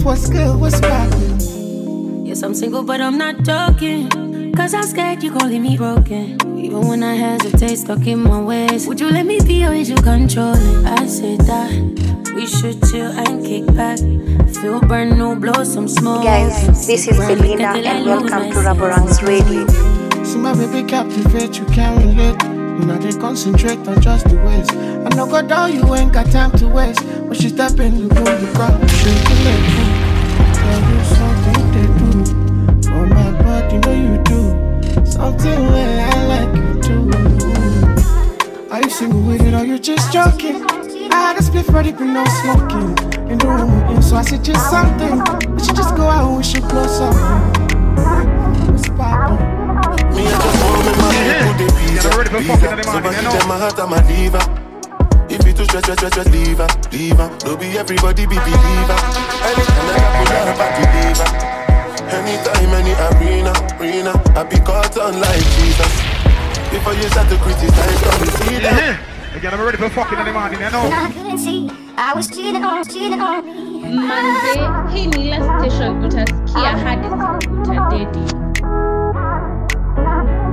what's 0.04 0.30
good, 0.30 0.60
what's 0.60 0.80
poppin'? 0.80 2.26
Yes, 2.26 2.44
I'm 2.44 2.54
single, 2.54 2.84
but 2.84 3.02
I'm 3.02 3.18
not 3.18 3.44
joking. 3.44 4.10
Cause 4.56 4.74
I'm 4.74 4.84
scared 4.84 5.24
you 5.24 5.32
calling 5.32 5.62
me 5.62 5.78
broken. 5.78 6.38
Even 6.62 6.88
when 6.88 7.02
I 7.02 7.16
hesitate, 7.16 7.78
stuck 7.78 8.06
in 8.06 8.20
my 8.20 8.40
ways. 8.40 8.86
Would 8.86 9.00
you 9.00 9.10
let 9.10 9.26
me 9.26 9.40
be 9.42 9.66
or 9.66 9.74
is 9.74 9.90
you 9.90 9.96
controlling? 9.96 10.86
I 10.86 11.08
said 11.08 11.40
that 11.42 11.72
we 12.36 12.46
should 12.46 12.80
chill 12.86 13.12
and 13.12 13.44
kick 13.44 13.66
back. 13.76 13.98
Feel 14.62 14.80
burn, 14.80 15.18
no 15.18 15.36
blow 15.36 15.64
some 15.64 15.88
smoke. 15.88 16.24
Guys, 16.24 16.86
this 16.86 17.08
is 17.08 17.18
Selena 17.18 17.74
and 17.78 18.06
welcome 18.06 18.52
to 18.52 18.60
Raborang's 18.60 19.24
Radio. 19.24 19.66
See 20.24 20.38
my 20.38 20.54
baby 20.54 20.88
captivate, 20.88 21.58
you 21.58 21.66
can't 21.66 21.98
relate. 21.98 22.40
You 22.44 22.86
know 22.86 22.98
they 23.00 23.20
concentrate 23.20 23.80
on 23.88 24.00
just 24.00 24.30
the 24.30 24.36
ways. 24.46 24.70
I 24.70 25.10
know 25.16 25.26
go 25.26 25.42
down, 25.42 25.74
you 25.74 25.96
ain't 25.96 26.14
got 26.14 26.30
time 26.32 26.52
to 26.60 26.68
waste. 26.68 27.04
When 27.22 27.34
she 27.34 27.50
step 27.50 27.80
in 27.80 28.08
the 28.08 28.14
room, 28.14 28.40
you 28.40 28.54
got 28.54 28.80
me 28.80 28.88
shaking 28.88 29.42
Something 35.32 35.64
where 35.72 36.10
I 36.12 36.28
like 36.28 36.52
you 36.60 36.82
too. 36.84 37.04
Are 38.70 38.82
you 38.82 38.90
single 38.90 39.22
with 39.22 39.42
it 39.42 39.54
or 39.54 39.64
you 39.64 39.80
just 39.80 40.12
joking? 40.12 40.66
I 41.10 41.16
had 41.16 41.38
a 41.38 41.42
split 41.42 41.70
ready, 41.70 41.94
but 41.94 42.04
no 42.04 42.26
smoking. 42.44 42.92
In 43.32 43.38
the 43.38 43.48
room 43.48 43.88
we're 43.88 44.02
so 44.02 44.18
I 44.18 44.24
suggest 44.24 44.70
something. 44.70 45.24
We 45.54 45.64
should 45.64 45.78
just 45.78 45.96
go 45.96 46.04
out 46.04 46.28
and 46.28 46.36
we 46.36 46.44
should 46.44 46.68
blow 46.68 46.86
something. 46.86 47.24
What's 48.76 48.90
poppin'? 48.90 49.40
Me, 50.12 50.28
I 50.28 50.36
just 50.36 50.58
want 50.68 50.84
me, 50.84 50.92
my 51.00 51.16
people, 51.16 51.56
they 51.56 51.70
visa. 51.80 52.10
Visa. 52.36 52.84
So 52.92 53.00
back 53.00 53.16
in 53.18 53.24
them, 53.24 53.48
my 53.48 53.58
heart, 53.58 53.80
I'm 53.80 53.94
a 53.94 54.04
diva. 54.04 54.42
If 55.30 55.48
you 55.48 55.54
too 55.54 55.64
stress, 55.64 55.84
stress, 55.84 55.98
stress, 55.98 56.12
stress, 56.12 56.28
leave 56.28 56.58
her, 56.58 56.68
leave 56.92 57.16
her. 57.16 57.30
Don't 57.40 57.58
be 57.58 57.78
everybody, 57.78 58.28
be 58.28 58.36
believer. 58.36 59.00
Anytime 59.48 59.88
I 59.88 59.96
got 59.96 60.12
pull 60.28 60.36
up, 60.36 60.60
I 60.60 60.68
deliver. 60.76 61.51
Anytime, 62.12 62.74
any 62.76 62.94
arena, 63.08 63.54
arena, 63.80 64.14
I 64.36 64.44
be 64.44 64.58
caught 64.60 64.98
on 64.98 65.20
like 65.20 65.44
Jesus. 65.58 65.94
Before 66.72 66.94
you 66.94 67.08
start 67.10 67.30
to 67.30 67.38
criticize, 67.38 68.00
come 68.04 68.28
see 68.40 68.60
that. 68.60 69.00
Again, 69.36 69.54
I'm 69.54 69.62
ready 69.62 69.78
for 69.78 69.90
fucking 69.90 70.20
in 70.20 70.26
the 70.26 70.34
morning, 70.34 70.60
you 70.60 70.70
know. 70.72 70.90
I 70.92 71.10
couldn't 71.12 71.38
see, 71.38 71.70
I 71.98 72.14
was 72.14 72.28
cheating 72.28 72.64
on, 72.64 72.84
cheating 72.86 73.22
on 73.22 73.46
me. 73.46 73.98
manze 73.98 74.94
hii 74.94 75.08
ni 75.08 75.28
ile 75.28 75.40
station 75.44 76.06
utasikia 76.06 76.78
hadi 76.78 77.08
siku 77.10 77.62
utadedi 77.62 78.34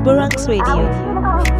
Borax 0.04 0.46
Radio. 0.46 0.76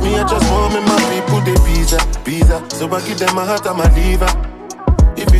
Me, 0.03 0.15
I 0.15 0.25
just 0.25 0.51
want 0.51 0.75
me, 0.75 0.81
my 0.81 0.97
people, 1.11 1.41
they 1.45 1.57
visa, 1.65 1.99
visa. 2.25 2.63
So 2.69 2.87
I 2.87 3.01
give 3.01 3.19
them 3.19 3.35
my 3.35 3.45
heart, 3.45 3.67
I'm 3.67 3.81
a 3.81 3.89
diva. 3.89 4.58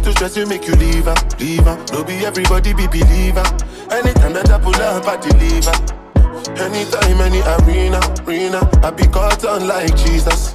Too 0.09 0.13
stress, 0.15 0.37
you 0.39 0.47
make 0.47 0.67
you 0.67 0.75
leave 0.77 1.05
her, 1.05 1.15
leave 1.39 1.65
her. 1.65 1.77
Don't 1.85 2.07
be 2.07 2.25
everybody, 2.25 2.73
be 2.73 2.87
believer. 2.87 3.45
Anytime 3.93 4.33
that 4.33 4.49
I 4.49 4.59
pull 4.59 4.75
up, 4.77 5.05
I 5.07 5.19
deliver. 5.21 5.77
Anytime, 6.57 7.21
any 7.21 7.43
arena, 7.45 8.01
arena, 8.25 8.65
I 8.83 8.91
be 8.91 9.07
caught 9.07 9.45
on 9.45 9.69
like 9.69 9.95
Jesus. 9.99 10.55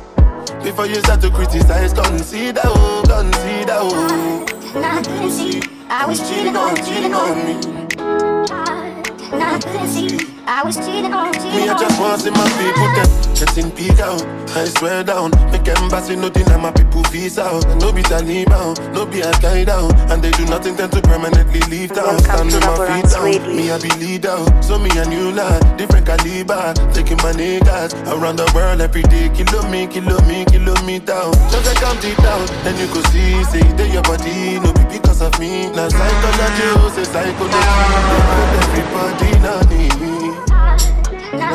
Before 0.63 0.87
you 0.87 0.95
start 0.95 1.21
to 1.21 1.29
criticize, 1.29 1.93
consider, 1.93 2.61
oh, 2.63 3.03
consider, 3.05 3.77
oh. 3.77 4.45
And 4.73 4.85
I 4.87 5.03
couldn't 5.03 5.29
see, 5.29 5.61
I 5.87 6.07
was 6.07 6.27
cheating 6.27 6.55
on, 6.55 6.75
cheating 6.77 7.13
on 7.13 7.37
me. 7.45 7.53
I 9.33 9.59
couldn't 9.59 9.87
see, 9.87 10.32
I 10.45 10.61
was 10.63 10.75
cheating 10.75 11.13
oh, 11.13 11.23
on, 11.23 11.31
Me, 11.31 11.39
cheating 11.39 11.69
I 11.69 11.75
oh. 11.75 11.79
just 11.79 11.99
want 11.99 12.19
to 12.19 12.27
see 12.27 12.31
my 12.35 12.43
people 12.59 12.89
them 12.99 13.23
getting 13.33 13.71
peak 13.71 13.99
out. 13.99 14.19
I 14.55 14.65
swear 14.65 15.03
down, 15.03 15.31
make 15.51 15.67
embassy 15.67 16.15
nothing 16.15 16.47
and 16.51 16.61
my 16.61 16.71
people 16.71 17.01
visa 17.11 17.43
out. 17.43 17.63
No 17.79 17.91
be 17.91 18.03
Taliban, 18.03 18.75
no 18.93 19.05
be 19.05 19.23
Al 19.23 19.31
Qaeda, 19.39 19.87
and 20.11 20.21
they 20.21 20.31
do 20.31 20.45
nothing 20.45 20.75
tend 20.75 20.91
to 20.91 21.01
permanently 21.01 21.61
leave 21.71 21.93
town. 21.93 22.19
Stand 22.19 22.51
to 22.51 22.59
my 22.59 22.75
feet 22.91 23.07
down. 23.07 23.55
Me, 23.55 23.71
I 23.71 23.79
be 23.79 23.89
leader, 24.03 24.35
so 24.61 24.77
me 24.77 24.91
a 24.99 25.05
new 25.07 25.31
lad, 25.31 25.63
different 25.77 26.05
caliber, 26.05 26.73
taking 26.91 27.17
my 27.23 27.31
niggas 27.31 27.95
around 28.11 28.35
the 28.35 28.51
world 28.53 28.81
every 28.81 29.03
day. 29.03 29.31
Kilo 29.31 29.63
me, 29.71 29.87
kilo 29.87 30.19
me, 30.27 30.43
kilometer. 30.45 31.23
Just 31.55 31.65
like 31.65 31.83
I'm 31.87 31.95
deep 32.03 32.17
down, 32.19 32.45
then 32.67 32.75
you 32.75 32.91
go 32.93 33.01
see, 33.15 33.43
say 33.47 33.63
they 33.79 33.91
your 33.91 34.03
body, 34.03 34.59
no 34.59 34.73
be 34.73 34.83
because 34.91 35.21
of 35.21 35.39
me. 35.39 35.71
Now 35.71 35.87
psychology, 35.87 36.67
oh, 36.83 36.91
say 36.91 37.07
psychology, 37.07 37.63
everybody 38.59 39.31
now 39.39 39.59
need 39.71 39.95
me. 40.03 40.32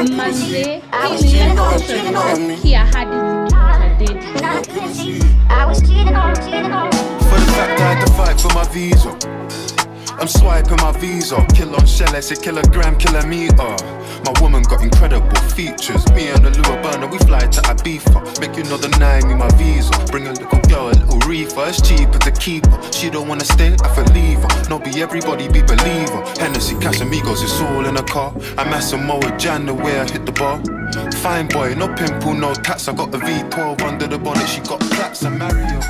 Manze 0.04 0.82
hii 1.08 1.22
ni 1.22 1.30
ile 1.30 1.50
station 1.78 2.16
utasikia 2.16 2.86
hadi 2.86 3.16
siku 3.16 3.60
utadedi 3.74 4.26
I 5.50 5.66
was 5.68 5.82
cheating 5.82 6.16
on, 6.16 6.34
cheating 6.34 6.72
on 6.72 6.90
For 7.30 7.40
the 7.40 7.52
fact 7.52 7.80
I 7.80 7.94
had 7.94 8.06
to 8.06 8.12
fight 8.12 8.40
for 8.40 8.52
my 8.54 8.64
visa. 8.72 9.08
I'm 10.20 10.26
swiping 10.26 10.76
my 10.78 10.92
visa. 10.98 11.44
Kill 11.54 11.74
on 11.76 11.86
shell, 11.86 12.14
I 12.14 12.20
say 12.20 12.36
kilogram, 12.36 12.98
kilometer. 12.98 13.76
My 14.24 14.32
woman 14.40 14.62
got 14.62 14.82
incredible 14.82 15.34
features. 15.54 16.06
Me 16.12 16.28
and 16.28 16.44
the 16.44 16.50
Lua 16.50 16.82
burner, 16.82 17.06
we 17.06 17.18
fly 17.18 17.46
to 17.46 17.60
Ibiza. 17.62 18.40
Make 18.40 18.56
you 18.56 18.64
know 18.64 18.76
the 18.76 18.88
nine, 18.98 19.28
me 19.28 19.34
my 19.34 19.48
visa. 19.56 19.92
Bring 20.10 20.26
a 20.26 20.32
little 20.32 20.60
girl, 20.68 20.88
a 20.88 20.94
little 20.98 21.20
reefer. 21.20 21.66
It's 21.68 21.80
cheaper 21.86 22.18
to 22.18 22.32
keep 22.32 22.66
her. 22.66 22.92
She 22.92 23.10
don't 23.10 23.28
wanna 23.28 23.44
stay, 23.44 23.76
I 23.82 23.94
feel 23.94 24.04
leave 24.12 24.40
her. 24.40 24.68
No 24.68 24.78
be 24.78 25.00
everybody 25.00 25.46
be 25.48 25.62
believer. 25.62 26.22
Hennessy, 26.40 26.74
Casamigos, 26.76 27.42
it's 27.42 27.60
all 27.60 27.86
in 27.86 27.96
a 27.96 28.02
car. 28.02 28.32
I'm 28.58 28.72
at 28.74 28.80
Samoa 28.80 29.36
Jan, 29.38 29.66
the 29.66 29.74
way 29.74 30.00
I 30.00 30.10
hit 30.10 30.26
the 30.26 30.32
bar. 30.32 30.60
Fine 31.22 31.48
boy, 31.48 31.74
no 31.74 31.92
pimple, 31.94 32.34
no 32.34 32.54
tats. 32.54 32.88
I 32.88 32.94
got 32.94 33.14
a 33.14 33.18
V12 33.18 33.82
under 33.82 34.06
the 34.06 34.18
bonnet. 34.18 34.48
She 34.48 34.60
got 34.60 34.80
claps 34.80 35.22
and 35.22 35.38
Mario. 35.38 35.80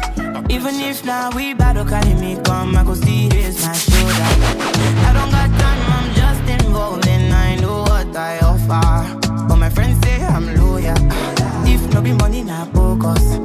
Even 0.49 0.75
if 0.81 1.05
now 1.05 1.31
we 1.31 1.55
battle, 1.55 1.85
carry 1.85 2.15
me 2.15 2.39
come, 2.43 2.77
I 2.77 2.83
go 2.85 2.95
see 2.95 3.29
this 3.29 3.65
my 3.65 3.73
shoulder. 3.73 4.29
I 5.07 5.13
don't 5.13 5.31
got 5.31 5.51
time, 5.61 5.83
I'm 5.93 6.15
just 6.15 6.65
involved 6.65 7.07
and 7.07 7.33
I 7.33 7.57
know 7.57 7.83
what 7.83 8.17
I 8.17 8.39
offer. 8.41 9.47
But 9.47 9.57
my 9.57 9.71
friends 9.71 10.01
say 10.05 10.25
I'm 10.25 10.55
loyal. 10.57 10.97
If 11.67 11.93
no 11.93 12.01
be 12.01 12.13
money, 12.13 12.43
not 12.43 12.73
focus. 12.73 13.38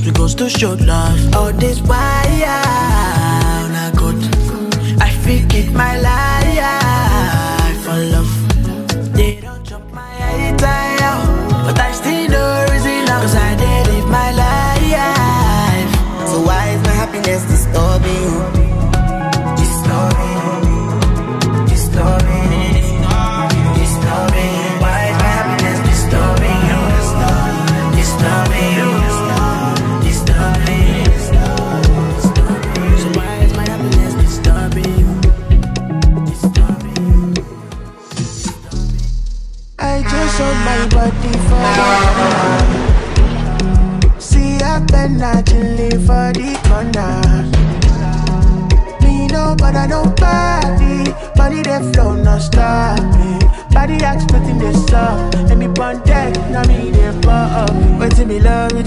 Hate 0.00 0.18
on 0.18 0.26
us. 0.26 0.34
We 0.34 0.34
goes 0.34 0.34
to 0.36 0.48
show 0.48 0.74
love. 0.74 1.34
All 1.34 1.52
this 1.52 1.80
why 1.82 2.69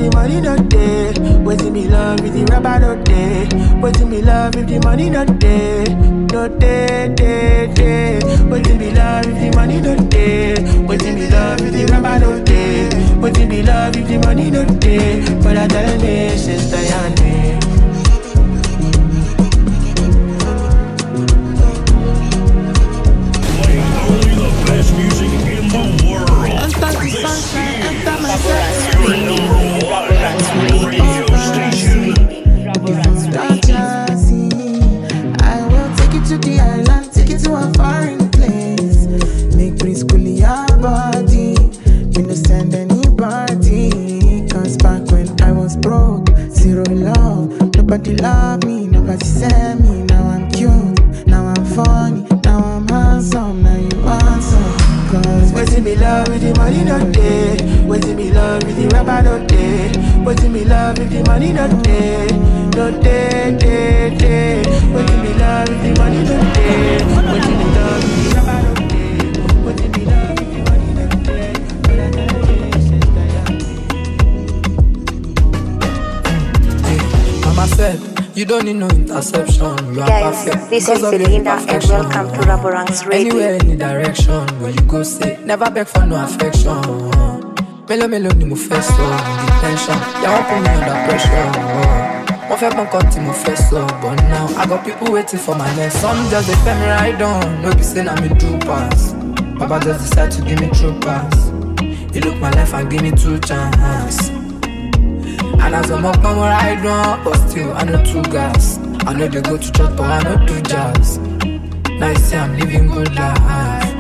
the 0.04 0.16
money 0.18 0.42
no 0.42 0.56
day. 0.58 1.14
Waiting 1.44 1.74
me 1.74 1.88
love 1.88 2.20
with 2.22 2.34
the 2.34 2.44
rubber 2.52 2.80
no 2.80 2.96
day. 3.04 3.48
Waiting 3.82 4.10
me 4.10 4.22
love 4.22 4.56
with 4.56 4.68
the 4.68 4.80
money 4.80 5.10
no 5.10 5.26
day. 5.26 5.84
No 6.32 6.48
day, 6.48 7.14
day, 7.16 7.72
day. 7.74 8.20
Waiting 8.50 8.78
me 8.78 8.92
love 8.92 9.26
with 9.26 9.40
the 9.40 9.52
money 9.56 9.80
no 9.82 9.96
day. 10.10 10.56
Waiting 10.88 11.16
me 11.16 11.30
love 11.30 11.62
with 11.62 11.74
the 11.74 11.86
rubber 11.94 12.20
no 12.20 12.44
day. 12.44 12.90
Waiting 13.20 13.50
me 13.50 13.62
love 13.64 13.96
with 13.96 14.08
the 14.08 14.18
money 14.20 14.52
no 14.52 14.66
day. 14.66 15.24
But 15.42 15.58
I 15.58 15.68
tell 15.68 16.00
me, 16.02 16.38
sister, 16.38 16.78
and 16.78 17.22
me. 17.22 17.43
The 61.14 61.24
money 61.30 61.52
no 61.54 61.68
day. 61.82 62.28
No 62.76 62.90
day, 63.02 63.56
day, 63.60 64.10
day. 64.18 64.62
Waiting 64.94 65.22
me 65.22 65.34
love 65.36 65.70
with 65.70 65.82
the 65.84 65.92
money 66.02 66.24
no 66.24 66.38
day. 66.54 66.98
Waiting 67.32 67.58
me 67.58 67.66
love 67.76 68.04
with 68.04 68.18
the 68.24 68.30
rubber 68.36 68.60
no 68.64 68.74
day. 68.90 69.18
Waiting 69.66 69.92
me 69.92 70.02
love 70.06 70.38
with 70.40 70.50
the 70.54 70.60
money 70.70 70.90
no 70.94 71.06
day. 71.24 71.54
But 71.84 71.98
I 72.00 72.10
tell 72.12 72.32
you, 72.50 72.82
sister, 72.82 73.34
Mama 77.46 77.66
said, 77.68 78.00
you 78.36 78.46
don't 78.46 78.66
need 78.66 78.78
no 78.78 78.88
interception. 78.90 79.94
You 79.94 80.02
are 80.02 80.08
Guys, 80.08 80.46
perfect. 80.46 80.70
this 80.70 80.86
because 80.86 80.98
is 81.00 81.04
of 81.04 81.12
your 81.14 81.20
Belinda 81.22 81.52
and 81.52 81.84
welcome 81.86 82.28
to 82.34 82.40
Raborang's 82.48 83.06
Radio. 83.06 83.34
Anywhere, 83.34 83.56
any 83.62 83.76
direction, 83.76 84.48
where 84.62 84.72
you 84.72 84.82
go 84.82 85.04
say, 85.04 85.38
never 85.46 85.70
beg 85.70 85.88
for 85.88 86.06
no 86.06 86.24
affection. 86.24 86.82
Mélòó 87.94 88.08
mélòó 88.10 88.32
ni 88.40 88.46
mo 88.46 88.56
fẹ́ 88.56 88.82
sọ, 88.82 89.06
the 89.46 89.52
tension, 89.62 89.98
wan 90.24 90.44
put 90.48 90.60
me 90.64 90.70
under 90.78 90.98
pressure. 91.06 91.50
Oh. 91.78 92.50
Wọ́n 92.50 92.58
fẹ́ 92.62 92.72
pọ́n 92.76 92.88
kan 92.92 93.04
tí 93.12 93.20
mo 93.26 93.34
fẹ́ 93.44 93.56
sọ, 93.70 93.82
but 94.02 94.16
now 94.34 94.46
I 94.62 94.66
got 94.70 94.84
people 94.86 95.10
waiting 95.14 95.40
for 95.46 95.56
my 95.62 95.70
next. 95.78 95.98
Some 96.02 96.20
just 96.32 96.48
dey 96.66 96.74
me 96.80 96.88
right 96.98 97.22
on, 97.22 97.62
no 97.62 97.70
be 97.78 97.86
na 98.08 98.14
me 98.22 98.30
do 98.42 98.50
pass. 98.68 99.14
Baba 99.60 99.78
just 99.86 100.00
decide 100.04 100.32
to 100.36 100.42
give 100.48 100.60
me 100.64 100.70
true 100.78 100.96
pass. 101.06 101.36
He 102.14 102.20
look 102.26 102.38
my 102.42 102.50
life 102.58 102.74
and 102.74 102.90
give 102.90 103.04
me 103.04 103.12
two 103.12 103.38
chance. 103.48 104.18
And 105.64 105.76
as 105.80 105.92
I'm 105.92 106.04
up 106.06 106.26
on 106.26 106.36
what 106.38 106.52
I 106.68 106.74
do, 106.86 106.98
but 107.24 107.38
still 107.48 107.74
I 107.80 107.84
know 107.84 108.02
two 108.12 108.24
gas. 108.36 108.80
I 109.08 109.14
know 109.18 109.28
they 109.28 109.42
go 109.42 109.56
to 109.58 109.72
church, 109.76 109.94
but 109.98 110.08
I 110.18 110.20
know 110.26 110.38
do 110.48 110.56
jazz. 110.72 111.20
Now 112.00 112.10
you 112.10 112.16
say 112.28 112.38
I'm 112.40 112.58
living 112.58 112.88
good 112.88 113.14
life. 113.14 113.93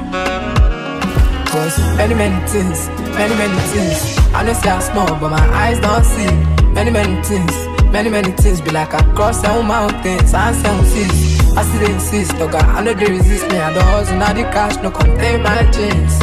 Cause 1.53 1.77
many, 1.97 2.15
many 2.15 2.47
things, 2.47 2.89
many, 3.13 3.35
many 3.35 3.59
things. 3.69 4.17
I 4.33 4.41
know 4.43 4.53
say 4.53 4.71
I'm 4.71 4.81
small, 4.81 5.05
but 5.19 5.29
my 5.29 5.47
eyes 5.53 5.79
don't 5.79 6.03
see. 6.03 6.25
Many, 6.73 6.89
many 6.89 7.21
things, 7.21 7.53
many, 7.91 8.09
many 8.09 8.31
things. 8.31 8.59
Be 8.59 8.71
like 8.71 8.91
I 8.95 9.03
cross 9.13 9.39
seven 9.39 9.67
mountains 9.67 10.33
and 10.33 10.55
seven 10.55 10.85
seas. 10.87 11.39
I 11.55 11.61
still 11.63 11.91
insist, 11.91 12.33
oh 12.37 12.49
dog. 12.49 12.55
I 12.65 12.83
know 12.83 12.95
they 12.95 13.05
resist 13.05 13.47
me. 13.51 13.57
I 13.59 13.71
don't 13.71 13.83
hustle, 13.83 14.17
now 14.17 14.33
the 14.33 14.41
cash 14.51 14.81
no 14.81 14.89
contain 14.89 15.43
my 15.43 15.61
jeans. 15.69 16.17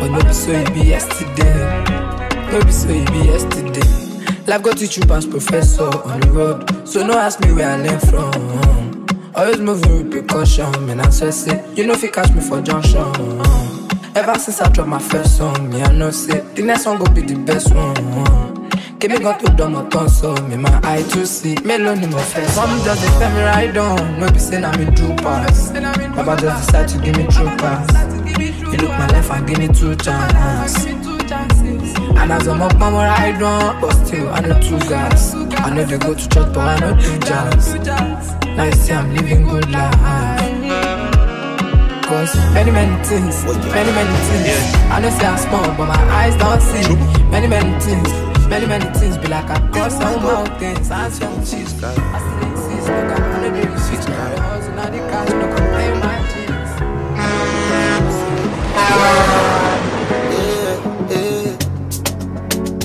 But 0.00 0.08
no 0.08 0.20
be 0.22 0.32
so 0.32 0.50
it 0.52 0.72
be 0.72 0.80
yesterday. 0.80 1.84
No 2.50 2.64
be 2.64 2.72
so 2.72 2.88
it 2.88 3.12
be 3.12 3.18
yesterday. 3.18 4.46
Life 4.46 4.62
go 4.62 4.72
teach 4.72 4.96
you 4.96 5.04
past 5.04 5.28
professor 5.28 5.84
on 6.08 6.20
the 6.20 6.30
road. 6.30 6.88
So 6.88 7.06
no 7.06 7.18
ask 7.18 7.38
me 7.40 7.52
where 7.52 7.68
I 7.70 7.76
learn 7.76 8.00
from. 8.00 9.32
Always 9.34 9.60
moving 9.60 9.92
with 9.98 10.10
precaution, 10.10 10.86
man. 10.86 11.00
I 11.00 11.10
say 11.10 11.74
you 11.74 11.86
know 11.86 11.92
if 11.92 12.02
you 12.02 12.10
catch 12.10 12.32
me 12.32 12.40
for 12.40 12.62
junction. 12.62 13.71
Ever 14.14 14.38
since 14.38 14.60
I 14.60 14.68
dropped 14.70 14.90
my 14.90 14.98
first 14.98 15.38
song, 15.38 15.70
me 15.70 15.82
I 15.82 15.90
know 15.92 16.10
say 16.10 16.40
the 16.40 16.62
next 16.62 16.84
one 16.86 16.98
go 16.98 17.06
be 17.12 17.22
the 17.22 17.34
best 17.34 17.74
one. 17.74 17.94
Give 18.98 19.10
me 19.10 19.18
got 19.18 19.40
to 19.40 19.50
do 19.56 19.68
my 19.68 19.88
tongue 19.88 20.08
so 20.08 20.34
me 20.48 20.56
my 20.56 20.80
eye 20.84 21.02
to 21.02 21.26
see. 21.26 21.54
Me 21.64 21.74
alone 21.74 22.02
in 22.02 22.10
my 22.10 22.22
face. 22.22 22.52
Some 22.52 22.82
just 22.84 23.00
they 23.00 23.08
tell 23.18 23.34
me 23.34 23.42
right 23.42 23.76
on. 23.76 24.20
No 24.20 24.30
be 24.30 24.38
saying 24.38 24.64
I'm 24.64 24.80
in 24.80 24.94
true 24.94 25.14
pass. 25.16 25.70
Baba 25.70 26.36
just 26.40 26.66
decide 26.66 26.88
to 26.88 26.98
give 26.98 27.16
me 27.16 27.26
true 27.28 27.46
pass. 27.56 27.88
You 28.38 28.78
look 28.78 28.90
my 28.90 29.06
life 29.08 29.30
and 29.30 29.48
give 29.48 29.58
me 29.58 29.68
two 29.68 29.96
chances. 29.96 30.84
And 32.14 32.30
as 32.30 32.46
I'm 32.46 32.60
up, 32.60 32.78
mama 32.78 32.98
ride 32.98 33.42
on, 33.42 33.80
but 33.80 33.92
still 34.06 34.28
I 34.28 34.40
know 34.40 34.60
two 34.60 34.78
guys. 34.90 35.34
I 35.34 35.74
know 35.74 35.84
they 35.84 35.96
go 35.96 36.12
to 36.14 36.28
church, 36.28 36.52
but 36.52 36.58
I 36.58 36.78
know 36.80 37.00
two 37.00 37.18
jazz. 37.20 37.74
Now 38.56 38.64
you 38.64 38.72
see 38.72 38.92
I'm 38.92 39.14
living 39.14 39.44
good 39.44 39.70
life. 39.70 40.91
Cause 42.12 42.36
many, 42.52 42.70
many 42.70 43.02
things, 43.04 43.42
many, 43.46 43.90
many 43.92 44.16
things. 44.28 44.74
I 44.92 45.00
know 45.00 45.08
say 45.08 45.24
I'm 45.24 45.38
small, 45.38 45.64
but 45.78 45.86
my 45.88 45.96
eyes 46.12 46.36
don't 46.36 46.60
see. 46.60 46.94
Many, 47.30 47.46
many 47.46 47.72
things, 47.80 48.12
many, 48.48 48.66
many 48.66 48.84
things. 48.98 49.16
Be 49.16 49.28
like 49.28 49.48
I 49.48 49.58
cross 49.70 49.96
some 49.96 50.22
mountains 50.22 50.90
and 50.90 51.10
some 51.10 51.38
cheese. 51.40 51.72
I 51.82 51.94
still 51.94 52.52
exist, 52.52 52.88
look, 52.90 53.12
I 53.16 53.18
know 53.40 53.50
they 53.50 53.66
resist. 53.66 54.08
Hustle, 54.10 54.74
now 54.74 54.90
the 54.90 54.98
cash, 55.08 55.30
no 55.30 55.46
complain 55.56 56.00
my 56.04 56.18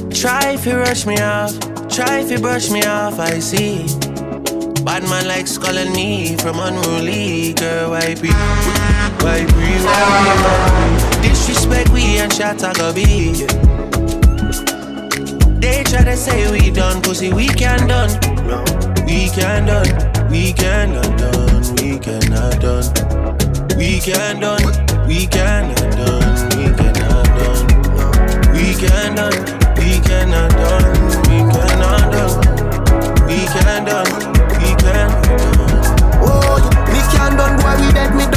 jeans. 0.07 0.21
Try 0.21 0.51
if 0.53 0.65
you 0.65 0.77
rush 0.77 1.05
me 1.05 1.17
off, 1.19 1.51
try 1.89 2.19
if 2.19 2.31
you 2.31 2.39
brush 2.39 2.69
me 2.69 2.85
off, 2.85 3.19
I 3.19 3.39
see. 3.39 3.85
Bad 4.85 5.03
man 5.03 5.27
likes 5.27 5.57
calling 5.57 5.91
me 5.91 6.37
from 6.37 6.59
unruly 6.59 7.51
girl, 7.55 7.89
why 7.91 8.15
be, 8.15 8.29
why 9.27 9.43
we 9.59 9.69
were 9.83 11.21
Disrespect 11.21 11.89
we 11.89 12.19
and 12.23 12.31
shots 12.31 12.63
I 12.63 12.73
go 12.73 12.93
be 12.93 13.03
They 15.61 15.83
try 15.83 16.03
to 16.03 16.15
say 16.15 16.49
we 16.51 16.71
done 16.71 17.01
pussy 17.01 17.33
we 17.33 17.47
can 17.47 17.87
done 17.87 18.11
we 19.05 19.29
can 19.29 19.65
done 19.65 19.91
We 20.29 20.53
can 20.53 20.93
done 20.93 21.63
We 21.77 21.99
can 21.99 22.23
done 22.29 22.87
We 23.77 23.99
can 23.99 24.39
done 24.39 24.65
We 25.07 25.27
cannot 25.27 25.91
done 25.99 26.49
We 26.57 26.67
cannot 26.77 27.27
done 27.37 27.63
We 28.53 28.65
can 28.81 29.15
done 29.15 29.37
We 29.77 29.99
cannot 30.07 30.51
done 30.61 30.87
We 31.27 31.37
cannot 31.53 32.03
done 32.13 32.35
We 33.27 33.39
can 33.53 33.85
done 33.89 34.11
We 34.59 34.69
can 34.83 35.09
done 35.19 35.57
Oh, 36.23 36.59
we 36.91 36.99
can 37.13 37.31
done 37.37 37.55
boy 37.61 37.75
we 37.81 37.93
beg 37.93 38.11
me 38.15 38.25
done 38.25 38.36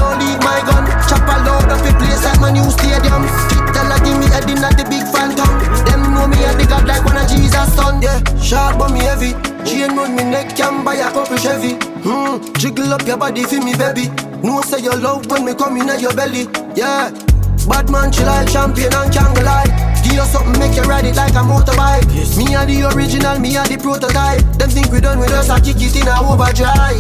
my 0.51 0.61
gun. 0.67 0.85
Chop 1.07 1.23
a 1.31 1.37
load 1.47 1.71
of 1.71 1.81
the 1.87 1.93
place 2.03 2.23
like 2.27 2.41
my 2.43 2.51
new 2.51 2.67
stadium. 2.75 3.23
Tell 3.71 3.87
her 3.87 4.01
give 4.03 4.19
me 4.19 4.27
head 4.27 4.51
in 4.51 4.59
not 4.59 4.75
the 4.75 4.85
big 4.91 5.07
phantom. 5.15 5.51
Them 5.87 6.03
know 6.11 6.27
me 6.27 6.43
and 6.43 6.59
the 6.59 6.67
God 6.67 6.87
like 6.87 7.05
one 7.07 7.17
of 7.17 7.27
Jesus' 7.31 7.71
son. 7.79 8.03
Yeah, 8.03 8.19
sharp 8.43 8.79
but 8.79 8.91
me 8.91 9.01
heavy. 9.07 9.33
Chain 9.65 9.99
on 9.99 10.17
me 10.17 10.25
neck 10.25 10.57
can 10.57 10.85
buy 10.85 10.99
a 10.99 11.09
couple 11.15 11.37
Chevy. 11.37 11.79
Hmm, 12.03 12.43
jiggle 12.59 12.93
up 12.93 13.07
your 13.07 13.17
body 13.17 13.45
for 13.45 13.61
me, 13.63 13.77
baby. 13.77 14.11
No 14.43 14.63
say 14.63 14.81
your 14.81 14.97
love 14.97 15.31
when 15.31 15.45
me 15.45 15.55
come 15.55 15.77
in 15.77 15.89
at 15.89 16.01
your 16.01 16.15
belly. 16.15 16.49
Yeah, 16.75 17.11
bad 17.69 17.91
man, 17.91 18.11
she 18.11 18.25
like 18.25 18.49
champagne 18.49 18.95
and 18.95 19.13
candlelight. 19.13 19.90
Give 20.11 20.19
you 20.19 20.25
something, 20.25 20.59
make 20.59 20.75
you 20.75 20.83
ride 20.83 21.05
it 21.05 21.15
like 21.15 21.35
a 21.39 21.47
motorbike. 21.47 22.03
Yes. 22.13 22.37
Me 22.37 22.53
are 22.57 22.67
the 22.67 22.83
original, 22.91 23.39
me 23.39 23.57
are 23.57 23.67
the 23.67 23.79
prototype. 23.79 24.43
Them 24.59 24.69
think 24.69 24.91
we 24.91 25.01
done 25.01 25.21
with 25.21 25.31
us, 25.31 25.49
I 25.49 25.61
kick 25.61 25.77
it 25.79 25.95
in 25.95 26.09
a 26.09 26.19
overdrive. 26.27 26.99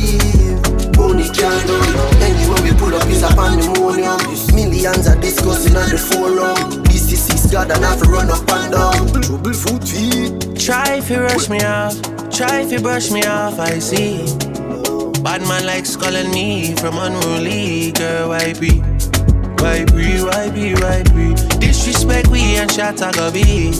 Money 0.94 1.26
can't 1.34 1.66
run. 1.66 2.22
Anywhere 2.22 2.62
we 2.62 2.72
pull 2.78 2.94
up 2.94 3.08
is 3.10 3.24
a 3.26 3.34
pandemonium. 3.34 4.14
Millions 4.54 5.08
are 5.08 5.18
discussing 5.18 5.74
on 5.74 5.90
the 5.90 5.98
forum. 5.98 6.84
This 6.84 7.10
is 7.10 7.26
his 7.26 7.50
God 7.50 7.72
and 7.72 7.84
I 7.84 7.90
have 7.90 8.02
to 8.02 8.08
run 8.08 8.30
up 8.30 8.46
and 8.46 8.70
down. 8.70 9.22
Trouble 9.22 9.54
foot 9.54 9.82
feet. 9.82 10.56
Try 10.56 11.02
if 11.02 11.10
you 11.10 11.18
rush 11.18 11.48
me 11.48 11.58
off, 11.62 11.98
try 12.30 12.60
if 12.60 12.70
you 12.70 12.78
brush 12.78 13.10
me 13.10 13.24
off, 13.24 13.58
I 13.58 13.80
see. 13.80 14.22
Bad 15.24 15.42
man 15.50 15.66
likes 15.66 15.96
calling 15.96 16.30
me 16.30 16.76
from 16.76 16.96
unruly 16.96 17.90
girl, 17.90 18.28
why 18.28 18.52
be? 18.54 18.89
Why 19.60 19.84
be, 19.84 20.22
why 20.22 20.50
be, 20.50 20.74
why 20.74 21.02
be? 21.14 21.34
Disrespect 21.58 22.28
we 22.28 22.56
and 22.56 22.70
shot 22.72 23.00
a 23.02 23.30
be. 23.30 23.72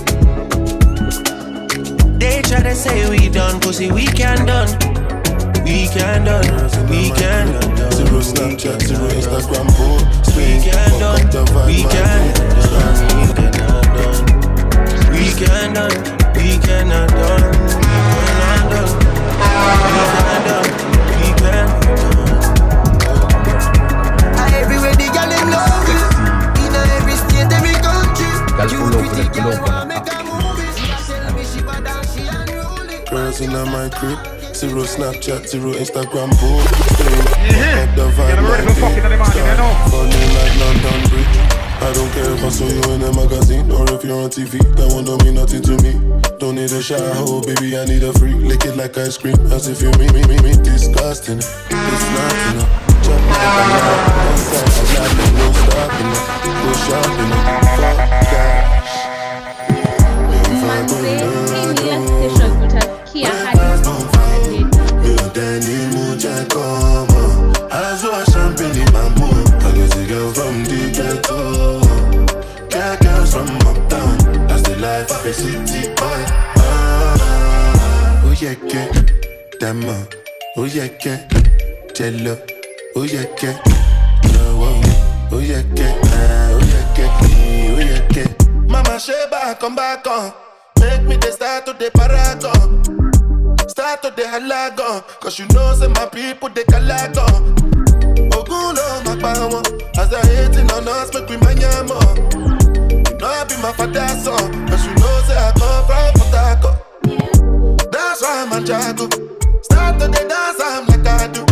They 2.18 2.42
try 2.42 2.62
to 2.62 2.74
say 2.74 3.08
we 3.08 3.30
done, 3.30 3.60
pussy 3.60 3.90
we 3.90 4.04
can 4.06 4.44
done. 4.44 4.68
We 5.64 5.88
can 5.88 6.24
done, 6.24 6.44
we 6.90 7.10
can 7.10 7.52
done. 7.52 7.92
Zero 7.92 8.20
Snapchat, 8.20 8.82
zero 8.82 9.08
Instagram, 9.08 9.68
post. 9.76 10.36
We 10.36 10.60
can 10.62 11.00
done, 11.00 11.66
we 11.66 11.82
can 11.84 13.52
done. 13.52 13.69
Snapchat, 35.10 35.48
zero 35.48 35.72
Instagram, 35.72 36.30
post. 36.38 36.70
Got 36.70 37.96
the 37.96 38.06
vibe 38.14 38.46
like 38.46 38.62
it. 38.62 38.78
Funny 39.90 40.22
like 40.38 40.54
London 40.62 41.02
Bridge. 41.10 41.36
I 41.82 41.92
don't 41.94 42.10
care 42.12 42.30
if 42.30 42.44
I 42.44 42.48
saw 42.48 42.68
you 42.68 42.94
in 42.94 43.02
a 43.02 43.12
magazine 43.12 43.70
or 43.72 43.90
if 43.90 44.04
you're 44.04 44.22
on 44.22 44.30
TV. 44.30 44.62
That 44.76 44.92
one 44.94 45.04
don't 45.04 45.24
mean 45.24 45.34
nothing 45.34 45.62
to 45.62 45.74
me. 45.82 45.98
Don't 46.38 46.54
need 46.54 46.70
a 46.70 46.80
shower, 46.80 47.10
oh 47.26 47.42
baby, 47.42 47.76
I 47.76 47.86
need 47.86 48.04
a 48.04 48.12
freak. 48.12 48.36
Lick 48.36 48.64
it 48.66 48.76
like 48.76 48.96
ice 48.98 49.18
cream, 49.18 49.34
as 49.50 49.66
if 49.66 49.82
you 49.82 49.90
mean 49.98 50.14
me, 50.14 50.22
me, 50.30 50.38
me. 50.46 50.54
Disgusting, 50.62 51.38
it's 51.38 52.06
not 52.14 52.34
enough. 52.54 52.70
Chop 53.02 53.18
like 53.18 53.42
a 53.42 53.66
lot, 53.66 54.14
one 54.14 54.38
side, 54.38 54.70
I'm 54.94 55.16
not 55.18 55.32
no 55.34 55.46
stopping. 55.58 56.10
Go 56.54 56.72
shopping 56.86 57.39
yeah 79.70 79.80
Dama 79.80 80.06
Oh 80.56 80.64
yeah, 80.64 80.88
yeah 81.04 81.28
Jello 81.94 82.36
Oh 82.96 83.04
yeah, 83.04 83.24
yeah 83.42 83.58
No, 84.32 84.58
oh, 84.58 85.28
oh 85.32 85.38
yeah, 85.38 85.62
yeah 85.76 85.94
ah, 86.04 86.50
Oh 86.50 86.58
yeah, 86.58 86.98
yeah 86.98 87.74
Oh 87.74 87.78
yeah, 87.78 88.08
yeah 88.16 88.46
Mama 88.68 88.98
Sheba, 88.98 89.56
come 89.60 89.76
back 89.76 90.06
on 90.06 90.32
Make 90.80 91.02
me 91.02 91.16
the 91.16 91.30
start 91.32 91.66
to 91.66 91.72
the 91.72 91.90
paragon 91.92 92.82
Start 93.68 94.02
to 94.02 94.10
the 94.10 94.22
halagon 94.22 95.02
Cause 95.20 95.38
you 95.38 95.46
know 95.48 95.72
say 95.74 95.88
my 95.88 96.06
people 96.06 96.48
they 96.48 96.64
calagon 96.64 97.54
Ogun 98.34 98.74
lo 98.74 99.02
ma 99.04 99.14
pa 99.16 99.34
wọn 99.50 99.62
As 99.98 100.10
they 100.10 100.34
hating 100.36 100.70
on 100.72 100.88
us 100.88 101.12
make 101.14 101.28
we 101.28 101.36
manya 101.36 101.84
more 101.86 102.16
You 103.06 103.16
know 103.18 103.28
I 103.28 103.44
be 103.44 103.54
my 103.62 103.72
father's 103.72 104.24
son 104.24 104.66
Cause 104.68 104.86
you 104.86 104.94
know 104.94 105.22
say 105.26 105.36
I 105.36 105.52
come 105.54 105.84
from 105.86 106.12
Port 106.18 106.34
Harcourt. 106.34 107.92
That's 107.92 108.22
why 108.22 108.46
I'm 108.46 108.52
a 108.52 108.66
jago. 108.66 109.08
Start 109.08 109.29
to 110.00 110.06
the 110.08 110.22
dance 110.32 110.60
I'm 110.60 110.86
like 110.88 111.06
I 111.06 111.28
do. 111.28 111.44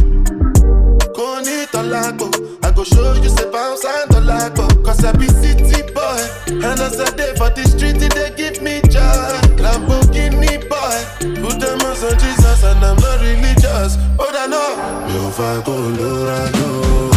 Koni 1.12 1.66
tolago 1.72 2.28
oh. 2.32 2.59
I 2.62 2.70
go 2.72 2.82
show 2.84 3.12
you 3.14 3.28
say 3.28 3.51
bounce 3.51 3.84
and 3.84 4.11
tolago 4.11 4.64
oh. 4.64 4.82
Cause 4.82 5.05
I 5.05 5.12
be 5.12 5.28
city 5.28 5.82
boy. 5.92 6.20
And 6.49 6.80
as 6.80 6.99
I 7.01 7.11
day 7.16 7.34
for 7.36 7.51
the 7.51 7.64
street 7.68 7.99
they 8.01 8.30
give 8.36 8.62
me 8.62 8.80
joy. 8.88 9.36
Lamborghini 9.61 10.57
boy. 10.72 10.99
Put 11.42 11.61
them 11.61 11.80
on 11.84 12.18
Jesus 12.18 12.64
and 12.64 12.84
I'm 12.84 12.96
not 12.96 13.20
religious. 13.20 13.96
Oh 14.18 14.32
I 14.32 14.46
know 14.46 14.70
Mi 15.07 15.16
ò 15.26 15.30
fa 15.30 15.61
Colorado 15.62 17.11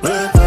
Breakfast 0.00 0.32
non 0.32 0.41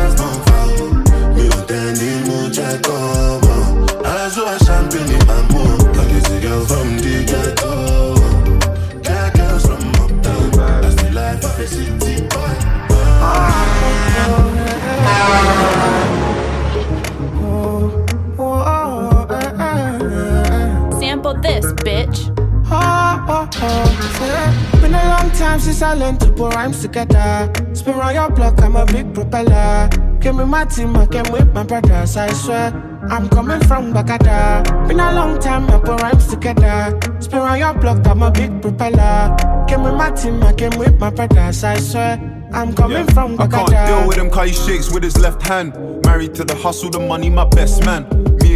Oh, 23.68 24.20
yeah. 24.22 24.82
Been 24.82 24.94
a 24.94 25.04
long 25.10 25.32
time 25.32 25.60
since 25.60 25.82
I 25.82 25.94
learned 25.94 26.20
to 26.22 26.32
put 26.32 26.54
rhymes 26.54 26.82
together. 26.82 27.52
Spin 27.74 27.96
around 27.96 28.14
your 28.14 28.30
block, 28.30 28.62
I'm 28.62 28.76
a 28.76 28.86
big 28.86 29.14
propeller. 29.14 29.90
Came 30.22 30.38
with 30.38 30.48
my 30.48 30.66
team, 30.66 30.96
I 30.96 31.06
came 31.08 31.32
with 31.32 31.52
my 31.54 31.64
brothers, 31.64 32.16
I 32.18 32.32
swear. 32.34 32.74
I'm 33.10 33.30
coming 33.30 33.60
from 33.62 33.94
Bakata. 33.94 34.88
Been 34.88 35.00
a 35.00 35.14
long 35.14 35.40
time, 35.40 35.70
I 35.70 35.80
put 35.80 36.02
rhymes 36.02 36.28
together. 36.28 37.00
Spin 37.20 37.40
around 37.40 37.60
your 37.60 37.74
block, 37.74 38.06
I'm 38.08 38.22
a 38.24 38.32
big 38.32 38.62
propeller. 38.62 39.36
Came 39.68 39.84
with 39.84 39.96
my 39.96 40.12
team, 40.12 40.42
I 40.44 40.54
came 40.54 40.78
with 40.78 41.00
my 41.00 41.10
brothers, 41.10 41.64
I 41.64 41.78
swear. 41.78 42.32
I'm 42.54 42.74
coming 42.74 43.06
from 43.08 43.40
I 43.40 43.48
Bakata. 43.48 43.68
can't 43.70 43.88
deal 43.88 44.08
with 44.08 44.18
him 44.18 44.30
cause 44.30 44.50
he 44.50 44.54
shakes 44.56 44.92
with 44.92 45.04
his 45.04 45.18
left 45.20 45.42
hand. 45.48 45.74
Married 46.06 46.34
to 46.36 46.44
the 46.44 46.56
hustle, 46.56 46.90
the 46.90 47.00
money, 47.00 47.30
my 47.30 47.46
best 47.46 47.84
man. 47.86 48.06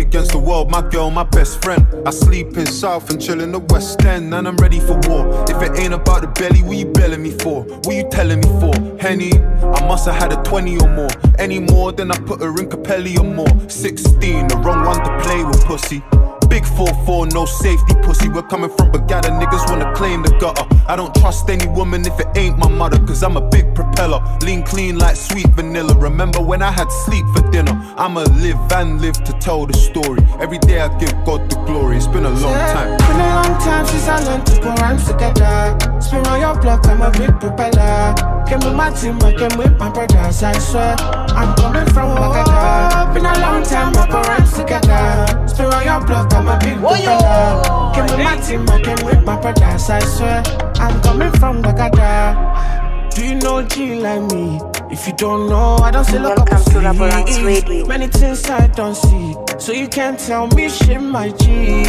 Against 0.09 0.31
the 0.31 0.39
world, 0.39 0.71
my 0.71 0.81
girl, 0.81 1.11
my 1.11 1.23
best 1.23 1.61
friend. 1.61 1.85
I 2.03 2.09
sleep 2.09 2.57
in 2.57 2.65
South 2.65 3.11
and 3.11 3.21
chill 3.21 3.41
in 3.41 3.51
the 3.51 3.59
West 3.59 4.03
End, 4.03 4.33
and 4.33 4.47
I'm 4.47 4.55
ready 4.55 4.79
for 4.79 4.99
war. 5.07 5.45
If 5.47 5.61
it 5.61 5.77
ain't 5.77 5.93
about 5.93 6.21
the 6.21 6.27
belly, 6.29 6.63
what 6.63 6.77
you 6.77 6.87
belling 6.87 7.21
me 7.21 7.29
for? 7.29 7.61
What 7.61 7.93
you 7.93 8.09
telling 8.09 8.39
me 8.39 8.47
for? 8.59 8.73
Henny, 8.99 9.31
I 9.33 9.87
must 9.87 10.07
have 10.07 10.15
had 10.15 10.33
a 10.33 10.41
20 10.41 10.79
or 10.79 10.89
more. 10.95 11.09
Any 11.37 11.59
more, 11.59 11.91
then 11.91 12.09
I 12.09 12.17
put 12.21 12.41
her 12.41 12.49
in 12.49 12.69
Capelli 12.69 13.19
or 13.19 13.23
more. 13.23 13.69
16, 13.69 14.47
the 14.47 14.57
wrong 14.57 14.83
one 14.83 14.97
to 14.97 15.23
play 15.23 15.43
with 15.43 15.63
pussy. 15.65 16.01
Big 16.49 16.63
4-4, 16.63 17.33
no 17.33 17.45
safety 17.45 17.93
pussy. 18.01 18.29
We're 18.29 18.41
coming 18.43 18.69
from 18.69 18.91
Bagada, 18.91 19.29
niggas 19.39 19.69
wanna 19.69 19.93
claim 19.93 20.23
the 20.23 20.31
gutter. 20.39 20.65
I 20.87 20.95
don't 20.95 21.13
trust 21.15 21.49
any 21.49 21.67
woman 21.67 22.05
if 22.05 22.19
it 22.19 22.27
ain't 22.35 22.57
my 22.57 22.67
mother, 22.67 22.97
cause 23.05 23.21
I'm 23.23 23.37
a 23.37 23.41
big 23.49 23.75
propeller. 23.75 24.19
Lean 24.41 24.63
clean 24.63 24.97
like 24.97 25.15
sweet 25.15 25.47
vanilla. 25.49 25.93
Remember 25.95 26.41
when 26.41 26.61
I 26.61 26.71
had 26.71 26.91
sleep 27.05 27.25
for 27.35 27.47
dinner? 27.51 27.73
I'ma 27.97 28.21
live 28.41 28.59
and 28.73 28.99
live 29.01 29.23
to 29.23 29.33
tell 29.33 29.65
the 29.65 29.77
story. 29.77 30.21
Every 30.39 30.57
day 30.59 30.79
I 30.79 30.87
give 30.97 31.13
God 31.25 31.49
the 31.49 31.57
glory. 31.65 31.97
It's 31.97 32.07
been 32.07 32.25
a 32.25 32.29
long 32.29 32.53
time. 32.73 32.93
It's 32.93 33.07
Been 33.07 33.21
a 33.21 33.35
long 33.35 33.59
time 33.61 33.85
since 33.85 34.07
I 34.07 34.23
learned 34.23 34.45
to 34.47 34.53
put 34.61 34.79
rhymes 34.79 35.05
together. 35.05 35.77
Spin 36.01 36.25
on 36.27 36.39
your 36.41 36.59
block, 36.59 36.87
I'm 36.87 37.01
a 37.01 37.11
big 37.11 37.39
propeller. 37.39 38.38
Came 38.49 38.59
with 38.61 38.73
my 38.73 38.89
team, 38.89 39.19
I 39.21 39.31
came 39.35 39.57
with 39.59 39.77
my 39.77 39.89
brothers, 39.91 40.41
I 40.41 40.57
swear. 40.57 40.95
I'm 40.99 41.55
coming 41.55 41.85
from 41.93 42.17
Bagada. 42.17 43.13
Been 43.13 43.25
a 43.25 43.39
long 43.39 43.61
time, 43.61 43.95
I 43.95 44.07
put 44.07 44.27
rhymes 44.27 44.53
together. 44.53 45.47
Spin 45.47 45.67
on 45.67 45.85
your 45.85 46.03
block, 46.03 46.33
I'm 46.33 46.47
a 46.47 46.57
big 46.57 46.79
propeller. 46.79 47.93
Came 47.93 48.05
with 48.05 48.23
my 48.25 48.37
team, 48.41 48.67
I 48.67 48.81
came 48.81 49.05
with 49.05 49.23
my 49.23 49.39
brothers, 49.39 49.89
I 49.91 49.99
swear. 49.99 50.41
I'm 50.77 50.99
coming 51.01 51.31
from 51.33 51.61
Bagada. 51.61 53.13
Do 53.13 53.23
you 53.23 53.35
know 53.35 53.61
G 53.61 53.99
like 53.99 54.23
me? 54.31 54.59
If 54.89 55.05
you 55.05 55.13
don't 55.13 55.47
know, 55.47 55.75
I 55.75 55.91
don't 55.91 56.05
say 56.05 56.17
look 56.17 56.39
up 56.51 56.63
to. 56.71 57.85
Many 57.87 58.07
things 58.07 58.49
I 58.49 58.65
don't 58.65 58.95
see, 58.95 59.35
so 59.59 59.71
you 59.73 59.87
can't 59.87 60.19
tell 60.19 60.47
me 60.47 60.69
shit 60.69 60.99
my 60.99 61.29
G. 61.29 61.83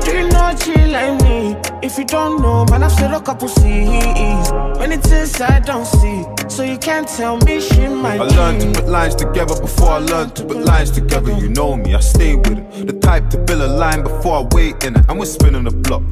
Do 0.00 0.10
you 0.16 0.28
not 0.42 0.60
chill 0.60 0.88
like 0.90 1.22
me. 1.22 1.56
If 1.82 1.98
you 1.98 2.04
don't 2.04 2.42
know, 2.42 2.64
man, 2.70 2.82
I've 2.82 2.92
said 2.92 3.12
a 3.12 3.20
couple 3.20 3.48
C's. 3.48 4.50
When 4.78 4.92
it's 4.92 5.40
I 5.40 5.60
don't 5.60 5.86
see. 5.86 6.24
So 6.48 6.62
you 6.62 6.78
can't 6.78 7.08
tell 7.08 7.36
me 7.38 7.60
shit, 7.60 7.90
my 7.90 8.16
I 8.16 8.24
learned 8.38 8.60
to 8.60 8.80
put 8.80 8.88
lines 8.88 9.14
together 9.14 9.58
before 9.60 9.90
I 9.90 9.98
learned 9.98 10.36
to 10.36 10.44
put 10.44 10.58
lines 10.58 10.90
together. 10.90 11.32
You 11.32 11.48
know 11.48 11.76
me, 11.76 11.94
I 11.94 12.00
stay 12.00 12.34
with 12.34 12.58
it. 12.58 12.86
The 12.86 12.98
type 12.98 13.30
to 13.30 13.38
build 13.38 13.62
a 13.62 13.68
line 13.68 14.02
before 14.02 14.34
I 14.40 14.48
wait 14.56 14.84
in 14.84 14.96
it. 14.96 15.04
And 15.08 15.18
we're 15.18 15.32
spinning 15.36 15.64
the 15.64 15.70
block. 15.70 16.02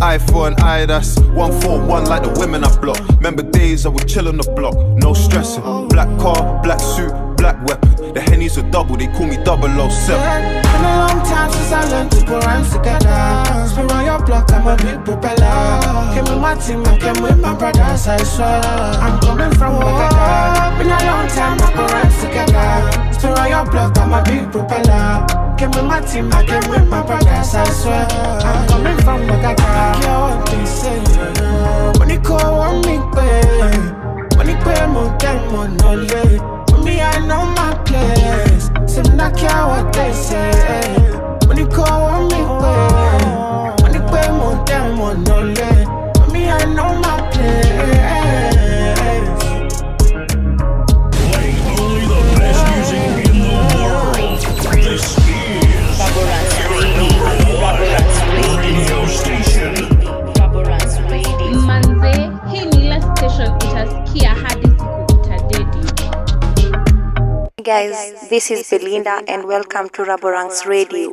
Eye 0.00 0.18
for 0.18 0.48
an 0.48 0.54
eye, 0.60 0.86
that's 0.86 1.18
one 1.42 1.52
for 1.60 1.80
one, 1.80 2.04
like 2.06 2.22
the 2.22 2.32
women 2.40 2.64
I 2.64 2.70
block. 2.80 2.98
Remember 3.16 3.42
days 3.42 3.86
I 3.86 3.88
would 3.90 4.08
chill 4.08 4.28
on 4.28 4.36
the 4.36 4.50
block, 4.56 4.76
no 5.04 5.12
stressing. 5.14 5.62
Black 5.88 6.08
car, 6.18 6.60
black 6.62 6.80
suit, 6.80 7.12
black 7.42 7.58
weapon. 7.66 7.90
The 8.14 8.20
hennies 8.20 8.56
are 8.56 8.70
double, 8.70 8.96
they 8.96 9.08
call 9.08 9.26
me 9.26 9.34
007. 9.34 9.50
Been 9.50 10.84
a 10.86 10.94
long 11.02 11.18
time 11.26 11.50
since 11.50 11.72
I 11.72 11.82
learned 11.90 12.12
to 12.12 12.20
put 12.22 12.44
rhymes 12.46 12.70
together. 12.70 13.18
Spin 13.66 13.90
on 13.90 14.04
your 14.06 14.22
block, 14.22 14.46
I'm 14.52 14.66
a 14.70 14.76
big 14.78 15.02
propeller. 15.04 16.14
Came 16.14 16.24
with 16.30 16.38
my 16.38 16.54
team, 16.54 16.86
I 16.86 16.94
came 17.02 17.20
with 17.20 17.38
my 17.40 17.52
brothers, 17.58 18.06
I 18.06 18.22
swear. 18.22 18.62
I'm 19.02 19.18
coming 19.20 19.50
from 19.58 19.74
Baghdad. 19.80 20.78
Been 20.78 20.86
a 20.86 20.98
long 21.10 21.26
time, 21.34 21.58
I 21.58 21.68
put 21.74 21.90
rhymes 21.90 22.16
together. 22.22 22.70
Spin 23.10 23.34
on 23.34 23.48
your 23.50 23.64
block, 23.66 23.98
I'm 23.98 24.14
a 24.14 24.22
big 24.22 24.46
propeller. 24.52 25.26
Came 25.58 25.72
with 25.72 25.84
my 25.84 26.00
team, 26.00 26.32
I 26.32 26.46
came 26.46 26.70
with 26.70 26.86
my 26.88 27.02
brothers, 27.02 27.54
I 27.58 27.64
swear. 27.74 28.06
I'm 28.46 28.68
coming 28.70 28.98
from 29.02 29.26
Baghdad. 29.26 29.58
Yeah, 30.04 30.38
what 30.38 30.46
they 30.46 30.64
say. 30.64 31.02
Money 31.98 32.18
call, 32.18 32.54
want 32.54 32.86
me 32.86 33.02
pay. 33.18 34.38
Money 34.38 34.54
pay, 34.62 34.86
more 34.86 35.10
than 35.18 35.38
more, 35.50 35.66
no 35.66 35.94
late. 35.94 36.61
Me, 36.84 37.00
I 37.00 37.18
know 37.26 37.44
my 37.46 37.74
place. 37.84 38.70
Some 38.92 39.16
not 39.16 39.36
care 39.36 39.66
what 39.66 39.92
they 39.92 40.12
say. 40.12 40.50
When 41.46 41.56
you 41.58 41.66
call 41.66 42.02
on 42.14 42.28
me. 42.28 42.36
Oh. 42.38 43.74
When 43.82 43.94
you 43.94 44.00
pay 44.00 44.30
more 44.30 44.64
than 44.64 44.98
one, 44.98 45.22
no 45.24 45.42
late. 45.42 45.88
Me, 46.32 46.48
I 46.50 46.64
know 46.74 46.94
my 47.00 47.30
place. 47.30 48.51
Guys, 67.62 68.28
this 68.28 68.50
is 68.50 68.68
Belinda 68.68 69.22
and 69.28 69.44
welcome 69.44 69.88
to 69.90 70.02
Raborang's 70.02 70.66
Radio. 70.66 71.12